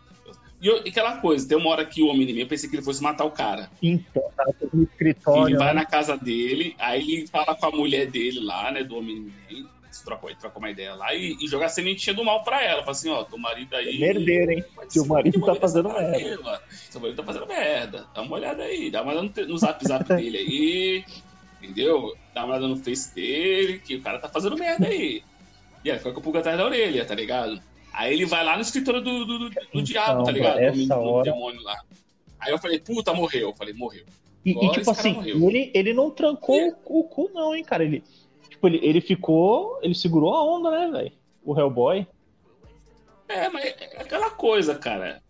E 0.60 0.66
eu- 0.66 0.76
aquela 0.78 1.16
coisa, 1.18 1.48
tem 1.48 1.56
uma 1.56 1.70
hora 1.70 1.84
que 1.84 2.02
o 2.02 2.06
Homem-Inimigo, 2.06 2.44
eu 2.44 2.48
pensei 2.48 2.68
que 2.68 2.76
ele 2.76 2.82
fosse 2.82 3.02
matar 3.02 3.24
o 3.24 3.30
cara. 3.30 3.70
Então, 3.82 4.22
tá 4.36 4.44
no 4.44 4.68
ele 4.74 4.82
escritório. 4.84 5.58
vai 5.58 5.68
né? 5.68 5.80
na 5.80 5.86
casa 5.86 6.16
dele, 6.16 6.74
aí 6.78 7.12
ele 7.12 7.26
fala 7.26 7.54
com 7.54 7.66
a 7.66 7.70
mulher 7.70 8.06
dele 8.06 8.40
lá, 8.40 8.70
né, 8.70 8.84
do 8.84 8.96
Homem-Inimigo, 8.96 9.68
se 9.90 10.04
troca, 10.04 10.26
ele 10.26 10.36
troca 10.36 10.58
uma 10.58 10.70
ideia 10.70 10.94
lá, 10.94 11.14
e, 11.14 11.36
e 11.40 11.48
joga 11.48 11.66
a 11.66 11.68
sementinha 11.68 12.14
do 12.14 12.24
mal 12.24 12.44
pra 12.44 12.62
ela. 12.62 12.80
Fala 12.80 12.92
assim, 12.92 13.10
ó, 13.10 13.24
teu 13.24 13.38
marido 13.38 13.74
aí... 13.74 13.98
Merdeiro, 13.98 14.52
hein? 14.52 14.64
Seu 14.88 15.04
marido 15.04 15.40
tá 15.44 15.54
fazendo 15.56 15.88
merda. 15.88 16.62
Seu 16.70 17.00
marido 17.00 17.16
tá 17.16 17.24
fazendo 17.24 17.46
merda. 17.46 18.06
Dá 18.14 18.22
uma 18.22 18.36
olhada 18.36 18.62
aí, 18.62 18.90
dá 18.90 19.02
uma 19.02 19.12
olhada 19.12 19.46
no 19.46 19.58
zap 19.58 19.84
zap 19.86 20.04
dele 20.14 20.38
aí, 20.38 21.04
entendeu? 21.60 22.14
Dá 22.34 22.44
uma 22.44 22.52
olhada 22.54 22.68
no 22.68 22.76
face 22.76 23.14
dele, 23.14 23.78
que 23.78 23.96
o 23.96 24.02
cara 24.02 24.18
tá 24.18 24.28
fazendo 24.28 24.56
merda 24.56 24.86
aí. 24.86 25.22
E 25.84 25.90
aí 25.90 25.98
fica 25.98 26.12
com 26.12 26.20
o 26.20 26.22
pulga 26.22 26.40
atrás 26.40 26.56
da 26.58 26.64
orelha, 26.66 27.04
tá 27.04 27.14
ligado? 27.14 27.60
Aí 27.92 28.14
ele 28.14 28.24
vai 28.26 28.44
lá 28.44 28.54
no 28.56 28.62
escritório 28.62 29.00
do, 29.00 29.24
do, 29.24 29.38
do, 29.38 29.50
do 29.50 29.56
Então, 29.70 29.82
diabo, 29.82 30.24
tá 30.24 30.30
ligado? 30.32 30.58
essa 30.58 30.76
Do, 30.96 31.02
do 31.02 31.08
hora- 31.10 31.30
demônio 31.32 31.62
lá. 31.62 31.82
Aí 32.38 32.52
eu 32.52 32.58
falei, 32.58 32.78
puta, 32.78 33.12
morreu. 33.12 33.48
Eu 33.50 33.54
falei, 33.54 33.74
morreu. 33.74 34.04
E, 34.44 34.52
e, 34.52 34.70
tipo 34.72 34.90
assim, 34.90 35.12
morreu. 35.14 35.48
ele, 35.50 35.70
ele 35.74 35.92
não 35.92 36.10
trancou 36.10 36.58
É. 36.58 36.74
o, 36.86 37.00
o 37.00 37.04
cu, 37.04 37.30
não, 37.34 37.54
hein, 37.54 37.62
cara. 37.62 37.84
Ele, 37.84 38.02
tipo, 38.48 38.66
ele, 38.68 38.80
ele 38.82 39.00
ficou. 39.00 39.78
Ele 39.82 39.94
segurou 39.94 40.34
a 40.34 40.42
onda, 40.42 40.70
né, 40.70 40.90
velho? 40.90 41.12
O 41.44 41.58
Hellboy. 41.58 42.06
É, 43.28 43.48
mas 43.48 43.64
é 43.64 43.96
aquela 44.00 44.30
coisa, 44.30 44.74
cara. 44.74 45.22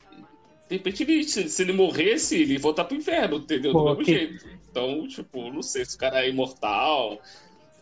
De 0.68 0.76
repente, 0.76 1.02
ele, 1.02 1.24
se, 1.24 1.48
se 1.48 1.62
ele 1.62 1.72
morresse, 1.72 2.40
ele 2.40 2.52
ia 2.54 2.58
voltar 2.60 2.84
pro 2.84 2.96
inferno, 2.96 3.38
entendeu? 3.38 3.72
Do 3.72 3.78
Pô, 3.78 3.84
mesmo 3.90 4.04
que- 4.04 4.12
jeito. 4.12 4.48
Então, 4.70 5.08
tipo, 5.08 5.50
não 5.50 5.62
sei 5.62 5.84
se 5.84 5.96
o 5.96 5.98
cara 5.98 6.24
é 6.24 6.28
imortal. 6.28 7.18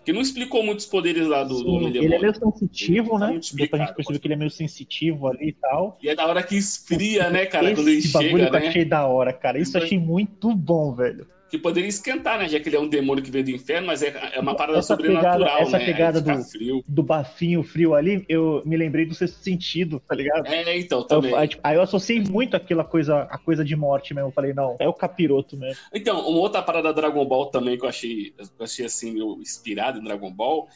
Que 0.08 0.12
não 0.14 0.22
explicou 0.22 0.62
muitos 0.64 0.86
poderes 0.86 1.26
lá 1.26 1.44
do, 1.44 1.50
do 1.50 1.58
Sim, 1.58 1.68
Homem 1.68 1.94
ele 1.94 2.14
é 2.14 2.18
meio 2.18 2.34
sensitivo, 2.34 3.10
Tá 3.10 3.26
né? 3.26 3.32
muito 3.32 3.54
Depois 3.54 3.82
a 3.82 3.84
gente 3.84 3.94
percebeu 3.94 4.20
que 4.20 4.26
ele 4.26 4.32
é 4.32 4.36
meio 4.38 4.50
sensitivo 4.50 5.26
ali 5.28 5.48
e 5.48 5.52
tal. 5.52 5.98
E 6.02 6.08
é 6.08 6.14
da 6.14 6.26
hora 6.26 6.42
que 6.42 6.56
esfria, 6.56 7.28
né, 7.28 7.44
cara, 7.44 7.66
Esse 7.66 7.74
quando 7.74 7.88
ele 7.88 8.08
bagulho 8.08 8.30
chega, 8.44 8.46
eu 8.46 8.52
né? 8.62 8.68
achei 8.68 8.84
da 8.86 9.06
hora, 9.06 9.34
cara. 9.34 9.58
Isso 9.58 9.76
eu 9.76 9.82
achei 9.82 9.98
muito 9.98 10.54
bom, 10.56 10.94
velho. 10.94 11.26
Que 11.50 11.56
poderia 11.56 11.88
esquentar, 11.88 12.38
né? 12.38 12.46
Já 12.48 12.60
que 12.60 12.68
ele 12.68 12.76
é 12.76 12.80
um 12.80 12.88
demônio 12.88 13.24
que 13.24 13.30
veio 13.30 13.42
do 13.44 13.50
inferno, 13.50 13.86
mas 13.86 14.02
é, 14.02 14.32
é 14.34 14.38
uma 14.40 14.54
parada 14.54 14.78
Essa 14.78 14.94
sobrenatural, 14.94 15.38
pegada- 15.38 15.62
essa 15.62 15.78
né? 15.78 15.84
pegada 15.86 16.20
do- 16.20 16.44
frio. 16.44 16.84
Do 16.86 17.02
bafinho 17.02 17.62
frio 17.62 17.94
ali, 17.94 18.22
eu 18.28 18.62
me 18.66 18.76
lembrei 18.76 19.06
do 19.06 19.14
sexto 19.14 19.42
sentido, 19.42 19.98
tá 20.06 20.14
ligado? 20.14 20.46
É, 20.46 20.76
então, 20.78 20.98
Eu- 21.00 21.04
também. 21.06 21.34
aí, 21.34 21.48
tipo, 21.48 21.62
aí 21.64 21.76
eu 21.76 21.82
associei 21.82 22.20
muito 22.20 22.54
aquela 22.54 22.84
coisa, 22.84 23.22
a 23.30 23.38
coisa 23.38 23.64
de 23.64 23.74
morte 23.74 24.12
mesmo. 24.12 24.28
Eu 24.28 24.32
falei, 24.32 24.52
não, 24.52 24.76
é 24.78 24.86
o 24.86 24.92
capiroto 24.92 25.56
mesmo. 25.56 25.80
Então, 25.94 26.20
uma 26.28 26.38
outra 26.38 26.60
parada 26.62 26.92
da 26.92 27.00
Dragon 27.00 27.24
Ball 27.24 27.46
também 27.46 27.78
que 27.78 27.84
eu 27.84 27.88
achei, 27.88 28.34
eu 28.38 28.64
achei 28.64 28.84
assim, 28.84 29.12
meio 29.12 29.38
inspirado 29.40 29.98
em 30.00 30.04
Dragon 30.04 30.30
Ball, 30.30 30.68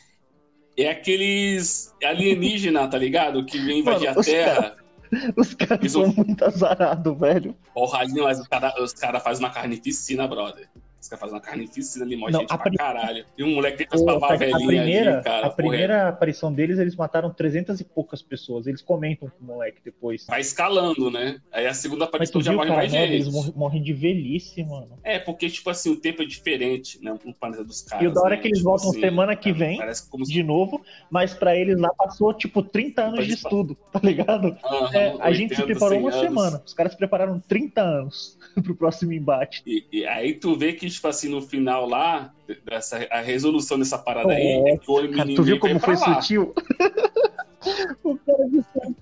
é 0.74 0.88
aqueles 0.88 1.94
alienígenas, 2.02 2.88
tá 2.90 2.96
ligado? 2.96 3.44
Que 3.44 3.58
vem 3.58 3.80
invadir 3.80 4.08
Mano, 4.08 4.20
a 4.20 4.24
Terra. 4.24 4.76
Os 5.36 5.54
caras 5.54 5.92
são 5.92 6.06
muito 6.08 6.44
azarados, 6.44 7.18
velho. 7.18 7.54
Porra, 7.74 8.00
mas 8.24 8.40
os 8.40 8.48
caras 8.48 8.92
cara 8.92 9.20
fazem 9.20 9.44
uma 9.44 9.52
carnificina, 9.52 10.26
brother. 10.26 10.68
Os 11.02 11.08
caras 11.08 11.20
fazem 11.20 11.34
uma 11.34 11.40
carnificina 11.42 12.04
ali, 12.04 12.14
morre 12.16 12.32
gente 12.32 12.44
a 12.52 12.56
pra 12.56 12.68
pri- 12.70 12.76
caralho. 12.76 13.26
E 13.36 13.42
um 13.42 13.54
moleque 13.56 13.78
tenta 13.78 13.96
Pô, 13.98 14.04
salvar 14.04 14.30
a 14.30 14.34
a 14.34 14.36
velhinha 14.36 14.66
primeira, 14.66 15.14
ali, 15.16 15.24
cara. 15.24 15.46
a 15.46 15.50
primeira 15.50 16.08
aparição 16.08 16.52
deles, 16.52 16.78
eles 16.78 16.94
mataram 16.94 17.30
300 17.34 17.80
e 17.80 17.84
poucas 17.84 18.22
pessoas. 18.22 18.68
Eles 18.68 18.80
comentam 18.80 19.28
com 19.28 19.44
o 19.44 19.46
moleque 19.48 19.80
depois. 19.84 20.24
Vai 20.26 20.40
escalando, 20.40 21.10
né? 21.10 21.40
Aí 21.50 21.66
a 21.66 21.74
segunda 21.74 22.04
aparição 22.04 22.40
já 22.40 22.52
viu, 22.52 22.58
morre 22.58 22.68
cara, 22.68 22.80
mais 22.82 22.92
né? 22.92 23.00
gente. 23.00 23.14
Eles 23.14 23.52
morrem, 23.54 23.82
de 23.82 23.92
velhice, 23.92 24.62
mano. 24.62 24.96
É, 25.02 25.18
porque, 25.18 25.50
tipo 25.50 25.68
assim, 25.70 25.90
o 25.90 25.96
tempo 25.96 26.22
é 26.22 26.24
diferente, 26.24 27.02
né? 27.02 27.12
No 27.24 27.34
planeta 27.34 27.64
dos 27.64 27.82
caras. 27.82 28.04
E 28.04 28.08
o 28.08 28.12
da 28.14 28.20
hora 28.20 28.30
né? 28.30 28.36
é 28.36 28.40
que 28.40 28.46
eles 28.48 28.58
Tipo 28.58 28.70
voltam 28.70 28.90
assim, 28.90 29.00
semana 29.00 29.34
que 29.34 29.52
vem, 29.52 29.78
Parece 29.78 30.08
como 30.08 30.24
se... 30.24 30.32
De 30.32 30.42
novo, 30.44 30.80
mas 31.10 31.34
pra 31.34 31.56
eles 31.56 31.78
lá 31.80 31.90
passou, 31.98 32.32
tipo, 32.32 32.62
30 32.62 33.02
anos 33.02 33.26
de 33.26 33.32
estudo, 33.34 33.76
tá 33.90 33.98
ligado? 34.02 34.56
Aham, 34.64 34.90
É, 34.94 35.16
a 35.20 35.32
gente 35.32 35.54
se 35.56 35.62
80, 35.62 35.66
preparou 35.66 35.94
100 35.98 36.00
uma 36.00 36.10
anos. 36.10 36.20
semana. 36.28 36.62
Os 36.64 36.72
caras 36.74 36.92
se 36.92 36.98
prepararam 36.98 37.40
30 37.40 37.80
anos 37.82 38.38
pro 38.62 38.76
próximo 38.76 39.12
embate. 39.12 39.62
E, 39.66 39.84
e 39.92 40.06
aí 40.06 40.34
tu 40.34 40.54
vê 40.56 40.72
que, 40.74 40.91
tipo 40.92 41.08
assim, 41.08 41.28
no 41.28 41.40
final 41.42 41.86
lá, 41.88 42.32
dessa, 42.64 43.06
a 43.10 43.20
resolução 43.20 43.78
dessa 43.78 43.98
parada 43.98 44.32
aí, 44.32 44.42
É, 44.42 44.70
é 44.74 44.76
que 44.76 44.90
o 44.90 44.94
Cara, 44.96 45.08
menino 45.08 45.34
tu 45.34 45.42
viu 45.42 45.58
como 45.58 45.78
foi 45.80 45.96
sutil? 45.96 46.54
o 48.04 48.16
cara 48.18 48.48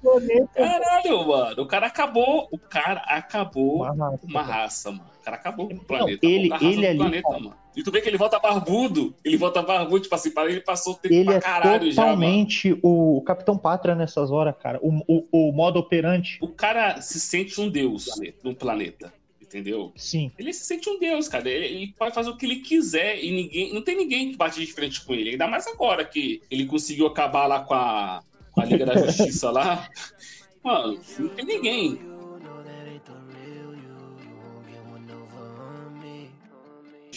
planeta. 0.02 0.48
Caralho, 0.54 1.28
mano. 1.28 1.62
O 1.62 1.66
cara 1.66 1.86
acabou. 1.86 2.48
O 2.52 2.58
cara 2.58 3.00
acabou 3.06 3.76
Uma 3.82 3.88
raça, 3.94 4.26
uma 4.26 4.44
cara. 4.44 4.52
raça, 4.62 4.90
mano. 4.90 5.10
O 5.20 5.24
cara 5.24 5.36
acabou 5.36 5.66
com 5.68 5.74
o 5.74 5.76
Não, 5.78 5.84
planeta. 5.84 6.26
ele- 6.26 6.48
raça 6.48 6.64
ele 6.64 6.80
do 6.80 6.86
ali, 6.86 6.98
planeta, 6.98 7.28
cara. 7.28 7.40
mano. 7.40 7.56
E 7.76 7.82
tu 7.84 7.90
vê 7.92 8.00
que 8.00 8.08
ele 8.08 8.18
volta 8.18 8.38
barbudo. 8.38 9.14
Ele 9.24 9.36
volta 9.36 9.62
barbudo, 9.62 10.00
tipo 10.02 10.14
assim, 10.14 10.32
ele 10.48 10.60
passou 10.60 10.94
o 10.94 10.96
tempo 10.96 11.14
Ele 11.14 11.24
pra 11.26 11.34
é 11.36 11.40
caralho 11.40 11.92
já, 11.92 12.02
totalmente 12.02 12.78
o 12.82 13.22
Capitão 13.22 13.56
Pátria 13.56 13.94
nessas 13.94 14.30
horas, 14.30 14.54
cara. 14.60 14.78
O, 14.82 14.90
o, 15.06 15.26
o 15.48 15.52
modo 15.52 15.78
operante. 15.78 16.38
O 16.40 16.48
cara 16.48 17.00
se 17.00 17.20
sente 17.20 17.60
um 17.60 17.68
deus 17.68 18.06
no 18.42 18.54
planeta. 18.54 19.12
Entendeu? 19.50 19.92
Sim. 19.96 20.30
Ele 20.38 20.52
se 20.52 20.64
sente 20.64 20.88
um 20.88 20.96
deus, 20.96 21.26
cara. 21.26 21.50
Ele, 21.50 21.66
ele 21.66 21.94
pode 21.98 22.14
fazer 22.14 22.30
o 22.30 22.36
que 22.36 22.46
ele 22.46 22.60
quiser 22.60 23.18
e 23.18 23.32
ninguém. 23.32 23.74
Não 23.74 23.82
tem 23.82 23.96
ninguém 23.96 24.30
que 24.30 24.36
bate 24.36 24.64
de 24.64 24.72
frente 24.72 25.04
com 25.04 25.12
ele. 25.12 25.30
Ainda 25.30 25.48
mais 25.48 25.66
agora 25.66 26.04
que 26.04 26.40
ele 26.48 26.66
conseguiu 26.66 27.08
acabar 27.08 27.48
lá 27.48 27.64
com 27.64 27.74
a, 27.74 28.22
com 28.52 28.60
a 28.60 28.64
Liga 28.64 28.86
da 28.86 28.96
Justiça 28.96 29.50
lá. 29.50 29.90
Mano, 30.62 31.00
não 31.18 31.28
tem 31.30 31.44
ninguém. 31.44 31.98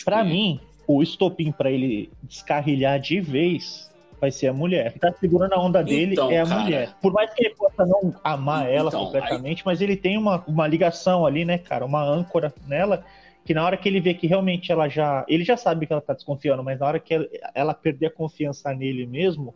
Pra 0.04 0.24
mim, 0.24 0.60
o 0.88 1.04
estopim 1.04 1.52
pra 1.52 1.72
ele 1.72 2.10
descarrilhar 2.24 3.00
de 3.00 3.22
vez 3.22 3.93
vai 4.24 4.32
ser 4.32 4.48
a 4.48 4.54
mulher. 4.54 4.98
Tá 5.00 5.12
segurando 5.20 5.52
a 5.52 5.60
onda 5.60 5.84
dele 5.84 6.14
Então, 6.14 6.32
é 6.32 6.40
a 6.40 6.46
cara. 6.46 6.62
mulher. 6.62 6.96
Por 7.02 7.12
mais 7.12 7.34
que 7.34 7.44
ele 7.46 7.56
possa 7.56 7.86
não 7.86 8.16
amar 8.24 8.72
ela 8.72 8.88
Então, 8.88 9.04
completamente, 9.06 9.66
mas 9.66 9.82
ele 9.82 9.98
tem 9.98 10.18
uma, 10.18 10.42
uma 10.48 10.66
ligação 10.66 11.26
ali, 11.26 11.44
né, 11.44 11.58
cara? 11.58 11.86
Uma 11.86 12.02
âncora 12.02 12.54
nela. 12.66 13.06
Que 13.44 13.54
na 13.54 13.66
hora 13.66 13.76
que 13.76 13.90
ele 13.90 14.00
vê 14.00 14.14
que 14.14 14.26
realmente 14.26 14.72
ela 14.72 14.88
já. 14.88 15.26
Ele 15.28 15.44
já 15.44 15.58
sabe 15.58 15.86
que 15.86 15.92
ela 15.92 16.02
tá 16.02 16.14
desconfiando, 16.14 16.64
mas 16.64 16.80
na 16.80 16.86
hora 16.88 17.00
que 17.02 17.14
ela, 17.14 17.28
ela 17.54 17.74
perder 17.74 18.06
a 18.06 18.12
confiança 18.12 18.74
nele 18.74 19.06
mesmo, 19.06 19.54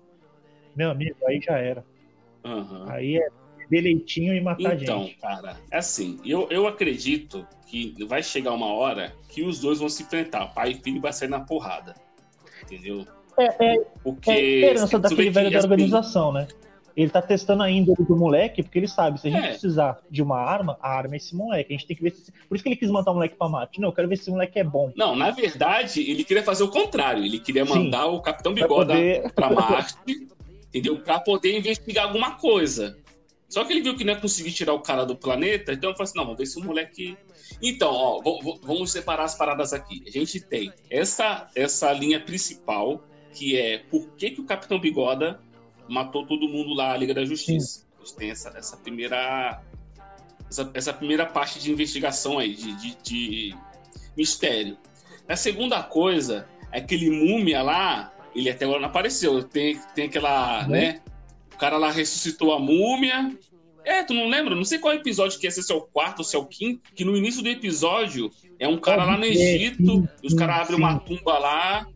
meu 0.75 0.91
amigo, 0.91 1.15
aí 1.25 1.39
já 1.39 1.57
era. 1.57 1.81
Aham. 2.43 2.87
Aí 2.89 3.17
é 3.17 3.29
deleitinho 3.69 4.33
e 4.33 4.41
matar 4.41 4.71
a 4.71 4.75
Então, 4.75 5.03
gente. 5.03 5.15
cara, 5.15 5.55
é 5.71 5.77
assim, 5.77 6.19
eu, 6.25 6.49
eu 6.51 6.67
acredito 6.67 7.47
que 7.67 7.95
vai 8.05 8.21
chegar 8.21 8.51
uma 8.51 8.73
hora 8.73 9.13
que 9.29 9.43
os 9.43 9.61
dois 9.61 9.79
vão 9.79 9.87
se 9.87 10.03
enfrentar. 10.03 10.47
Pai 10.47 10.71
e 10.71 10.75
filho 10.75 10.99
vai 10.99 11.13
sair 11.13 11.29
na 11.29 11.39
porrada. 11.39 11.95
Entendeu? 12.63 13.05
É, 13.37 13.45
é, 13.75 13.79
Porque. 14.03 14.29
é 14.31 14.33
a 14.33 14.39
esperança 14.41 14.99
daquele 14.99 15.23
que, 15.25 15.29
velho 15.29 15.51
da 15.51 15.59
organização, 15.59 16.31
né? 16.31 16.47
Ele 16.95 17.11
tá 17.11 17.21
testando 17.21 17.61
a 17.61 17.69
índole 17.69 18.03
do 18.07 18.15
moleque, 18.17 18.63
porque 18.63 18.79
ele 18.79 18.87
sabe, 18.87 19.21
se 19.21 19.27
a 19.27 19.31
gente 19.31 19.45
É. 19.45 19.49
precisar 19.49 19.99
de 20.09 20.23
uma 20.23 20.39
arma, 20.39 20.79
a 20.81 20.89
arma 20.97 21.13
é 21.13 21.17
esse 21.17 21.35
moleque. 21.35 21.71
A 21.71 21.77
gente 21.77 21.85
tem 21.87 21.95
que 21.95 22.01
ver 22.01 22.09
se. 22.11 22.31
Por 22.49 22.55
isso 22.55 22.63
que 22.63 22.69
ele 22.69 22.75
quis 22.75 22.89
mandar 22.89 23.11
o 23.11 23.13
moleque 23.13 23.35
pra 23.35 23.47
mate. 23.47 23.79
Não, 23.79 23.89
eu 23.89 23.93
quero 23.93 24.07
ver 24.07 24.15
se 24.15 24.23
esse 24.23 24.31
moleque 24.31 24.57
é 24.57 24.63
bom. 24.63 24.91
Não, 24.95 25.15
na 25.15 25.29
verdade, 25.29 26.01
ele 26.01 26.23
queria 26.23 26.41
fazer 26.41 26.63
o 26.63 26.69
contrário. 26.69 27.23
Ele 27.23 27.37
queria 27.39 27.65
Sim. 27.67 27.73
mandar 27.85 28.07
o 28.07 28.19
Capitão 28.19 28.55
Pra 28.55 28.63
Bigoda 28.63 28.93
poder- 28.95 29.31
pra 29.33 29.49
Marte, 29.51 29.95
entendeu? 30.69 30.97
Pra 30.97 31.19
poder 31.19 31.55
investigar 31.55 32.05
alguma 32.05 32.31
coisa. 32.31 32.97
Só 33.47 33.63
que 33.63 33.71
ele 33.73 33.81
viu 33.81 33.95
que 33.95 34.03
não 34.03 34.13
ia 34.13 34.19
conseguir 34.19 34.51
tirar 34.51 34.73
o 34.73 34.79
cara 34.81 35.05
do 35.05 35.15
planeta, 35.15 35.73
então 35.73 35.91
eu 35.91 35.95
falei 35.95 36.09
assim: 36.09 36.17
não, 36.17 36.25
vamos 36.25 36.39
ver 36.39 36.45
se 36.47 36.59
o 36.59 36.63
moleque. 36.65 37.15
Então, 37.61 37.91
ó, 37.93 38.21
vamos 38.63 38.91
separar 38.91 39.23
as 39.23 39.35
paradas 39.35 39.71
aqui. 39.71 40.03
A 40.07 40.09
gente 40.09 40.39
tem 40.41 40.73
essa, 40.89 41.47
essa 41.55 41.91
linha 41.93 42.19
principal, 42.19 43.03
que 43.37 43.55
é 43.57 43.77
por 43.79 44.09
que, 44.15 44.31
que 44.31 44.41
o 44.41 44.45
Capitão 44.45 44.79
Bigoda 44.79 45.39
matou 45.87 46.25
todo 46.25 46.47
mundo 46.49 46.73
lá, 46.73 46.93
a 46.93 46.97
Liga 46.97 47.13
da 47.13 47.23
Justiça. 47.23 47.85
A 47.95 47.99
gente 48.05 48.15
tem 48.15 48.31
essa, 48.31 48.49
essa 48.57 48.77
primeira. 48.77 49.61
Essa, 50.49 50.71
essa 50.73 50.93
primeira 50.93 51.25
parte 51.25 51.59
de 51.59 51.71
investigação 51.71 52.39
aí, 52.39 52.55
de, 52.55 52.73
de- 52.75 52.97
de 53.03 53.55
mistério. 54.15 54.77
A 55.27 55.35
segunda 55.35 55.83
coisa 55.83 56.47
é 56.71 56.79
aquele 56.79 57.09
múmia 57.09 57.61
lá, 57.61 58.13
ele 58.33 58.49
até 58.49 58.63
agora 58.65 58.79
não 58.79 58.87
apareceu. 58.87 59.43
Tem, 59.43 59.77
tem 59.93 60.05
aquela, 60.05 60.65
Né? 60.67 60.79
né? 60.93 61.01
O 61.53 61.57
cara 61.57 61.77
lá 61.77 61.91
ressuscitou 61.91 62.53
a 62.53 62.59
múmia. 62.59 63.35
É, 63.83 64.03
tu 64.03 64.13
não 64.13 64.27
lembra? 64.27 64.55
Não 64.55 64.63
sei 64.63 64.79
qual 64.79 64.93
episódio 64.93 65.39
que 65.39 65.47
é, 65.47 65.49
se 65.49 65.71
é 65.71 65.75
o 65.75 65.81
quarto 65.81 66.19
ou 66.19 66.25
se 66.25 66.35
é 66.35 66.39
o 66.39 66.45
quinto, 66.45 66.93
que 66.93 67.03
no 67.05 67.15
início 67.15 67.41
do 67.41 67.49
episódio 67.49 68.29
é 68.59 68.67
um 68.67 68.77
cara 68.77 69.03
lá 69.05 69.17
no 69.17 69.23
Egito, 69.25 69.77
sim, 69.85 70.07
os 70.23 70.33
caras 70.33 70.55
sim, 70.55 70.61
abrem 70.61 70.77
sim. 70.77 70.83
uma 70.83 70.99
tumba 70.99 71.37
lá 71.39 71.87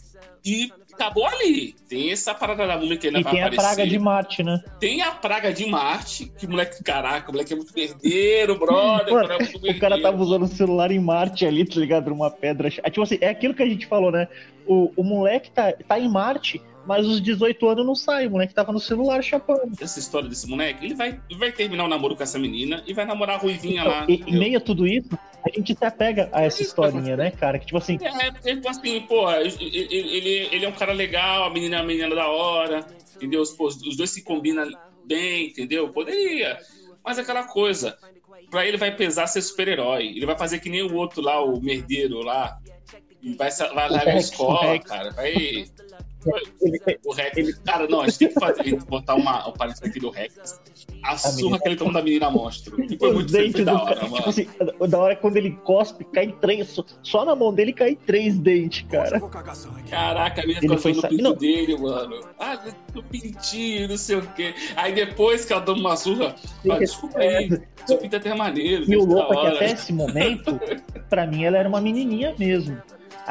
e 0.44 0.72
acabou 0.94 1.26
ali. 1.26 1.74
Tem 1.90 2.12
essa 2.12 2.34
parada 2.34 2.66
da 2.68 2.78
múmia 2.78 2.98
que 2.98 3.08
ainda 3.08 3.20
E 3.20 3.24
vai 3.24 3.34
tem 3.34 3.42
a 3.44 3.48
aparecer. 3.48 3.66
praga 3.76 3.88
de 3.90 4.00
Marte, 4.00 4.44
né? 4.44 4.64
Tem 4.80 5.02
a 5.02 5.12
praga 5.12 5.54
de 5.54 5.66
Marte, 5.66 6.32
que 6.38 6.48
moleque, 6.48 6.84
caraca, 6.84 7.30
o 7.30 7.34
moleque 7.34 7.54
é 7.54 7.56
muito 7.56 7.74
merdeiro, 7.74 8.58
brother. 8.60 9.14
Mano, 9.14 9.28
cara 9.28 9.44
é 9.44 9.50
muito 9.52 9.70
O 9.72 9.80
cara 9.80 10.02
tava 10.02 10.18
usando 10.22 10.44
o 10.44 10.48
celular 10.48 10.92
em 10.92 11.00
Marte 11.00 11.46
ali, 11.46 11.66
tá 11.66 11.80
ligado? 11.80 12.10
Numa 12.10 12.30
pedra. 12.32 12.68
É, 12.68 12.90
tipo 12.90 13.02
assim, 13.04 13.18
é 13.22 13.30
aquilo 13.30 13.54
que 13.54 13.64
a 13.64 13.68
gente 13.68 13.86
falou, 13.88 14.12
né? 14.12 14.28
O, 14.68 14.92
o 14.96 15.04
moleque 15.04 15.52
tá, 15.52 15.74
tá 15.88 16.00
em 16.00 16.10
Marte, 16.10 16.62
mas 16.86 17.06
os 17.06 17.22
18 17.22 17.68
anos 17.70 17.86
não 17.86 17.96
saem. 17.96 18.28
O 18.28 18.32
moleque 18.32 18.54
tava 18.54 18.72
no 18.72 18.80
celular 18.80 19.22
chapando. 19.24 19.72
essa 19.82 20.00
história 20.00 20.28
desse 20.30 20.48
moleque, 20.48 20.86
ele 20.86 20.96
vai, 20.96 21.20
vai 21.38 21.52
terminar 21.52 21.86
o 21.86 21.88
namoro 21.88 22.16
com 22.16 22.24
essa 22.24 22.40
menina 22.40 22.84
e 22.88 22.94
vai 22.94 23.06
namorar 23.06 23.36
a 23.36 23.40
Ruivinha 23.40 23.82
Então, 23.82 23.92
lá. 23.92 24.06
e, 24.08 24.24
em 24.28 24.38
meio 24.40 24.58
a 24.58 24.62
tudo 24.62 24.88
isso, 24.88 25.10
a 25.44 25.50
gente 25.50 25.76
se 25.76 25.86
apega 25.86 26.30
a 26.32 26.44
essa 26.44 26.62
historinha, 26.62 27.18
né, 27.18 27.32
cara? 27.32 27.58
Que 27.58 27.66
tipo 27.66 27.78
assim, 27.78 27.98
É, 28.02 28.32
porque, 28.32 28.56
tipo 28.56 28.70
assim, 28.70 29.02
pô, 29.02 29.32
ele, 29.32 30.50
ele, 30.52 30.66
é 30.66 30.70
um 30.70 30.74
cara 30.74 30.94
legal, 30.94 31.46
a 31.46 31.50
menina 31.50 31.78
é 31.78 31.80
uma 31.80 31.88
menina 31.88 32.16
da 32.16 32.28
hora, 32.28 32.86
entendeu? 33.16 33.44
Pô, 33.58 33.68
os 33.68 33.98
dois 33.98 34.10
se 34.10 34.24
combinam 34.24 34.70
bem, 35.06 35.48
entendeu? 35.48 35.90
Poderia. 35.90 36.58
Mas 37.04 37.18
é 37.18 37.22
aquela 37.22 37.44
coisa, 37.46 37.98
pra 38.50 38.66
ele 38.66 38.78
vai 38.78 38.96
pesar 38.96 39.28
ser 39.28 39.42
super-herói. 39.42 40.08
Ele 40.08 40.26
vai 40.26 40.38
fazer 40.38 40.60
que 40.60 40.70
nem 40.70 40.84
o 40.84 40.96
outro 40.96 41.22
lá, 41.22 41.44
o 41.44 41.60
merdeiro 41.60 42.20
lá. 42.22 42.58
Vai, 43.38 43.52
vai 43.52 43.90
largar 43.90 44.16
a 44.16 44.18
escola, 44.20 44.80
cara. 44.80 45.12
Vai. 45.12 45.66
Ele, 46.62 47.00
O 47.06 47.14
Rex. 47.14 47.60
Cara, 47.66 47.88
não, 47.88 48.02
a 48.02 48.06
gente 48.08 48.20
tem 48.20 48.28
que 48.30 48.40
fazer, 48.40 48.64
tem 48.64 48.78
que 48.78 48.86
botar 48.86 49.16
uma, 49.16 49.48
um 49.50 49.54
parênteses 49.54 49.90
aqui 49.90 50.00
do 50.00 50.10
Rex. 50.10 50.62
A 51.04 51.18
surra 51.18 51.36
menina. 51.36 51.60
que 51.60 51.68
ele 51.70 51.76
tomou 51.76 51.94
da 51.94 52.02
menina 52.02 52.32
foi 52.32 52.48
os 52.48 52.68
muito 52.68 53.00
foi 53.00 53.24
dentes 53.24 53.66
da 53.66 53.74
hora, 53.74 53.96
cara. 53.96 54.08
mano. 54.08 54.18
Tipo 54.18 54.30
assim, 54.30 54.48
da 54.88 55.00
hora 55.00 55.16
quando 55.16 55.38
ele 55.38 55.52
cospe, 55.64 56.04
cai 56.06 56.32
três. 56.40 56.78
Só, 57.02 57.26
na 57.26 57.36
mão 57.36 57.54
dele 57.54 57.74
cai 57.74 57.96
três 57.96 58.38
dentes, 58.38 58.86
cara. 58.90 59.20
Caraca, 59.90 60.42
a 60.42 60.46
menina 60.46 60.66
Ele 60.66 60.78
foi 60.78 60.94
no 60.94 61.02
pinto 61.02 61.24
não. 61.24 61.34
dele, 61.34 61.78
mano. 61.78 62.20
Ah, 62.40 62.60
no 62.94 63.04
pintinho, 63.04 63.90
não 63.90 63.98
sei 63.98 64.18
o 64.18 64.22
quê. 64.34 64.54
Aí 64.76 64.94
depois 64.94 65.44
que 65.46 65.54
ela 65.54 65.62
deu 65.62 65.74
uma 65.74 65.96
surra, 65.96 66.36
ah, 66.70 66.78
desculpa 66.78 67.20
aí, 67.20 67.50
seu 67.86 67.98
pinto 67.98 68.16
é 68.16 68.20
até 68.20 68.36
maneiro. 68.36 68.86
E 68.88 68.96
o 68.96 69.06
da 69.06 69.14
louco 69.16 69.34
é 69.34 69.38
que 69.42 69.48
até 69.48 69.72
esse 69.72 69.92
momento, 69.92 70.60
pra 71.10 71.26
mim, 71.26 71.44
ela 71.44 71.58
era 71.58 71.68
uma 71.68 71.82
menininha 71.82 72.36
mesmo. 72.38 72.78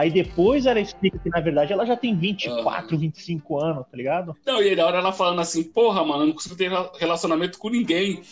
Aí 0.00 0.10
depois 0.10 0.64
ela 0.64 0.80
explica 0.80 1.18
que, 1.18 1.28
na 1.28 1.40
verdade, 1.40 1.74
ela 1.74 1.84
já 1.84 1.94
tem 1.94 2.16
24, 2.16 2.96
25 2.96 3.62
anos, 3.62 3.84
tá 3.86 3.94
ligado? 3.94 4.34
Não, 4.46 4.62
e 4.62 4.70
aí, 4.70 4.74
na 4.74 4.86
hora 4.86 4.96
ela 4.96 5.12
falando 5.12 5.42
assim, 5.42 5.62
porra, 5.62 6.02
mano, 6.02 6.22
eu 6.22 6.28
não 6.28 6.32
consigo 6.32 6.56
ter 6.56 6.70
relacionamento 6.98 7.58
com 7.58 7.68
ninguém. 7.68 8.22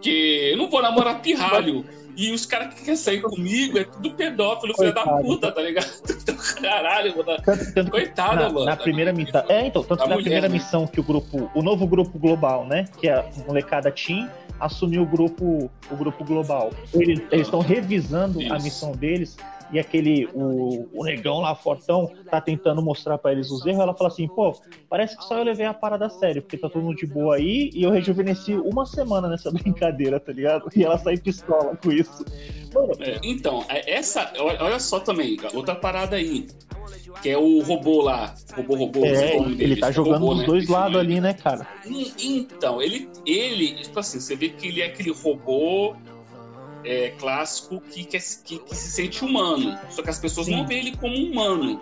Que 0.00 0.52
eu 0.52 0.56
não 0.56 0.70
vou 0.70 0.80
namorar 0.80 1.20
pirralho. 1.20 1.84
E 2.16 2.30
os 2.30 2.46
caras 2.46 2.74
que 2.74 2.82
querem 2.82 2.94
sair 2.94 3.22
comigo 3.22 3.76
é 3.76 3.82
tudo 3.82 4.12
pedófilo, 4.12 4.72
filho 4.76 4.94
da 4.94 5.02
puta, 5.04 5.50
tá 5.50 5.60
ligado? 5.60 5.90
Caralho, 6.62 7.16
mano. 7.16 7.42
Tanto, 7.44 7.74
tanto 7.74 7.90
Coitada, 7.90 8.42
na, 8.42 8.50
mano. 8.50 8.66
na 8.66 8.76
primeira 8.76 9.12
missão. 9.12 9.44
É, 9.48 9.66
então, 9.66 9.82
tanto 9.82 9.98
Da 9.98 10.04
que 10.04 10.10
na 10.10 10.14
mulher, 10.14 10.22
primeira 10.22 10.48
né? 10.48 10.54
missão 10.54 10.86
que 10.86 11.00
o 11.00 11.02
grupo, 11.02 11.50
o 11.56 11.60
novo 11.60 11.88
grupo 11.88 12.20
global, 12.20 12.64
né? 12.66 12.84
Que 13.00 13.08
é 13.08 13.14
a 13.14 13.24
molecada 13.48 13.90
Team, 13.90 14.30
assumiu 14.60 15.02
o 15.02 15.06
grupo, 15.06 15.68
o 15.90 15.96
grupo 15.96 16.24
global. 16.24 16.70
Eles 16.94 17.20
estão 17.32 17.58
revisando 17.58 18.38
a 18.38 18.44
Isso. 18.44 18.62
missão 18.62 18.92
deles 18.92 19.36
e 19.72 19.78
aquele, 19.78 20.28
o, 20.34 20.88
o 20.92 21.04
negão 21.04 21.38
lá, 21.40 21.54
fortão, 21.54 22.10
tá 22.30 22.40
tentando 22.40 22.82
mostrar 22.82 23.18
pra 23.18 23.32
eles 23.32 23.50
os 23.50 23.64
erros. 23.64 23.80
Ela 23.80 23.94
fala 23.94 24.08
assim, 24.08 24.26
pô, 24.28 24.52
parece 24.88 25.16
que 25.16 25.24
só 25.24 25.38
eu 25.38 25.44
levei 25.44 25.66
a 25.66 25.74
parada 25.74 26.08
sério, 26.08 26.42
porque 26.42 26.58
tá 26.58 26.68
todo 26.68 26.82
mundo 26.82 26.96
de 26.96 27.06
boa 27.06 27.36
aí 27.36 27.70
e 27.72 27.82
eu 27.82 27.90
rejuvenesci 27.90 28.54
uma 28.56 28.84
semana 28.84 29.28
nessa 29.28 29.50
brincadeira, 29.52 30.18
tá 30.18 30.32
ligado? 30.32 30.68
E 30.74 30.84
ela 30.84 30.98
sai 30.98 31.16
pistola 31.16 31.76
com 31.76 31.92
isso. 31.92 32.24
Mano, 32.74 32.92
É, 33.00 33.20
então, 33.22 33.64
é- 33.68 33.92
essa, 33.92 34.32
olha 34.38 34.78
só 34.80 35.00
também, 35.00 35.36
outra 35.54 35.74
parada 35.74 36.16
aí. 36.16 36.46
Que 37.22 37.28
é 37.30 37.36
o 37.38 37.60
robô 37.60 38.00
lá. 38.00 38.34
Robô, 38.56 38.76
robô. 38.76 39.04
é, 39.04 39.36
ele 39.36 39.76
tá 39.76 39.88
esse 39.88 39.96
jogando 39.96 40.20
robô, 40.20 40.32
dos 40.34 40.40
né? 40.40 40.46
dois 40.46 40.68
lados 40.68 40.98
ali, 40.98 41.20
né, 41.20 41.34
cara? 41.34 41.66
Então, 42.18 42.80
ele, 42.80 43.08
ele, 43.26 43.74
tipo 43.82 43.98
assim, 44.00 44.18
você 44.20 44.34
vê 44.34 44.48
que 44.48 44.68
ele 44.68 44.80
é 44.80 44.86
aquele 44.86 45.10
robô 45.10 45.94
é, 46.84 47.10
clássico 47.18 47.80
que, 47.80 48.04
que, 48.04 48.18
que 48.18 48.74
se 48.74 48.90
sente 48.90 49.24
humano. 49.24 49.78
Só 49.90 50.02
que 50.02 50.10
as 50.10 50.18
pessoas 50.18 50.46
Sim. 50.46 50.56
não 50.56 50.66
veem 50.66 50.88
ele 50.88 50.96
como 50.96 51.14
humano. 51.14 51.80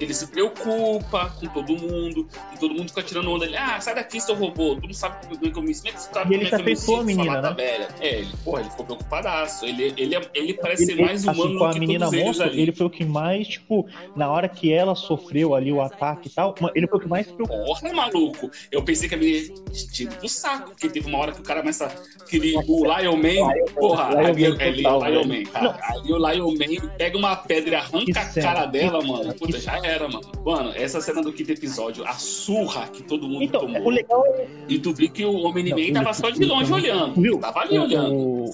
Ele 0.00 0.14
se 0.14 0.26
preocupa 0.28 1.30
com 1.38 1.46
todo 1.48 1.76
mundo, 1.76 2.26
e 2.54 2.58
todo 2.58 2.74
mundo 2.74 2.88
fica 2.88 3.02
tirando 3.02 3.30
onda. 3.30 3.44
Ele, 3.44 3.56
ah, 3.56 3.78
sai 3.80 3.94
daqui, 3.94 4.20
seu 4.20 4.34
robô. 4.34 4.76
Tu 4.76 4.86
não 4.86 4.94
sabe 4.94 5.26
como 5.26 5.46
é 5.46 5.50
que 5.50 5.58
eu 5.58 5.62
me 5.62 5.74
sinto. 5.74 5.98
Sabe 5.98 6.34
E 6.34 6.38
ele 6.38 6.46
é 6.46 6.50
que 6.50 6.62
me 6.62 6.72
afetou 6.72 7.00
a 7.00 7.04
menina, 7.04 7.42
né? 7.42 7.52
velha. 7.52 7.88
É, 8.00 8.18
ele, 8.20 8.28
porra, 8.44 8.60
ele 8.60 8.70
ficou 8.70 8.86
preocupadaço. 8.86 9.66
Ele, 9.66 9.92
ele, 9.96 10.14
é- 10.14 10.30
ele 10.34 10.54
parece 10.54 10.84
Ele- 10.84 10.96
ser 10.96 11.02
mais 11.02 11.28
assim, 11.28 11.38
humano 11.40 11.58
com 11.58 11.64
a 11.64 11.68
do 11.68 11.74
que 11.74 11.80
menina 11.80 12.06
todos 12.06 12.20
monstro, 12.24 12.46
ali. 12.46 12.60
ele 12.62 12.72
foi 12.72 12.86
o 12.86 12.90
que 12.90 13.04
mais, 13.04 13.46
tipo, 13.46 13.86
na 14.16 14.30
hora 14.30 14.48
que 14.48 14.72
ela 14.72 14.94
sofreu 14.94 15.54
ali 15.54 15.70
o 15.72 15.80
ataque 15.80 16.28
e 16.28 16.30
tal, 16.30 16.54
ele 16.74 16.86
foi 16.86 16.98
o 16.98 17.02
que 17.02 17.08
mais 17.08 17.26
se 17.26 17.32
preocupou. 17.32 17.64
Porra, 17.66 17.92
maluco. 17.92 18.50
Eu 18.72 18.82
pensei 18.82 19.08
que 19.08 19.14
a 19.14 19.18
menina 19.18 19.54
tinha 19.92 20.08
pro 20.10 20.28
saco, 20.28 20.70
porque 20.70 20.88
teve 20.88 21.08
uma 21.08 21.18
hora 21.18 21.32
que 21.32 21.40
o 21.40 21.44
cara 21.44 21.60
começa. 21.60 21.86
Aquele, 22.20 22.56
o 22.56 22.84
Lion 22.84 23.16
Man. 23.16 23.52
Porra, 23.74 24.04
ali, 24.18 24.46
ali, 24.46 24.86
o 24.86 25.04
Lion. 25.06 25.24
Man, 25.24 25.42
cara. 25.52 25.78
Ali 25.90 26.12
o 26.12 26.16
Lion 26.30 26.50
Man 26.52 26.88
pega 26.96 27.18
uma 27.18 27.36
pedra 27.36 27.70
e 27.70 27.74
arranca 27.74 28.04
Que 28.12 28.18
a 28.18 28.42
cara 28.42 28.62
que 28.66 28.72
dela, 28.72 29.02
mano. 29.04 29.32
que 29.32 29.38
Puta, 29.40 29.58
já 29.60 29.78
era, 29.90 30.08
mano. 30.08 30.20
Mano, 30.44 30.72
essa 30.74 31.00
cena 31.00 31.22
do 31.22 31.32
quinto 31.32 31.50
episódio, 31.52 32.04
a 32.06 32.12
surra 32.14 32.86
que 32.88 33.02
todo 33.02 33.28
mundo 33.28 33.42
Então, 33.44 33.60
tomou. 33.62 33.82
o 33.86 33.90
legal 33.90 34.24
é 34.26 34.46
E 34.68 34.78
tu 34.78 34.92
viu 34.94 35.10
que 35.10 35.24
o 35.24 35.32
Não, 35.52 35.92
tava 36.02 36.14
só 36.14 36.30
de 36.30 36.44
longe 36.44 36.70
o- 36.72 36.74
olhando. 36.76 37.20
viu? 37.20 37.38
Tava 37.38 37.60
ali 37.60 37.78
O- 37.78 37.82
olhando 37.82 38.14
o- 38.14 38.44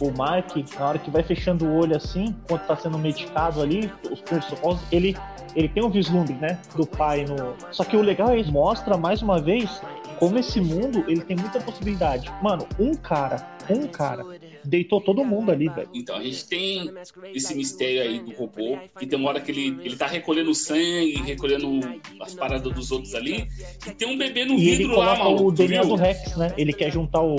o 0.00 0.16
Mark, 0.16 0.56
na 0.78 0.88
hora 0.88 0.98
que 0.98 1.10
vai 1.10 1.22
fechando 1.22 1.64
o 1.66 1.76
olho 1.78 1.96
assim, 1.96 2.34
quando 2.48 2.62
tá 2.66 2.76
sendo 2.76 2.98
medicado 2.98 3.60
ali, 3.60 3.90
os 4.10 4.20
primeiros 4.20 4.48
socorros, 4.48 4.80
ele, 4.90 5.16
ele 5.56 5.68
tem 5.68 5.84
um 5.84 5.90
vislumbre, 5.90 6.34
né, 6.34 6.58
do 6.76 6.86
pai 6.86 7.24
no... 7.24 7.54
Só 7.72 7.84
que 7.84 7.96
o 7.96 8.00
legal 8.02 8.30
é 8.30 8.42
que 8.42 8.50
mostra, 8.50 8.96
mais 8.96 9.20
uma 9.22 9.40
vez, 9.40 9.80
como 10.18 10.38
esse 10.38 10.60
mundo, 10.60 11.04
ele 11.08 11.20
tem 11.22 11.36
muita 11.36 11.60
possibilidade. 11.60 12.32
Mano, 12.42 12.66
um 12.78 12.94
cara, 12.94 13.36
um 13.68 13.86
cara, 13.88 14.24
deitou 14.64 15.00
todo 15.00 15.24
mundo 15.24 15.50
ali, 15.50 15.68
velho. 15.68 15.88
Então, 15.94 16.16
a 16.16 16.22
gente 16.22 16.44
tem 16.46 16.90
esse 17.34 17.54
mistério 17.54 18.02
aí 18.02 18.18
do 18.20 18.32
robô, 18.32 18.78
que 18.98 19.06
tem 19.06 19.18
uma 19.18 19.28
hora 19.30 19.40
que 19.40 19.50
ele, 19.50 19.76
ele 19.84 19.96
tá 19.96 20.06
recolhendo 20.06 20.54
sangue, 20.54 21.14
recolhendo 21.24 21.80
as 22.20 22.34
paradas 22.34 22.72
dos 22.72 22.90
outros 22.90 23.14
ali, 23.14 23.48
e 23.86 23.90
tem 23.92 24.08
um 24.08 24.16
bebê 24.16 24.44
no 24.44 24.54
E 24.54 24.68
ele 24.68 24.76
vidro 24.78 24.98
lá, 24.98 25.16
maluco. 25.16 25.44
o 25.48 25.52
DNA 25.52 25.80
viu? 25.82 25.90
do 25.90 25.96
Rex, 25.96 26.36
né? 26.36 26.52
Ele 26.56 26.72
quer 26.72 26.90
juntar 26.92 27.22
o, 27.22 27.36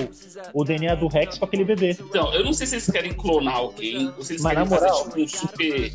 o 0.54 0.64
DNA 0.64 0.94
do 0.94 1.08
Rex 1.08 1.38
com 1.38 1.44
aquele 1.44 1.64
bebê. 1.64 1.96
Então, 2.00 2.32
eu 2.34 2.44
não 2.44 2.52
sei 2.52 2.66
se 2.66 2.74
eles 2.76 2.90
querem 2.90 3.12
clonar 3.12 3.56
alguém, 3.56 4.08
ou 4.16 4.22
se 4.22 4.32
eles 4.34 4.42
Mas 4.42 4.54
querem 4.54 4.68
moral- 4.68 5.04
fazer 5.04 5.08
tipo 5.10 5.20
um 5.20 5.28
super. 5.28 5.92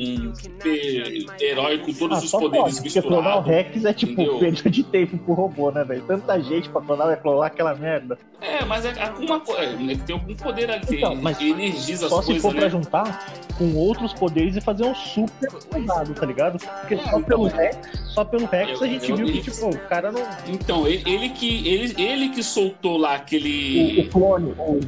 Um 0.00 0.34
super-herói 0.34 1.78
com 1.78 1.92
todos 1.92 2.18
Ah, 2.18 2.24
os 2.24 2.30
poderes 2.30 2.78
pode, 2.78 2.82
porque 2.92 3.02
clonar 3.02 3.38
o 3.38 3.42
misturados. 3.42 3.72
Rex 3.72 3.84
é 3.84 3.92
tipo 3.92 4.12
entendeu? 4.12 4.38
perda 4.38 4.70
de 4.70 4.82
tempo 4.82 5.18
pro 5.18 5.34
robô, 5.34 5.70
né, 5.70 5.84
velho? 5.84 6.02
Tanta 6.06 6.40
gente 6.40 6.68
pra 6.68 6.80
clonar, 6.82 7.06
vai 7.06 7.16
clonar 7.16 7.46
aquela 7.46 7.74
merda. 7.74 8.18
É, 8.40 8.64
mas 8.64 8.84
é 8.84 9.02
alguma 9.02 9.40
coisa. 9.40 9.76
Né, 9.76 9.96
tem 10.06 10.14
algum 10.14 10.34
poder 10.34 10.70
ali 10.70 10.86
que 10.86 10.96
Então, 10.96 11.14
mas 11.16 11.40
energiza 11.40 12.06
as 12.06 12.10
Só 12.12 12.20
se 12.20 12.26
coisas, 12.26 12.42
for 12.42 12.52
pra 12.52 12.64
né? 12.64 12.70
juntar 12.70 13.26
com 13.58 13.74
outros 13.74 14.12
poderes 14.12 14.56
e 14.56 14.60
fazer 14.60 14.84
um 14.84 14.94
super 14.94 15.50
soldado, 15.50 16.14
tá 16.14 16.26
ligado? 16.26 16.58
Porque 16.58 16.96
só 16.98 17.02
então. 17.08 17.22
pelo 17.22 17.44
Rex, 17.48 17.78
só 18.14 18.24
pelo 18.24 18.46
Rex 18.46 18.72
Eu- 18.80 18.84
a 18.84 18.88
gente 18.88 19.10
eu- 19.10 19.16
viu 19.16 19.26
que, 19.26 19.40
tipo, 19.42 19.68
o 19.68 19.78
cara 19.88 20.12
não. 20.12 20.22
Então, 20.46 20.86
ele, 20.86 21.02
ele 21.10 21.28
que, 21.30 21.66
ele, 21.66 22.02
ele 22.02 22.28
que 22.30 22.42
soltou 22.42 22.96
lá 22.98 23.12
O, 23.12 23.14
aquele. 23.14 24.00
o 24.02 24.08
clone, 24.10 24.52
o, 24.58 24.80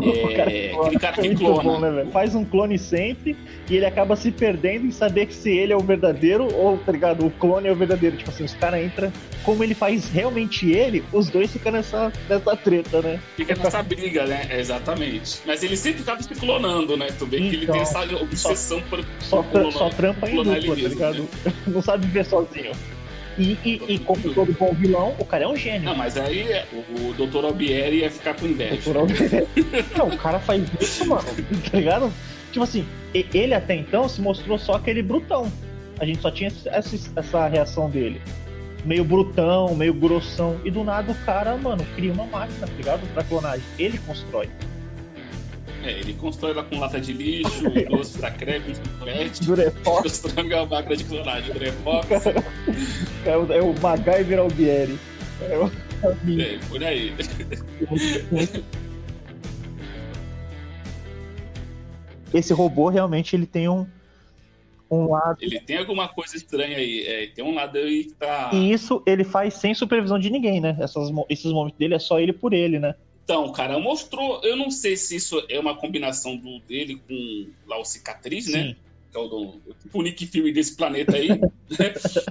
É, 0.00 0.72
aquele 0.80 0.98
cara 0.98 1.12
que 1.22 1.34
clona. 1.34 1.62
bom, 1.62 1.80
né, 1.80 1.90
velho? 1.90 2.10
Faz 2.10 2.34
um 2.34 2.44
clone 2.44 2.78
sempre 2.78 3.36
e 3.68 3.76
ele 3.76 3.84
acaba 3.86 4.14
se 4.16 4.30
perdendo 4.30 4.86
em 4.86 4.90
saber 4.90 5.32
se 5.32 5.50
ele 5.50 5.72
é 5.72 5.76
o 5.76 5.80
verdadeiro 5.80 6.48
ou, 6.54 6.78
tá 6.78 6.92
ligado? 6.92 7.26
O 7.26 7.30
clone 7.30 7.68
é 7.68 7.72
o 7.72 7.76
verdadeiro. 7.76 8.16
Tipo 8.16 8.30
assim, 8.30 8.44
os 8.44 8.54
caras 8.54 8.84
entram, 8.84 9.12
como 9.42 9.64
ele 9.64 9.74
faz 9.74 10.08
realmente 10.10 10.70
ele, 10.70 11.02
os 11.12 11.28
dois 11.28 11.50
ficam 11.52 11.72
nessa, 11.72 12.12
nessa 12.28 12.56
treta, 12.56 13.02
né? 13.02 13.20
Fica 13.36 13.56
nessa 13.56 13.82
briga, 13.82 14.24
né? 14.26 14.46
Exatamente. 14.50 15.38
Mas 15.44 15.62
ele 15.62 15.76
sempre 15.76 15.98
ficava 16.00 16.22
se 16.22 16.34
clonando, 16.34 16.96
né? 16.96 17.08
Tu 17.18 17.26
vê 17.26 17.38
que 17.38 17.46
ele 17.46 17.64
Então, 17.64 17.74
tem 17.74 17.82
essa 17.82 18.00
obsessão 18.16 18.80
por. 18.82 19.04
Só, 19.20 19.42
clonar- 19.42 19.72
só 19.72 19.88
trampa 19.90 20.28
em 20.28 20.36
dupla, 20.36 20.54
tá 20.54 20.60
mesmo, 20.60 20.74
né? 20.76 20.88
ligado? 20.88 21.28
Não 21.66 21.82
sabe 21.82 22.06
viver 22.06 22.24
sozinho. 22.24 22.72
E, 23.38 23.56
e, 23.64 23.82
e 23.94 23.98
como 24.00 24.20
todo 24.34 24.52
bom 24.52 24.72
vilão, 24.74 25.14
o 25.18 25.24
cara 25.24 25.44
é 25.44 25.48
um 25.48 25.56
gênio. 25.56 25.82
Não, 25.82 25.94
mas 25.94 26.16
aí 26.16 26.40
é, 26.40 26.66
o, 26.72 27.10
o 27.10 27.14
Dr. 27.14 27.44
Albieri 27.44 27.98
ia 28.00 28.10
ficar 28.10 28.34
com 28.34 28.46
inveja. 28.46 28.78
Por 28.82 28.96
onde- 28.96 29.14
Não, 29.96 30.08
o 30.08 30.16
cara 30.18 30.38
faz 30.40 30.64
isso, 30.80 31.06
mano, 31.06 31.22
tá 31.70 31.78
ligado? 31.78 32.12
Tipo 32.50 32.64
assim, 32.64 32.84
ele 33.14 33.54
até 33.54 33.74
então 33.76 34.08
se 34.08 34.20
mostrou 34.20 34.58
só 34.58 34.74
aquele 34.74 35.02
brutão. 35.02 35.50
A 36.00 36.04
gente 36.04 36.20
só 36.20 36.30
tinha 36.30 36.50
essa, 36.66 37.10
essa 37.16 37.46
reação 37.48 37.88
dele. 37.90 38.20
Meio 38.84 39.04
brutão, 39.04 39.74
meio 39.74 39.92
grossão. 39.92 40.58
E 40.64 40.70
do 40.70 40.82
nada 40.84 41.12
o 41.12 41.14
cara, 41.26 41.56
mano, 41.56 41.84
cria 41.96 42.12
uma 42.12 42.24
máquina, 42.26 42.66
tá 42.66 42.72
ligado? 42.76 43.00
Pra 43.12 43.22
clonagem. 43.24 43.64
Ele 43.78 43.98
constrói. 43.98 44.48
É, 45.88 46.00
ele 46.00 46.12
constrói 46.12 46.52
lá 46.52 46.62
com 46.62 46.78
lata 46.78 47.00
de 47.00 47.14
lixo, 47.14 47.64
doce 47.88 48.18
pra 48.18 48.30
crepe, 48.30 48.74
chiclete. 48.74 49.42
Durefox 49.42 50.20
Constrói 50.20 50.44
uma 50.52 50.66
máquina 50.66 50.96
de 50.96 51.04
clonagem, 51.04 51.54
Drefox. 51.54 52.08
é 53.24 53.34
o, 53.34 53.52
é 53.54 53.62
o 53.62 53.72
MacGyver 53.80 54.38
Albieri. 54.38 54.98
É 55.40 55.56
o, 55.56 55.70
É, 56.38 56.58
por 56.68 56.84
aí. 56.84 57.14
Esse 62.34 62.52
robô 62.52 62.90
realmente 62.90 63.34
ele 63.34 63.46
tem 63.46 63.66
um, 63.70 63.86
um 64.90 65.10
lado. 65.10 65.38
Ele 65.40 65.58
tem 65.58 65.78
alguma 65.78 66.06
coisa 66.06 66.36
estranha 66.36 66.76
aí. 66.76 67.02
É, 67.06 67.26
tem 67.28 67.42
um 67.42 67.54
lado 67.54 67.78
aí 67.78 68.04
que 68.04 68.12
tá. 68.12 68.50
E 68.52 68.70
isso 68.70 69.02
ele 69.06 69.24
faz 69.24 69.54
sem 69.54 69.72
supervisão 69.72 70.18
de 70.18 70.28
ninguém, 70.28 70.60
né? 70.60 70.76
Essas, 70.80 71.10
esses 71.30 71.50
momentos 71.50 71.78
dele 71.78 71.94
é 71.94 71.98
só 71.98 72.20
ele 72.20 72.34
por 72.34 72.52
ele, 72.52 72.78
né? 72.78 72.94
Então, 73.28 73.44
o 73.44 73.52
cara 73.52 73.78
mostrou. 73.78 74.40
Eu 74.42 74.56
não 74.56 74.70
sei 74.70 74.96
se 74.96 75.16
isso 75.16 75.44
é 75.50 75.60
uma 75.60 75.76
combinação 75.76 76.34
do 76.34 76.60
dele 76.60 76.98
com 77.06 77.50
lá 77.66 77.78
o 77.78 77.84
cicatriz, 77.84 78.46
né? 78.48 78.74
Que 79.12 79.18
é 79.18 79.20
o, 79.20 79.28
do, 79.28 79.60
tipo 79.82 80.00
Nick 80.00 80.26
Fury 80.26 80.50
desse 80.50 80.74
planeta 80.74 81.14
aí. 81.14 81.28
né? 81.28 81.42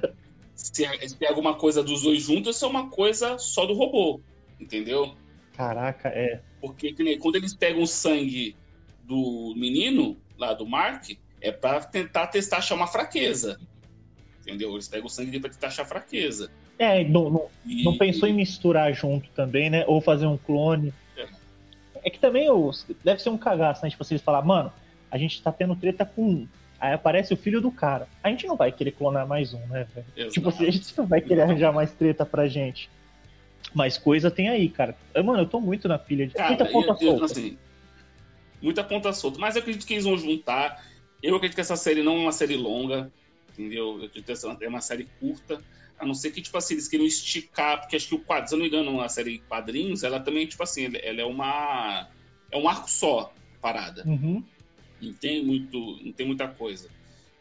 se, 0.56 0.86
é, 0.86 1.08
se 1.08 1.16
tem 1.16 1.28
alguma 1.28 1.54
coisa 1.54 1.84
dos 1.84 2.02
dois 2.02 2.24
juntos, 2.24 2.56
isso 2.56 2.66
é 2.66 2.68
uma 2.68 2.90
coisa 2.90 3.38
só 3.38 3.68
do 3.68 3.76
robô. 3.76 4.20
Entendeu? 4.60 5.14
Caraca, 5.54 6.10
é. 6.10 6.42
Porque 6.60 6.96
quando 7.20 7.36
eles 7.36 7.54
pegam 7.54 7.84
o 7.84 7.88
sangue 7.88 8.56
do 9.04 9.54
menino, 9.56 10.18
lá 10.36 10.56
do 10.56 10.66
Mark, 10.66 11.12
é 11.40 11.52
pra 11.52 11.80
tentar 11.80 12.26
testar 12.26 12.58
achar 12.58 12.74
uma 12.74 12.88
fraqueza. 12.88 13.60
Entendeu? 14.42 14.74
Eles 14.74 14.88
pegam 14.88 15.06
o 15.06 15.12
sangue 15.12 15.30
dele 15.30 15.42
pra 15.42 15.52
tentar 15.52 15.68
achar 15.68 15.86
fraqueza. 15.86 16.52
É, 16.80 17.04
não, 17.04 17.30
não, 17.30 17.46
E- 17.66 17.84
não 17.84 17.98
pensou 17.98 18.28
em 18.30 18.34
misturar 18.34 18.94
junto 18.94 19.30
também, 19.32 19.70
né? 19.70 19.84
Ou 19.88 20.00
fazer 20.00 20.26
um 20.28 20.38
clone. 20.38 20.94
É. 21.18 21.26
É 22.04 22.10
que 22.10 22.20
também 22.20 22.50
os- 22.52 22.86
deve 23.04 23.22
ser 23.22 23.30
um 23.30 23.38
cagaço, 23.38 23.84
né? 23.84 23.90
Tipo, 23.90 24.04
vocês 24.04 24.22
falar, 24.22 24.42
mano, 24.44 24.72
a 25.10 25.18
gente 25.18 25.42
tá 25.42 25.52
tendo 25.52 25.76
treta 25.76 26.06
com 26.06 26.22
um. 26.24 26.48
Aí 26.80 26.94
aparece 26.94 27.34
o 27.34 27.38
filho 27.38 27.60
do 27.60 27.72
cara. 27.72 28.08
A 28.22 28.30
gente 28.30 28.46
não 28.46 28.56
vai 28.56 28.72
querer 28.72 28.92
clonar 28.92 29.28
mais 29.28 29.52
um, 29.54 29.60
né, 29.68 29.88
velho? 30.16 30.30
Tipo 30.30 30.50
assim, 30.50 30.68
a 30.68 30.72
gente 30.72 30.96
não 30.96 31.08
vai 31.08 31.20
querer 31.22 31.42
arranjar 31.42 31.74
mais 31.74 31.92
treta 31.92 32.24
pra 32.26 32.48
gente. 32.48 32.88
Mas 33.74 33.98
coisa 33.98 34.30
tem 34.30 34.48
aí, 34.50 34.70
cara. 34.70 34.96
Eu, 35.14 35.24
Mano, 35.24 35.42
eu 35.42 35.48
tô 35.48 35.60
muito 35.60 35.88
na 35.88 35.98
pilha 35.98 36.28
de. 36.28 36.34
Cara, 36.36 36.50
Muita 36.50 36.66
ponta 36.66 36.88
eu- 37.04 37.08
eu, 37.14 37.18
solta. 37.18 37.26
assim, 37.26 37.58
muita 38.62 38.84
ponta 38.84 39.12
solta. 39.12 39.40
Mas 39.40 39.56
eu 39.56 39.62
acredito 39.62 39.86
que 39.88 39.94
eles 39.96 40.06
vão 40.06 40.18
juntar. 40.18 40.86
Eu 41.24 41.36
acredito 41.36 41.56
que 41.56 41.62
essa 41.62 41.76
série 41.76 42.04
não 42.04 42.16
é 42.18 42.20
uma 42.20 42.32
série 42.32 42.56
longa, 42.56 43.12
entendeu? 43.52 43.90
Eu 44.00 44.06
acredito 44.06 44.26
que 44.26 44.32
essa 44.32 44.56
é 44.62 44.68
uma 44.68 44.82
série 44.82 45.08
curta. 45.20 45.60
A 46.00 46.06
não 46.06 46.14
ser 46.14 46.32
que, 46.32 46.42
tipo 46.42 46.58
assim, 46.58 46.76
eles 46.76 46.88
queiram 46.88 47.06
esticar, 47.06 47.80
porque 47.80 47.96
acho 47.96 48.08
que 48.08 48.16
o 48.16 48.20
quadro, 48.20 48.48
se 48.48 48.54
eu 48.54 48.60
não 48.60 48.64
me 48.66 48.70
engano, 48.70 49.02
a 49.02 49.10
série 49.10 49.40
Quadrinhos, 49.40 50.04
ela 50.04 50.20
também, 50.20 50.46
tipo 50.46 50.62
assim, 50.62 50.86
ela- 51.02 51.22
é 51.22 51.26
uma. 51.26 52.08
É 52.52 52.58
um 52.58 52.68
arco 52.70 52.90
só, 52.90 53.34
parada. 53.62 54.04
Uhum. 54.06 54.44
Não 55.02 55.14
tem 55.14 55.44
muito. 55.44 55.78
Não 56.04 56.12
tem 56.12 56.26
muita 56.28 56.48
coisa. 56.48 56.90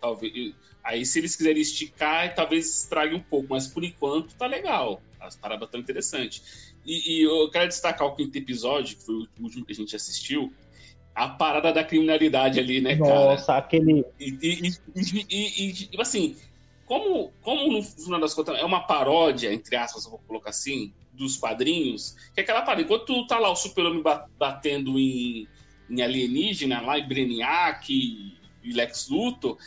Talvez. 0.01 0.55
Aí, 0.83 1.05
se 1.05 1.19
eles 1.19 1.35
quiserem 1.37 1.61
esticar, 1.61 2.35
talvez 2.35 2.83
estrague 2.83 3.15
um 3.15 3.21
pouco, 3.21 3.49
mas 3.51 3.67
por 3.67 3.85
enquanto 3.85 4.35
tá 4.37 4.47
legal. 4.47 5.03
As 5.21 5.35
paradas 5.37 5.67
estão 5.67 5.81
interessantes. 5.81 6.75
E, 6.85 7.19
e 7.19 7.23
eu 7.23 7.51
quero 7.51 7.67
destacar 7.69 8.07
o 8.07 8.15
quinto 8.15 8.37
episódio, 8.39 8.97
que 8.97 9.03
foi 9.05 9.15
o 9.17 9.29
último 9.41 9.65
que 9.67 9.73
a 9.73 9.75
gente 9.75 9.95
assistiu. 9.97 10.53
A 11.15 11.29
parada 11.29 11.73
da 11.73 11.83
criminalidade 11.83 12.61
ali, 12.61 12.81
né, 12.81 12.97
cara? 12.97 13.11
Nossa, 13.11 13.57
aquele. 13.57 14.05
E, 14.21 14.39
e, 14.41 14.69
e, 14.95 15.27
e- 15.31 15.69
e, 15.69 15.73
tipo 15.73 16.01
assim, 16.03 16.37
como, 16.87 17.33
como 17.43 17.71
no 17.73 17.83
final 17.83 18.21
das 18.21 18.33
contas 18.33 18.59
é 18.59 18.65
uma 18.65 18.87
paródia, 18.87 19.53
entre 19.53 19.77
aspas, 19.77 20.05
eu 20.05 20.13
vou 20.13 20.21
colocar 20.21 20.51
assim, 20.51 20.95
dos 21.13 21.37
quadrinhos, 21.37 22.15
que 22.33 22.41
é 22.41 22.43
aquela 22.43 22.63
parada, 22.63 22.83
enquanto 22.83 23.27
tá 23.27 23.39
lá 23.39 23.51
o 23.51 23.57
super-homem 23.57 24.03
ba- 24.03 24.27
batendo 24.39 24.99
em, 24.99 25.49
em 25.91 26.01
alienígena, 26.03 26.81
lá 26.81 26.99
em 26.99 27.07
Brainiac 27.09 27.93
e, 27.93 28.39
e 28.63 28.73
Lex 28.73 29.09
Luthor, 29.09 29.59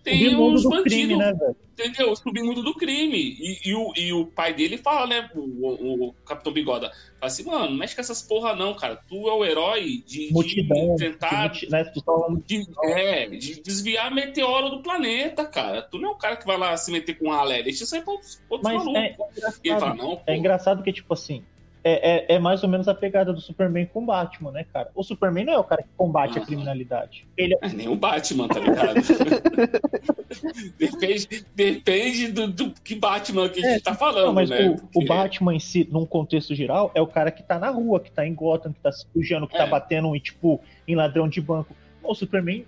tem 0.00 0.30
do 0.34 0.68
bandidos, 0.68 1.18
né, 1.18 1.32
entendeu? 1.72 2.12
O 2.12 2.16
submundo 2.16 2.62
do 2.62 2.74
crime. 2.74 3.18
E, 3.18 3.68
e 3.70 3.74
o, 3.74 3.92
e 3.96 4.12
o 4.12 4.26
pai 4.26 4.54
dele 4.54 4.76
fala, 4.78 5.06
né, 5.06 5.30
o, 5.34 5.40
o- 5.40 6.08
o 6.08 6.12
Capitão 6.24 6.52
Bigoda, 6.52 6.88
fala 6.88 6.98
assim, 7.22 7.44
mano, 7.44 7.70
não 7.70 7.76
mexe 7.76 7.94
com 7.94 8.00
essas 8.00 8.22
porra 8.22 8.54
não, 8.56 8.74
cara, 8.74 8.96
tu 9.08 9.28
é 9.28 9.32
o 9.32 9.44
herói 9.44 10.02
de, 10.06 10.28
de 10.28 10.32
Multidão. 10.32 10.96
tentar 10.96 11.48
multi- 11.50 11.70
né, 11.70 11.84
tu 11.84 12.00
tá 12.00 12.12
falando 12.12 12.42
de, 12.46 12.62
é, 12.84 13.26
de 13.28 13.60
desviar 13.62 14.12
meteoro 14.14 14.70
do 14.70 14.82
planeta, 14.82 15.44
cara. 15.44 15.82
Tu 15.82 15.98
não 15.98 16.10
é 16.10 16.12
um 16.12 16.18
cara 16.18 16.36
que 16.36 16.46
vai 16.46 16.56
lá 16.56 16.76
se 16.76 16.90
meter 16.90 17.18
com 17.18 17.30
ralé, 17.30 17.62
deixa 17.62 17.84
isso 17.84 17.94
aí 17.94 18.02
pra 18.02 18.12
outros, 18.12 18.40
outros 18.48 18.72
Mas 18.72 18.82
é 18.82 18.84
malucos. 18.84 19.02
Ele 19.04 19.14
fala, 19.14 19.54
engraçado, 19.64 19.96
não, 19.96 20.16
pô, 20.16 20.22
é 20.26 20.36
engraçado 20.36 20.82
que, 20.82 20.92
tipo 20.92 21.12
assim, 21.12 21.44
é, 21.84 22.32
é, 22.32 22.34
é 22.36 22.38
mais 22.38 22.62
ou 22.62 22.68
menos 22.68 22.86
a 22.88 22.94
pegada 22.94 23.32
do 23.32 23.40
Superman 23.40 23.86
com 23.86 24.02
o 24.02 24.06
Batman, 24.06 24.52
né, 24.52 24.64
cara? 24.72 24.90
O 24.94 25.02
Superman 25.02 25.44
não 25.46 25.52
é 25.54 25.58
o 25.58 25.64
cara 25.64 25.82
que 25.82 25.88
combate 25.96 26.38
a 26.38 26.40
criminalidade. 26.44 27.26
Ele 27.36 27.56
é 27.60 27.68
nem 27.68 27.88
o 27.88 27.96
Batman, 27.96 28.46
tá 28.48 28.60
ligado? 28.60 28.94
depende 30.78 31.44
depende 31.54 32.28
do, 32.32 32.48
do 32.48 32.70
que 32.82 32.94
Batman 32.94 33.48
que 33.48 33.64
a 33.64 33.70
gente 33.72 33.82
tá 33.82 33.94
falando, 33.94 34.26
Não, 34.26 34.32
mas 34.34 34.48
né? 34.50 34.68
o, 34.68 34.74
o 34.74 34.78
Porque- 34.78 35.06
Batman 35.08 35.54
em 35.54 35.60
si, 35.60 35.88
num 35.90 36.06
contexto 36.06 36.54
geral, 36.54 36.90
é 36.94 37.00
o 37.00 37.06
cara 37.06 37.30
que 37.30 37.42
tá 37.42 37.58
na 37.58 37.70
rua, 37.70 38.00
que 38.00 38.10
tá 38.10 38.26
em 38.26 38.34
Gotham, 38.34 38.72
que 38.72 38.80
tá 38.80 38.92
se 38.92 39.06
sujando, 39.12 39.46
que 39.46 39.56
tá 39.56 39.64
É. 39.64 39.68
batendo 39.68 40.14
em, 40.14 40.20
tipo, 40.20 40.60
em 40.86 40.94
ladrão 40.94 41.28
de 41.28 41.40
banco. 41.40 41.74
O 42.02 42.14
Superman 42.14 42.64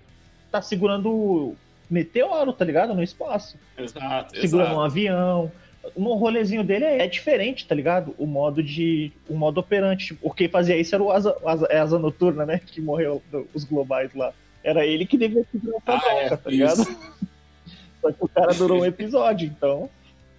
tá 0.51 0.61
segurando 0.61 1.55
meteoro, 1.89 2.53
tá 2.53 2.65
ligado? 2.65 2.93
No 2.93 3.03
espaço. 3.03 3.57
Exato, 3.77 4.39
Segurando 4.39 4.67
um 4.69 4.71
exato. 4.71 4.81
avião. 4.85 5.51
No 5.95 6.13
rolezinho 6.15 6.63
dele 6.63 6.85
é, 6.85 7.03
é 7.03 7.07
diferente, 7.07 7.67
tá 7.67 7.75
ligado? 7.75 8.15
O 8.17 8.25
modo 8.25 8.61
de. 8.63 9.11
O 9.29 9.35
modo 9.35 9.59
operante. 9.59 10.07
Tipo, 10.07 10.33
quem 10.33 10.47
fazia 10.49 10.77
isso 10.77 10.95
era 10.95 11.03
o 11.03 11.11
Asa, 11.11 11.35
o 11.41 11.47
Asa, 11.49 11.67
é 11.69 11.77
Asa 11.79 11.99
Noturna, 11.99 12.45
né? 12.45 12.59
Que 12.65 12.81
morreu 12.81 13.21
do- 13.31 13.47
os 13.53 13.63
globais 13.63 14.13
lá. 14.13 14.33
Era 14.63 14.85
ele 14.85 15.05
que 15.05 15.17
devia 15.17 15.45
segurar 15.51 15.77
essa 15.85 16.07
Ah, 16.09 16.13
é, 16.15 16.29
tá 16.35 16.49
ligado? 16.49 16.77
Só 18.01 18.11
que 18.11 18.17
o 18.23 18.27
cara 18.27 18.53
durou 18.53 18.81
um 18.81 18.85
episódio, 18.85 19.47
então. 19.47 19.89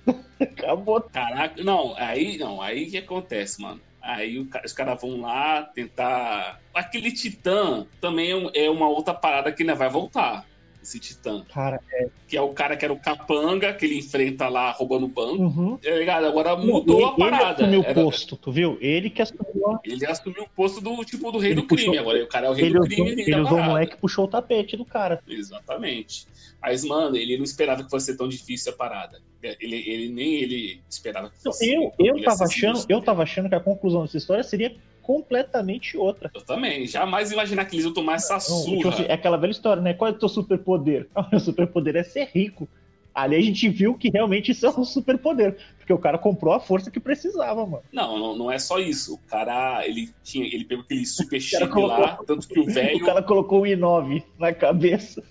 Acabou. 0.41 1.01
Caraca, 1.01 1.63
não, 1.63 1.95
aí 1.97 2.37
não, 2.39 2.61
aí 2.63 2.87
que 2.87 2.99
acontece, 2.99 3.61
mano. 3.61 3.81
Aí 4.03 4.39
o 4.39 4.49
os 4.65 4.73
caras 4.73 5.01
vão 5.01 5.21
lá 5.21 5.63
tentar. 5.63 6.61
Aquele 6.73 7.11
Titã 7.11 7.87
também 8.01 8.31
é 8.55 8.67
é 8.67 8.71
uma 8.71 8.89
outra 8.89 9.13
parada 9.13 9.51
que 9.51 9.63
ainda 9.63 9.75
vai 9.75 9.89
voltar. 9.89 10.45
Esse 10.87 11.01
Titã. 11.01 11.45
Cara, 11.53 11.81
Que 12.29 12.37
é 12.37 12.41
o 12.41 12.51
cara 12.51 12.77
que 12.77 12.85
era 12.85 12.95
o 12.95 12.99
capanga, 13.01 13.73
que 13.75 13.85
ele 13.85 13.99
enfrenta 13.99 14.49
lá 14.49 14.71
roubando 14.71 15.09
banco. 15.09 15.43
uhum. 15.43 15.79
É 15.85 15.99
ligado? 15.99 16.27
Agora 16.27 16.55
mudou 16.57 16.97
a 16.99 17.01
ele, 17.01 17.11
ele 17.23 17.31
parada. 17.31 17.63
assumiu 17.65 17.81
o 17.81 17.95
posto, 17.95 18.37
tu 18.37 18.53
viu? 18.53 18.79
Ele 18.81 19.11
que 19.11 19.21
assumiu. 19.21 19.69
a- 19.69 19.81
Ele 19.85 20.07
assumiu 20.07 20.43
o 20.45 20.49
posto 20.49 20.81
do 20.81 21.05
tipo 21.05 21.33
do 21.33 21.39
rei 21.39 21.51
Ele 21.51 21.61
do 21.63 21.67
crime. 21.67 21.87
puxou- 21.87 22.01
Agora 22.01 22.23
o 22.23 22.29
cara 22.29 22.47
é 22.47 22.51
o 22.51 22.53
rei 22.53 22.65
Ele 22.67 22.75
do 22.75 22.81
usou, 22.81 22.89
crime. 22.91 23.15
rei 23.17 23.25
ele 23.25 23.33
da 23.33 23.43
usou 23.43 23.59
o 23.59 23.63
moleque 23.65 23.95
e 23.95 23.97
puxou 23.97 24.25
o 24.25 24.29
tapete 24.29 24.77
do 24.77 24.85
cara. 24.85 25.21
Exatamente. 25.27 26.27
Mas, 26.63 26.85
mano, 26.85 27.17
ele 27.17 27.37
não 27.37 27.45
esperava 27.45 27.83
que 27.85 27.91
fosse 27.91 28.17
tão 28.17 28.29
difícil 28.29 28.73
a 28.73 28.77
parada. 28.77 29.21
Ele, 29.43 29.77
ele 29.89 30.09
nem 30.09 30.35
ele 30.37 30.81
esperava 30.89 31.31
que 31.31 31.41
fosse. 31.43 31.69
Eu, 31.73 31.93
eu, 31.99 32.17
ele 32.17 32.25
tava 32.25 32.45
achando, 32.45 32.77
os- 32.77 32.87
eu 32.89 33.01
tava 33.01 33.23
achando 33.23 33.49
que 33.49 33.55
a 33.55 33.61
conclusão 33.61 34.03
dessa 34.03 34.17
história 34.17 34.43
seria 34.43 34.75
completamente 35.07 35.97
outra. 35.97 36.31
Eu 36.35 36.43
também. 36.43 36.87
Jamais 36.87 37.31
imaginar 37.31 37.65
que 37.65 37.77
eles 37.77 37.85
iam 37.85 37.95
tomar 37.95 38.15
essa 38.17 38.39
tipo 38.39 38.51
surra. 38.51 38.89
assim, 38.91 39.05
é 39.09 39.13
aquela 39.13 39.37
velha 39.37 39.53
história, 39.53 39.81
né? 39.83 39.95
Qual 39.95 40.11
é 40.11 40.15
o 40.15 40.19
teu 40.19 40.29
superpoder? 40.29 41.07
Ah, 41.15 41.27
meu 41.31 41.39
superpoder 41.41 41.95
é 41.97 42.03
ser 42.03 42.29
rico. 42.35 42.69
Ali 43.15 43.37
a 43.37 43.41
gente 43.41 43.67
viu 43.71 43.95
que 43.95 44.11
realmente 44.11 44.51
isso 44.53 44.67
é 44.67 44.71
um 44.71 44.85
superpoder. 44.85 45.57
Porque 45.79 45.93
o 45.93 45.97
cara 45.99 46.19
comprou 46.19 46.53
a 46.53 46.61
força 46.61 46.91
que 46.91 47.01
precisava, 47.01 47.65
mano. 47.65 47.83
Não, 47.91 48.19
não, 48.19 48.37
não 48.37 48.53
é 48.53 48.59
só 48.59 48.79
isso. 48.79 49.15
O 49.15 49.19
cara, 49.19 49.87
ele 49.87 50.11
tinha, 50.23 50.45
ele 50.45 50.65
pegou 50.65 50.85
aquele 50.85 51.07
super 51.07 51.41
chip 51.41 51.67
colocou- 51.69 52.01
lá, 52.01 52.19
tanto 52.27 52.47
que 52.47 52.59
o 52.61 52.67
velho 52.71 52.97
O 52.99 53.07
cara 53.07 53.23
colocou 53.23 53.63
um 53.63 53.65
i9 53.67 54.23
na 54.39 54.53
cabeça. 54.53 55.23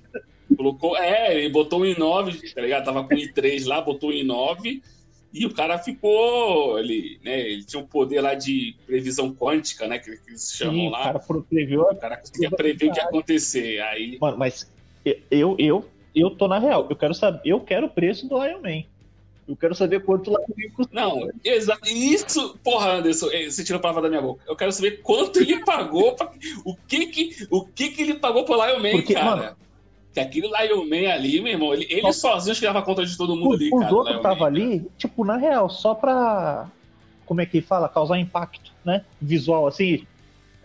colocou, 0.58 0.98
é, 0.98 1.38
ele 1.38 1.50
botou 1.50 1.82
um 1.82 1.86
i9, 1.86 2.54
tá 2.56 2.62
ligado? 2.62 2.86
Tava 2.86 3.04
com 3.04 3.14
o 3.14 3.18
i3 3.18 3.68
lá, 3.68 3.82
botou 3.82 4.10
um 4.10 4.14
i9 4.14 4.82
e 5.36 5.46
o 5.46 5.54
cara 5.54 5.78
ficou, 5.78 6.80
ele, 6.80 7.20
né, 7.22 7.40
ele 7.42 7.66
tinha 7.66 7.82
um 7.82 7.86
poder 7.86 8.22
lá 8.22 8.34
de 8.34 8.74
previsão 8.88 9.36
quântica, 9.36 9.86
né, 9.86 10.00
que, 10.00 10.16
que 10.18 10.30
eles 10.30 10.54
chamam 10.56 10.76
Sim, 10.76 10.88
o 10.88 10.92
lá. 10.92 11.04
cara 11.04 11.20
previu. 11.50 11.82
O 11.82 11.96
cara 11.96 12.18
conseguia 12.18 12.50
prever 12.50 12.90
o 12.90 12.94
que 12.94 13.00
ia 13.00 13.06
acontecer. 13.06 13.82
Aí, 13.82 14.18
Mano, 14.20 14.38
mas 14.38 14.72
eu, 15.30 15.56
eu, 15.60 15.86
eu 16.16 16.30
tô 16.32 16.48
na 16.48 16.58
real. 16.58 16.88
Eu 16.90 16.96
quero 16.96 17.14
saber, 17.14 17.42
eu 17.44 17.60
quero 17.60 17.88
o 17.88 17.90
preço 17.90 18.30
do 18.30 18.44
Iron 18.46 18.62
Man. 18.62 18.84
Eu 19.48 19.56
quero 19.56 19.76
saber 19.76 20.04
quanto 20.04 20.32
lá 20.32 20.40
custa. 20.76 20.96
não, 20.96 21.30
exato. 21.44 21.88
Isso, 21.88 22.58
porra, 22.64 22.94
Anderson, 22.94 23.30
eh, 23.32 23.50
você 23.50 23.64
tirou 23.64 23.78
a 23.78 23.82
palavra 23.82 24.04
da 24.04 24.10
minha 24.10 24.22
boca. 24.22 24.44
Eu 24.48 24.56
quero 24.56 24.72
saber 24.72 25.02
quanto 25.04 25.40
ele 25.40 25.64
pagou, 25.64 26.16
pra, 26.16 26.32
o 26.64 26.76
que 26.76 27.06
que, 27.08 27.48
o 27.52 27.64
que 27.64 27.90
que 27.90 28.02
ele 28.02 28.16
pagou 28.16 28.44
pro 28.44 28.56
Lion 28.56 28.80
Man, 28.80 28.92
Porque, 28.92 29.14
cara. 29.14 29.26
mano, 29.26 29.58
que 30.16 30.20
aquele 30.22 30.48
Lion 30.48 30.86
Man 30.86 31.12
ali, 31.12 31.42
meu 31.42 31.52
irmão, 31.52 31.74
ele, 31.74 31.86
ele 31.90 32.14
sozinho 32.14 32.54
acho 32.54 32.62
que 32.62 32.66
dava 32.66 32.82
conta 32.82 33.06
de 33.06 33.18
todo 33.18 33.36
mundo 33.36 33.50
Os, 33.50 33.60
ali, 33.60 33.70
os 33.72 33.80
cara. 33.82 33.94
o 33.94 33.98
outros 33.98 34.24
Man, 34.24 34.46
ali, 34.46 34.88
tipo, 34.98 35.26
na 35.26 35.36
real, 35.36 35.70
só 35.70 35.94
pra. 35.94 36.70
Como 37.26 37.42
é 37.42 37.46
que 37.46 37.60
fala? 37.60 37.90
Causar 37.90 38.18
impacto, 38.18 38.72
né? 38.86 39.04
Visual, 39.22 39.68
assim. 39.68 40.08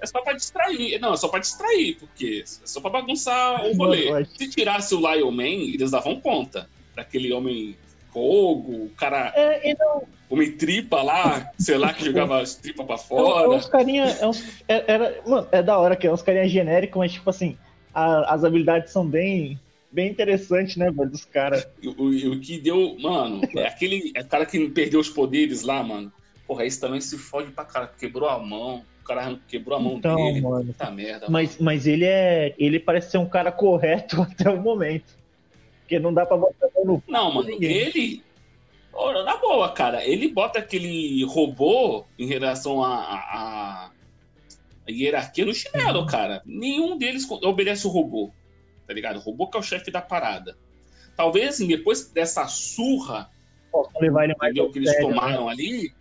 É 0.01 0.07
só 0.07 0.23
pra 0.23 0.35
distrair. 0.35 1.01
Não, 1.01 1.15
é 1.15 1.17
só 1.17 1.27
pra 1.27 1.41
distrair, 1.41 1.97
porque 1.99 2.45
é 2.45 2.67
só 2.67 2.81
pra 2.81 2.91
bagunçar 2.91 3.67
o 3.67 3.77
rolê. 3.77 4.25
Se 4.37 4.49
tirasse 4.49 4.95
o 4.95 4.99
Lion 5.01 5.33
Man, 5.33 5.43
eles 5.43 5.91
davam 5.91 6.21
conta. 6.21 6.71
Daquele 6.95 7.33
homem 7.33 7.77
fogo, 8.13 8.73
o 8.73 8.91
cara, 8.97 9.33
É, 9.35 9.75
não, 9.79 10.03
homem 10.29 10.53
tripa 10.53 11.03
lá, 11.03 11.51
sei 11.59 11.77
lá, 11.77 11.93
que 11.93 12.05
jogava 12.05 12.41
as 12.41 12.55
tripas 12.55 12.87
pra 12.87 12.95
é, 12.95 12.99
é 12.99 13.03
fora. 13.03 13.51
uns 13.51 13.67
carinha. 13.67 14.05
É, 14.05 14.27
uns, 14.27 14.45
é, 14.69 14.85
era, 14.87 15.21
mano, 15.27 15.49
é 15.51 15.63
da 15.63 15.79
hora 15.79 15.97
que 15.97 16.07
é 16.07 16.13
uns 16.13 16.23
carinha 16.23 16.49
genéricos, 16.49 16.99
mas 16.99 17.13
tipo 17.13 17.29
assim, 17.31 17.57
a- 17.95 18.35
as 18.35 18.45
habilidades 18.45 18.93
são 18.93 19.07
bem. 19.07 19.59
Bem 19.93 20.09
interessantes, 20.09 20.77
né, 20.77 20.89
velho, 20.91 21.11
dos 21.11 21.25
caras. 21.25 21.67
O, 21.85 22.07
o 22.33 22.41
que 22.41 22.59
deu, 22.61 22.97
mano, 23.01 23.41
é 23.57 23.67
aquele 23.67 24.13
é 24.15 24.23
cara 24.23 24.47
que 24.47 24.69
perdeu 24.69 25.01
os 25.01 25.09
poderes 25.09 25.63
lá, 25.63 25.83
mano. 25.83 26.13
Porra, 26.47 26.65
esse 26.65 26.81
também 26.81 27.01
se 27.01 27.19
fode 27.19 27.51
pra 27.51 27.65
cara. 27.65 27.89
Quebrou 27.89 28.29
a 28.29 28.39
mão, 28.39 28.85
o 29.01 29.05
cara 29.05 29.37
quebrou 29.49 29.77
a 29.77 29.81
mão 29.81 29.95
Então, 29.97 30.15
dele. 30.15 30.41
mano. 30.43 30.67
Puta 30.67 30.91
merda. 30.93 31.27
Mas, 31.29 31.59
mas 31.59 31.89
ele 31.89 32.05
é. 32.05 32.55
Ele 32.57 32.79
parece 32.79 33.11
ser 33.11 33.19
um 33.19 33.29
cara 33.29 33.51
correto 33.51 34.23
até 34.23 34.49
o 34.49 34.63
momento. 34.63 35.19
Porque 35.81 35.99
não 35.99 36.15
dá 36.15 36.25
pra 36.25 36.37
botar 36.37 36.69
no. 36.85 37.03
Não, 37.09 37.35
mano, 37.35 37.49
ele. 37.61 38.23
Ora, 38.93 39.25
na 39.25 39.37
boa, 39.39 39.71
cara, 39.73 40.05
ele 40.07 40.29
bota 40.29 40.59
aquele 40.61 41.25
robô 41.25 42.05
em 42.19 42.27
relação 42.27 42.83
a, 42.83 42.95
a, 42.95 43.17
a 43.87 43.91
hierarquia 44.91 45.45
no 45.45 45.51
Uhum. 45.51 45.55
chinelo, 45.55 46.07
cara. 46.07 46.43
Nenhum 46.45 46.97
deles 46.99 47.29
obedece 47.31 47.87
o 47.87 47.91
robô, 47.91 48.31
tá 48.87 48.93
ligado? 48.95 49.17
O 49.17 49.21
robô 49.21 49.49
que 49.49 49.57
é 49.57 49.61
o 49.61 49.63
chefe 49.63 49.91
da 49.91 50.01
parada. 50.03 50.57
Talvez, 51.17 51.51
assim, 51.51 51.67
depois 51.67 52.11
dessa 52.11 52.47
surra 52.47 53.31
Posso 53.71 53.91
levar 54.01 54.25
ele 54.25 54.35
mais 54.39 54.53
entendeu, 54.53 54.71
que 54.73 54.79
eles 54.79 54.91
sério, 54.91 55.09
né? 55.09 55.15
tomaram 55.15 55.49
ali, 55.49 55.93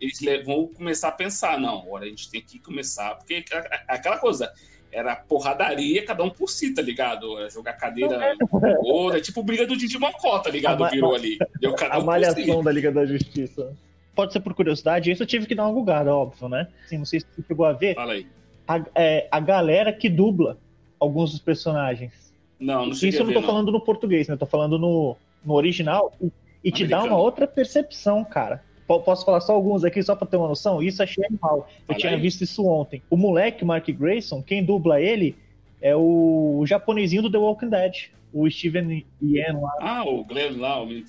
eles 0.00 0.20
le- 0.20 0.42
vão 0.42 0.66
começar 0.66 1.08
a 1.08 1.12
pensar, 1.12 1.58
não, 1.58 1.80
agora 1.82 2.04
a 2.04 2.08
gente 2.08 2.30
tem 2.30 2.42
que 2.42 2.58
começar, 2.58 3.14
porque 3.16 3.44
aquela 3.88 4.18
coisa, 4.18 4.52
era 4.92 5.14
porradaria, 5.14 6.04
cada 6.04 6.24
um 6.24 6.30
por 6.30 6.48
si, 6.48 6.74
tá 6.74 6.82
ligado? 6.82 7.38
Era 7.38 7.48
jogar 7.48 7.74
cadeira 7.74 8.34
ou 8.80 9.14
é 9.14 9.20
tipo 9.20 9.40
briga 9.42 9.64
do 9.66 9.76
Didi 9.76 9.98
Mocó, 9.98 10.38
tá 10.40 10.50
ligado? 10.50 10.84
Virou 10.90 11.14
ali. 11.14 11.38
Deu 11.60 11.74
cada 11.74 11.92
A 11.92 11.96
por 11.96 12.00
si. 12.00 12.06
malhação 12.06 12.62
da 12.64 12.72
Liga 12.72 12.90
da 12.90 13.06
Justiça. 13.06 13.76
Pode 14.14 14.32
ser 14.32 14.40
por 14.40 14.54
curiosidade, 14.54 15.10
isso 15.10 15.22
eu 15.22 15.26
tive 15.26 15.46
que 15.46 15.54
dar 15.54 15.64
uma 15.66 15.72
bugada, 15.72 16.14
óbvio, 16.14 16.48
né? 16.48 16.68
Assim, 16.84 16.98
não 16.98 17.04
sei 17.04 17.20
se 17.20 17.26
você 17.34 17.42
chegou 17.46 17.64
a 17.64 17.72
ver. 17.72 17.94
Fala 17.94 18.12
aí. 18.12 18.26
A, 18.66 18.84
é, 18.94 19.28
a 19.30 19.40
galera 19.40 19.92
que 19.92 20.08
dubla 20.08 20.58
alguns 20.98 21.30
dos 21.30 21.40
personagens. 21.40 22.12
Não, 22.58 22.86
não 22.86 22.92
cheguei 22.94 23.08
Isso 23.10 23.18
eu 23.22 23.24
não 23.26 23.32
ver, 23.32 23.40
tô 23.40 23.46
falando 23.46 23.72
no 23.72 23.80
português, 23.80 24.28
né? 24.28 24.34
Eu 24.34 24.38
tô 24.38 24.46
falando 24.46 24.78
no, 24.78 25.16
no 25.44 25.54
original. 25.54 26.12
E, 26.20 26.30
e 26.64 26.70
te 26.70 26.86
dá 26.86 27.02
uma 27.02 27.16
outra 27.16 27.46
percepção, 27.46 28.22
cara. 28.24 28.62
Po- 28.86 29.00
Posso 29.00 29.24
falar 29.24 29.40
só 29.40 29.54
alguns 29.54 29.84
aqui, 29.84 30.02
só 30.02 30.14
pra 30.14 30.26
ter 30.26 30.36
uma 30.36 30.48
noção? 30.48 30.82
Isso 30.82 31.02
achei 31.02 31.24
animal. 31.24 31.68
Eu 31.80 31.86
Fala 31.86 31.98
tinha 31.98 32.12
aí. 32.12 32.20
visto 32.20 32.42
isso 32.42 32.66
ontem. 32.66 33.02
O 33.08 33.16
moleque, 33.16 33.64
Mark 33.64 33.88
Grayson, 33.88 34.42
quem 34.42 34.62
dubla 34.64 35.00
ele 35.00 35.36
é 35.80 35.96
o 35.96 36.62
japonesinho 36.66 37.22
do 37.22 37.30
The 37.30 37.38
Walking 37.38 37.70
Dead. 37.70 37.94
O 38.32 38.48
Steven 38.50 39.04
Yeun 39.22 39.60
lá. 39.62 39.72
Ah, 39.80 40.04
o 40.06 40.22
Glenn 40.24 40.58
lá, 40.58 40.80
o 40.82 40.86
menino, 40.86 41.06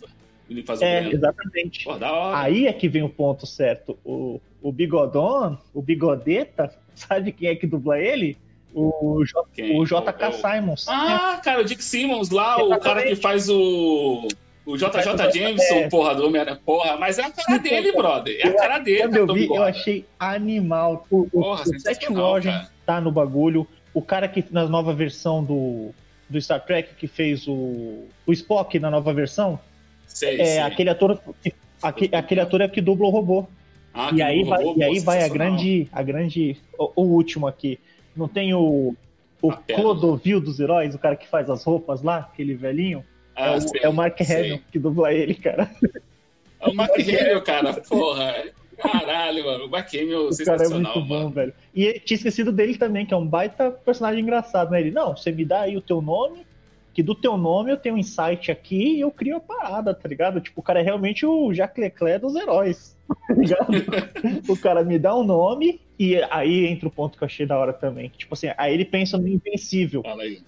o 0.51 0.53
menino 0.53 0.67
faz 0.67 0.81
o 0.81 0.83
É, 0.83 1.07
exatamente. 1.09 1.83
Pô. 1.85 1.91
Aí 2.33 2.67
é 2.67 2.73
que 2.73 2.87
vem 2.89 3.03
o 3.03 3.09
ponto 3.09 3.45
certo. 3.45 3.97
O, 4.03 4.39
o 4.61 4.71
Bigodon, 4.71 5.57
o 5.73 5.81
Bigodeta, 5.81 6.73
sabe 6.93 7.31
quem 7.31 7.49
é 7.49 7.55
que 7.55 7.65
dubla 7.65 7.99
ele? 7.99 8.37
O, 8.73 9.21
J, 9.25 9.43
Quem? 9.53 9.77
o 9.77 9.83
JK 9.85 9.97
É 10.19 10.27
o- 10.29 10.31
Simons. 10.31 10.85
Ah, 10.87 11.41
cara, 11.43 11.59
o 11.61 11.65
Dick 11.65 11.83
Simmons 11.83 12.29
lá, 12.29 12.55
o 12.57 12.67
Exatamente. 12.67 12.83
cara 12.83 13.03
que 13.03 13.15
faz 13.15 13.49
o. 13.49 14.27
O 14.65 14.77
JJ 14.77 15.31
Jameson, 15.33 15.73
É. 15.73 15.89
porra, 15.89 16.13
do 16.15 16.27
Homem-Aranha. 16.27 16.59
Porra, 16.63 16.95
mas 16.95 17.17
é 17.17 17.23
a 17.23 17.31
cara 17.31 17.57
dele, 17.57 17.91
brother. 17.93 18.37
É 18.39 18.47
a 18.47 18.53
cara 18.55 18.77
dele, 18.79 18.99
Quando 19.01 19.15
eu 19.17 19.27
Tom 19.27 19.33
vi, 19.33 19.45
eu 19.47 19.63
achei 19.63 20.05
animal. 20.19 21.05
O, 21.09 21.21
o, 21.21 21.29
Porra, 21.29 21.63
o 21.63 21.79
Seth 21.79 22.03
Rogen 22.09 22.53
tá 22.85 23.01
no 23.01 23.11
bagulho. 23.11 23.67
O 23.93 24.01
cara 24.01 24.27
que 24.27 24.45
na 24.51 24.67
nova 24.67 24.93
versão 24.93 25.43
do, 25.43 25.89
do 26.29 26.39
Star 26.39 26.63
Trek 26.63 26.93
que 26.95 27.07
fez 27.07 27.47
o, 27.47 28.05
o 28.25 28.31
Spock 28.31 28.77
na 28.79 28.89
nova 28.91 29.11
versão 29.13 29.59
Sei, 30.13 30.39
é 30.41 30.45
sei. 30.45 30.59
aquele 30.59 30.89
ator 30.89 31.19
que, 31.41 31.53
aque- 31.81 32.09
aquele 32.13 32.41
ator 32.41 32.61
é 32.61 32.67
que 32.67 32.81
dubla 32.81 33.07
o 33.07 33.09
robô. 33.09 33.47
Ah, 33.93 34.09
e 34.13 34.21
aí 34.21 34.43
vai, 34.43 34.63
robô, 34.63 34.79
e 34.79 34.83
aí 34.83 34.99
vai 34.99 35.17
a 35.17 35.21
sensacional. 35.21 35.47
grande 35.55 35.87
a 35.91 36.01
grande 36.03 36.57
o, 36.77 36.91
o 36.95 37.01
último 37.03 37.47
aqui. 37.47 37.79
Não 38.15 38.27
tem 38.27 38.53
o 38.53 38.95
o. 39.41 39.51
Clodovil 39.51 40.39
dos 40.39 40.59
heróis, 40.59 40.93
o 40.93 40.99
cara 40.99 41.15
que 41.15 41.27
faz 41.27 41.49
as 41.49 41.63
roupas 41.63 42.01
lá, 42.01 42.17
aquele 42.19 42.53
velhinho. 42.55 43.03
Ah, 43.35 43.47
é, 43.53 43.57
o, 43.57 43.61
sei, 43.61 43.81
é 43.83 43.89
o 43.89 43.93
Mark. 43.93 44.19
Hamill 44.21 44.59
que 44.71 44.77
dubla 44.77 45.11
ele, 45.13 45.33
cara. 45.33 45.69
É 46.59 46.67
o 46.69 46.73
Mark 46.75 46.91
Hamill, 46.99 47.41
cara. 47.41 47.73
Porra. 47.73 48.43
Caralho, 48.77 49.45
mano. 49.45 49.65
O 49.65 49.69
Mark 49.69 49.93
Hamill 49.93 50.27
O 50.27 50.29
cara 50.29 50.31
é 50.31 50.33
sensacional, 50.33 50.93
muito 50.95 51.07
bom, 51.07 51.15
mano. 51.19 51.29
velho. 51.31 51.53
E 51.73 51.99
tinha 51.99 52.15
esquecido 52.15 52.51
dele 52.51 52.77
também, 52.77 53.05
que 53.05 53.13
é 53.13 53.17
um 53.17 53.25
baita 53.27 53.71
personagem 53.71 54.21
engraçado, 54.21 54.71
né? 54.71 54.81
Ele, 54.81 54.91
não, 54.91 55.15
você 55.15 55.31
me 55.31 55.45
dá 55.45 55.61
aí 55.61 55.75
o 55.77 55.81
teu 55.81 56.01
nome, 56.01 56.45
que 56.93 57.01
do 57.01 57.15
teu 57.15 57.37
nome 57.37 57.71
eu 57.71 57.77
tenho 57.77 57.95
um 57.95 57.97
insight 57.97 58.51
aqui 58.51 58.97
e 58.97 59.01
eu 59.01 59.11
crio 59.11 59.37
a 59.37 59.39
parada, 59.39 59.93
tá 59.93 60.07
ligado? 60.07 60.41
Tipo, 60.41 60.59
o 60.59 60.63
cara 60.63 60.79
é 60.79 60.83
realmente 60.83 61.25
o 61.25 61.53
Jacques 61.53 61.81
Leclerc 61.81 62.19
dos 62.19 62.35
heróis, 62.35 62.97
tá 63.27 63.33
ligado? 63.33 63.71
o 64.47 64.57
cara 64.57 64.83
me 64.83 64.99
dá 64.99 65.15
um 65.15 65.23
nome 65.23 65.79
e 65.97 66.15
aí 66.29 66.65
entra 66.65 66.87
o 66.87 66.91
ponto 66.91 67.17
que 67.17 67.23
eu 67.23 67.27
achei 67.27 67.45
da 67.45 67.57
hora 67.57 67.71
também. 67.71 68.09
Tipo 68.09 68.33
assim, 68.33 68.49
aí 68.57 68.73
ele 68.73 68.85
pensa 68.85 69.17
no 69.17 69.27
invencível. 69.27 70.01
Fala 70.03 70.23
aí. 70.23 70.41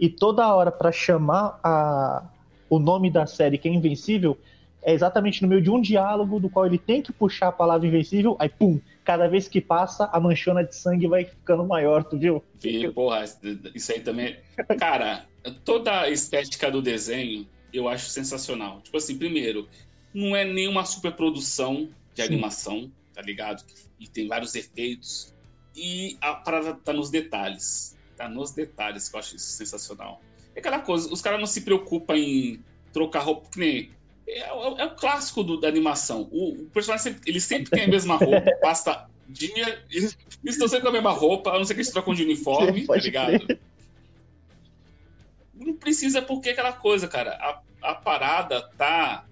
E 0.00 0.08
toda 0.08 0.54
hora 0.54 0.70
pra 0.70 0.92
chamar 0.92 1.58
a, 1.62 2.24
o 2.70 2.78
nome 2.78 3.10
da 3.10 3.26
série 3.26 3.58
que 3.58 3.68
é 3.68 3.72
Invencível 3.72 4.38
é 4.80 4.92
exatamente 4.92 5.42
no 5.42 5.48
meio 5.48 5.60
de 5.60 5.70
um 5.70 5.80
diálogo 5.80 6.38
do 6.38 6.48
qual 6.48 6.64
ele 6.64 6.78
tem 6.78 7.02
que 7.02 7.12
puxar 7.12 7.48
a 7.48 7.52
palavra 7.52 7.86
Invencível, 7.86 8.36
aí 8.38 8.48
pum, 8.48 8.80
cada 9.04 9.26
vez 9.26 9.48
que 9.48 9.60
passa 9.60 10.08
a 10.12 10.20
manchona 10.20 10.62
de 10.62 10.74
sangue 10.74 11.08
vai 11.08 11.24
ficando 11.24 11.64
maior, 11.64 12.04
tu 12.04 12.16
viu? 12.16 12.42
Vi, 12.60 12.88
porra, 12.92 13.24
isso 13.74 13.92
aí 13.92 14.00
também. 14.00 14.36
Cara, 14.78 15.24
toda 15.50 16.00
a 16.02 16.10
estética 16.10 16.70
do 16.70 16.80
desenho 16.82 17.48
eu 17.72 17.88
acho 17.88 18.08
sensacional. 18.08 18.80
Tipo 18.80 18.96
assim, 18.96 19.16
primeiro, 19.18 19.68
não 20.14 20.34
é 20.34 20.44
nenhuma 20.44 20.84
superprodução 20.84 21.88
de 22.14 22.22
Sim. 22.22 22.28
animação, 22.28 22.92
tá 23.14 23.22
ligado? 23.22 23.62
E 24.00 24.06
tem 24.08 24.26
vários 24.26 24.54
efeitos. 24.54 25.34
E 25.76 26.16
a 26.20 26.34
parada 26.34 26.74
tá 26.74 26.92
nos 26.92 27.10
detalhes. 27.10 27.96
Tá 28.16 28.28
nos 28.28 28.50
detalhes 28.52 29.08
que 29.08 29.14
eu 29.14 29.20
acho 29.20 29.36
isso 29.36 29.50
sensacional. 29.52 30.20
É 30.54 30.60
aquela 30.60 30.80
coisa, 30.80 31.12
os 31.12 31.20
caras 31.22 31.38
não 31.38 31.46
se 31.46 31.60
preocupam 31.60 32.16
em 32.16 32.62
trocar 32.92 33.20
roupa, 33.20 33.48
que 33.50 33.58
nem. 33.58 33.90
É, 34.26 34.52
o- 34.52 34.76
é 34.78 34.84
o 34.84 34.94
clássico 34.94 35.42
do- 35.44 35.58
da 35.60 35.68
animação. 35.68 36.28
O, 36.32 36.62
o 36.62 36.66
personagem 36.70 37.04
sempre, 37.12 37.30
ele 37.30 37.40
sempre 37.40 37.70
tem 37.70 37.84
a 37.84 37.88
mesma 37.88 38.16
roupa, 38.16 38.50
passa 38.60 39.08
dia. 39.28 39.84
Eles 39.90 40.16
eles 40.42 40.54
estão 40.54 40.66
sempre 40.68 40.82
com 40.82 40.88
a 40.88 40.92
mesma 40.92 41.10
roupa, 41.12 41.50
a 41.50 41.58
não 41.58 41.64
ser 41.64 41.74
que 41.74 41.80
eles 41.80 41.90
trocam 41.92 42.14
de 42.14 42.22
uniforme, 42.24 42.86
tá 42.86 42.96
ligado? 42.96 43.58
Não 45.58 45.74
precisa 45.74 46.22
porque 46.22 46.50
aquela 46.50 46.72
coisa, 46.72 47.08
cara. 47.08 47.32
A, 47.40 47.90
a 47.90 47.94
parada 47.94 48.62
tá 48.76 49.24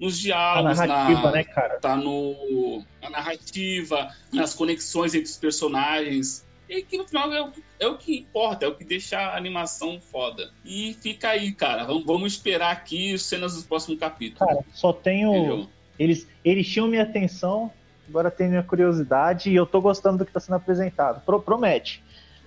nos 0.00 0.18
A 0.18 0.22
diálogos, 0.22 0.78
narrativa, 0.78 1.22
na, 1.22 1.30
né, 1.32 1.44
cara? 1.44 1.78
tá 1.78 1.96
no 1.96 2.82
na 3.00 3.10
narrativa, 3.10 4.10
nas 4.32 4.54
conexões 4.54 5.14
entre 5.14 5.30
os 5.30 5.36
personagens. 5.36 6.44
E 6.68 6.82
que 6.82 6.96
no 6.96 7.06
final 7.06 7.32
é 7.32 7.42
o, 7.42 7.52
é 7.78 7.86
o 7.86 7.98
que 7.98 8.18
importa, 8.18 8.64
é 8.64 8.68
o 8.68 8.74
que 8.74 8.84
deixa 8.84 9.18
a 9.18 9.36
animação 9.36 10.00
foda. 10.00 10.50
E 10.64 10.96
fica 11.02 11.28
aí, 11.28 11.52
cara. 11.52 11.84
Vamos, 11.84 12.04
vamos 12.04 12.32
esperar 12.32 12.72
aqui 12.72 13.14
as 13.14 13.22
cenas 13.22 13.54
do 13.60 13.68
próximo 13.68 13.96
capítulo. 13.98 14.46
Cara, 14.46 14.64
só 14.72 14.92
tenho. 14.92 15.34
entendeu? 15.34 15.68
Eles, 15.98 16.26
eles 16.44 16.66
tinham 16.66 16.88
minha 16.88 17.02
atenção 17.02 17.70
agora 18.08 18.30
tem 18.30 18.48
minha 18.48 18.62
curiosidade 18.62 19.50
e 19.50 19.54
eu 19.56 19.66
tô 19.66 19.80
gostando 19.80 20.18
do 20.18 20.26
que 20.26 20.32
tá 20.32 20.40
sendo 20.40 20.56
apresentado. 20.56 21.22
Pro, 21.24 21.40
promete. 21.40 22.02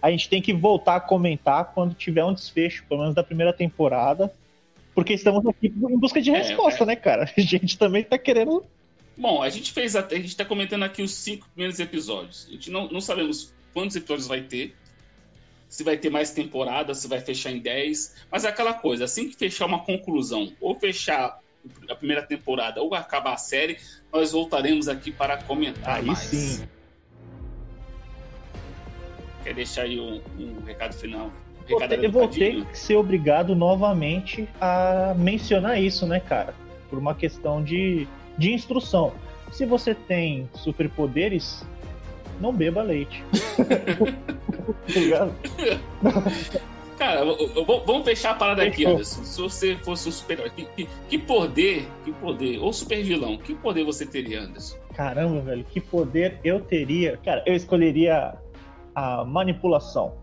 A 0.08 0.12
gente 0.12 0.30
tem 0.30 0.42
que 0.42 0.54
voltar 0.54 0.96
a 0.96 1.00
comentar 1.02 1.74
quando 1.74 1.94
tiver 1.94 2.24
um 2.24 2.34
desfecho, 2.34 2.86
pelo 2.88 3.02
menos 3.02 3.14
da 3.14 3.22
primeira 3.22 3.52
temporada. 3.52 4.34
Porque 4.96 5.14
estamos 5.14 5.46
aqui 5.46 5.68
em 5.68 5.98
busca 5.98 6.22
de 6.22 6.32
resposta, 6.32 6.84
é, 6.84 6.86
é. 6.86 6.88
né, 6.88 6.96
cara? 6.96 7.30
A 7.38 7.42
gente 7.42 7.78
também 7.78 8.06
tá 8.06 8.18
querendo. 8.18 8.64
Bom, 9.18 9.42
a 9.42 9.50
gente 9.50 9.74
fez 9.74 9.98
até. 9.98 10.16
A 10.16 10.20
gente 10.20 10.38
tá 10.38 10.46
comentando 10.46 10.84
aqui 10.84 11.02
os 11.02 11.12
cinco 11.12 11.50
primeiros 11.50 11.80
episódios. 11.80 12.48
A 12.48 12.54
gente 12.54 12.72
não, 12.72 12.88
não 12.88 13.02
sabemos 13.02 13.54
quantos 13.74 13.98
episódios 13.98 14.28
vai 14.28 14.42
ter. 14.42 14.76
Se 15.68 15.84
vai 15.84 15.98
ter 15.98 16.10
mais 16.10 16.32
temporada, 16.32 16.94
se 16.94 17.08
vai 17.08 17.20
fechar 17.20 17.52
em 17.52 17.60
10. 17.60 18.16
Mas 18.32 18.46
é 18.46 18.48
aquela 18.48 18.74
coisa, 18.74 19.04
assim 19.04 19.28
que 19.30 19.36
fechar 19.36 19.66
uma 19.66 19.84
conclusão, 19.84 20.54
ou 20.62 20.74
fechar 20.80 21.38
a 21.90 21.96
primeira 21.96 22.24
temporada 22.24 22.82
ou 22.82 22.96
acabar 22.96 23.34
a 23.34 23.38
série, 23.38 23.78
nós 24.14 24.32
voltaremos 24.32 24.88
aqui 24.88 25.12
para 25.12 25.36
comentar 25.44 25.98
Aí 25.98 26.06
mais. 26.06 26.20
sim. 26.20 26.77
Quer 29.48 29.54
deixar 29.54 29.84
aí 29.84 29.98
um, 29.98 30.20
um 30.38 30.62
recado 30.66 30.94
final? 30.94 31.32
Um 31.72 31.78
recado 31.80 31.94
eu 32.04 32.12
vou 32.12 32.28
ter 32.28 32.66
que 32.66 32.78
ser 32.78 32.98
obrigado 32.98 33.56
novamente 33.56 34.46
a 34.60 35.16
mencionar 35.18 35.82
isso, 35.82 36.06
né, 36.06 36.20
cara? 36.20 36.54
Por 36.90 37.00
uma 37.00 37.16
questão 37.16 37.64
de, 37.64 38.06
de 38.38 38.52
instrução. 38.52 39.14
Se 39.54 39.66
você 39.66 39.96
tem 39.96 40.50
superpoderes, 40.54 41.66
não 42.42 42.52
beba 42.52 42.82
leite. 42.82 43.24
tá 44.94 45.30
Cara, 46.98 47.24
vamos 47.86 48.04
fechar 48.04 48.32
a 48.32 48.34
parada 48.34 48.64
aqui, 48.64 48.86
Anderson. 48.86 49.24
Se 49.24 49.40
você 49.40 49.76
fosse 49.78 50.10
um 50.10 50.12
super-herói, 50.12 50.50
que, 50.50 50.90
que, 51.08 51.18
poder, 51.18 51.88
que 52.04 52.12
poder, 52.12 52.58
ou 52.58 52.74
super 52.74 53.02
vilão, 53.02 53.38
que 53.38 53.54
poder 53.54 53.86
você 53.86 54.06
teria, 54.06 54.42
Anderson? 54.42 54.76
Caramba, 54.94 55.40
velho, 55.42 55.64
que 55.64 55.80
poder 55.80 56.40
eu 56.44 56.60
teria? 56.60 57.18
Cara, 57.24 57.44
eu 57.46 57.54
escolheria 57.56 58.34
a 58.98 59.24
manipulação. 59.24 60.14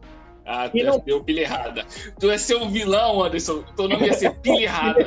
Ah, 0.45 0.69
tu 0.69 0.77
não... 0.83 0.99
deu 0.99 1.23
pilha 1.23 1.43
errada. 1.43 1.87
Tu 2.19 2.27
ia 2.27 2.37
ser 2.37 2.57
um 2.57 2.69
vilão, 2.69 3.23
Anderson. 3.23 3.63
Teu 3.77 3.89
nome 3.89 4.07
ia 4.07 4.13
ser 4.13 4.35
pilha 4.41 4.65
errada. 4.65 5.07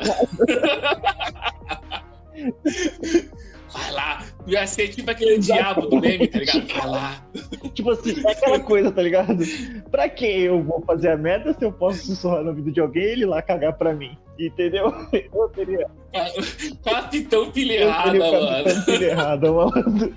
Vai 3.70 3.90
lá. 3.92 4.24
Ia 4.48 4.66
ser 4.66 4.88
tipo 4.88 5.10
aquele 5.10 5.34
Exatamente. 5.34 5.62
diabo 5.62 5.86
do 5.88 6.00
meme, 6.00 6.26
tá 6.26 6.38
ligado? 6.38 6.66
Vai 6.68 6.86
lá. 6.86 7.22
Tipo 7.74 7.90
assim, 7.90 8.26
é 8.26 8.32
aquela 8.32 8.60
coisa, 8.60 8.90
tá 8.90 9.02
ligado? 9.02 9.44
Pra 9.90 10.08
que 10.08 10.24
eu 10.24 10.62
vou 10.62 10.82
fazer 10.82 11.10
a 11.10 11.16
merda 11.16 11.52
se 11.52 11.64
eu 11.64 11.70
posso 11.70 12.06
sussurrar 12.06 12.42
no 12.42 12.48
ouvido 12.48 12.72
de 12.72 12.80
alguém 12.80 13.02
e 13.02 13.10
ele 13.10 13.26
lá 13.26 13.42
cagar 13.42 13.74
pra 13.74 13.94
mim? 13.94 14.16
Entendeu? 14.38 14.94
Eu 15.34 15.48
teria. 15.48 15.86
Capitão 16.84 17.50
Pilha 17.50 17.82
Errada, 17.82 18.18
mano. 18.18 18.64
Capitão 18.64 19.54
mano. 19.54 20.14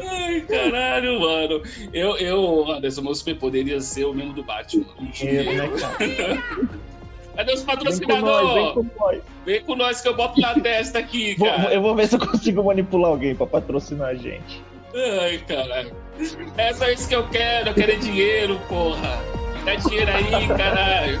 Ai, 0.00 0.40
caralho, 0.42 1.20
mano. 1.20 1.62
Eu, 1.92 2.16
eu 2.18 2.70
Anderson, 2.70 3.02
meu 3.02 3.14
superpoder 3.14 3.66
ia 3.66 3.80
ser 3.80 4.04
o 4.04 4.14
mesmo 4.14 4.32
do 4.32 4.44
Batman. 4.44 4.86
É, 5.20 5.42
né, 5.42 5.68
cara? 5.68 6.78
Cadê 7.38 7.52
os 7.52 7.62
patrocinadores? 7.62 8.52
Vem, 8.52 8.72
com 8.74 8.82
nós, 8.98 9.22
vem 9.46 9.62
com 9.62 9.76
nós 9.76 10.00
que 10.00 10.08
eu 10.08 10.16
boto 10.16 10.40
na 10.40 10.54
testa 10.54 10.98
aqui, 10.98 11.36
cara. 11.36 11.72
Eu 11.72 11.80
vou 11.80 11.94
ver 11.94 12.08
se 12.08 12.16
eu 12.16 12.18
consigo 12.18 12.64
manipular 12.64 13.12
alguém 13.12 13.32
pra 13.32 13.46
patrocinar 13.46 14.08
a 14.08 14.14
gente. 14.14 14.60
Ai, 14.92 15.38
caralho. 15.46 15.94
É 16.56 16.74
só 16.74 16.88
isso 16.88 17.08
que 17.08 17.14
eu 17.14 17.28
quero. 17.28 17.68
Eu 17.68 17.74
quero 17.74 17.92
é 17.92 17.94
dinheiro, 17.94 18.58
porra. 18.68 19.20
Me 19.56 19.64
dá 19.64 19.74
dinheiro 19.76 20.10
aí, 20.10 20.48
caralho. 20.48 21.20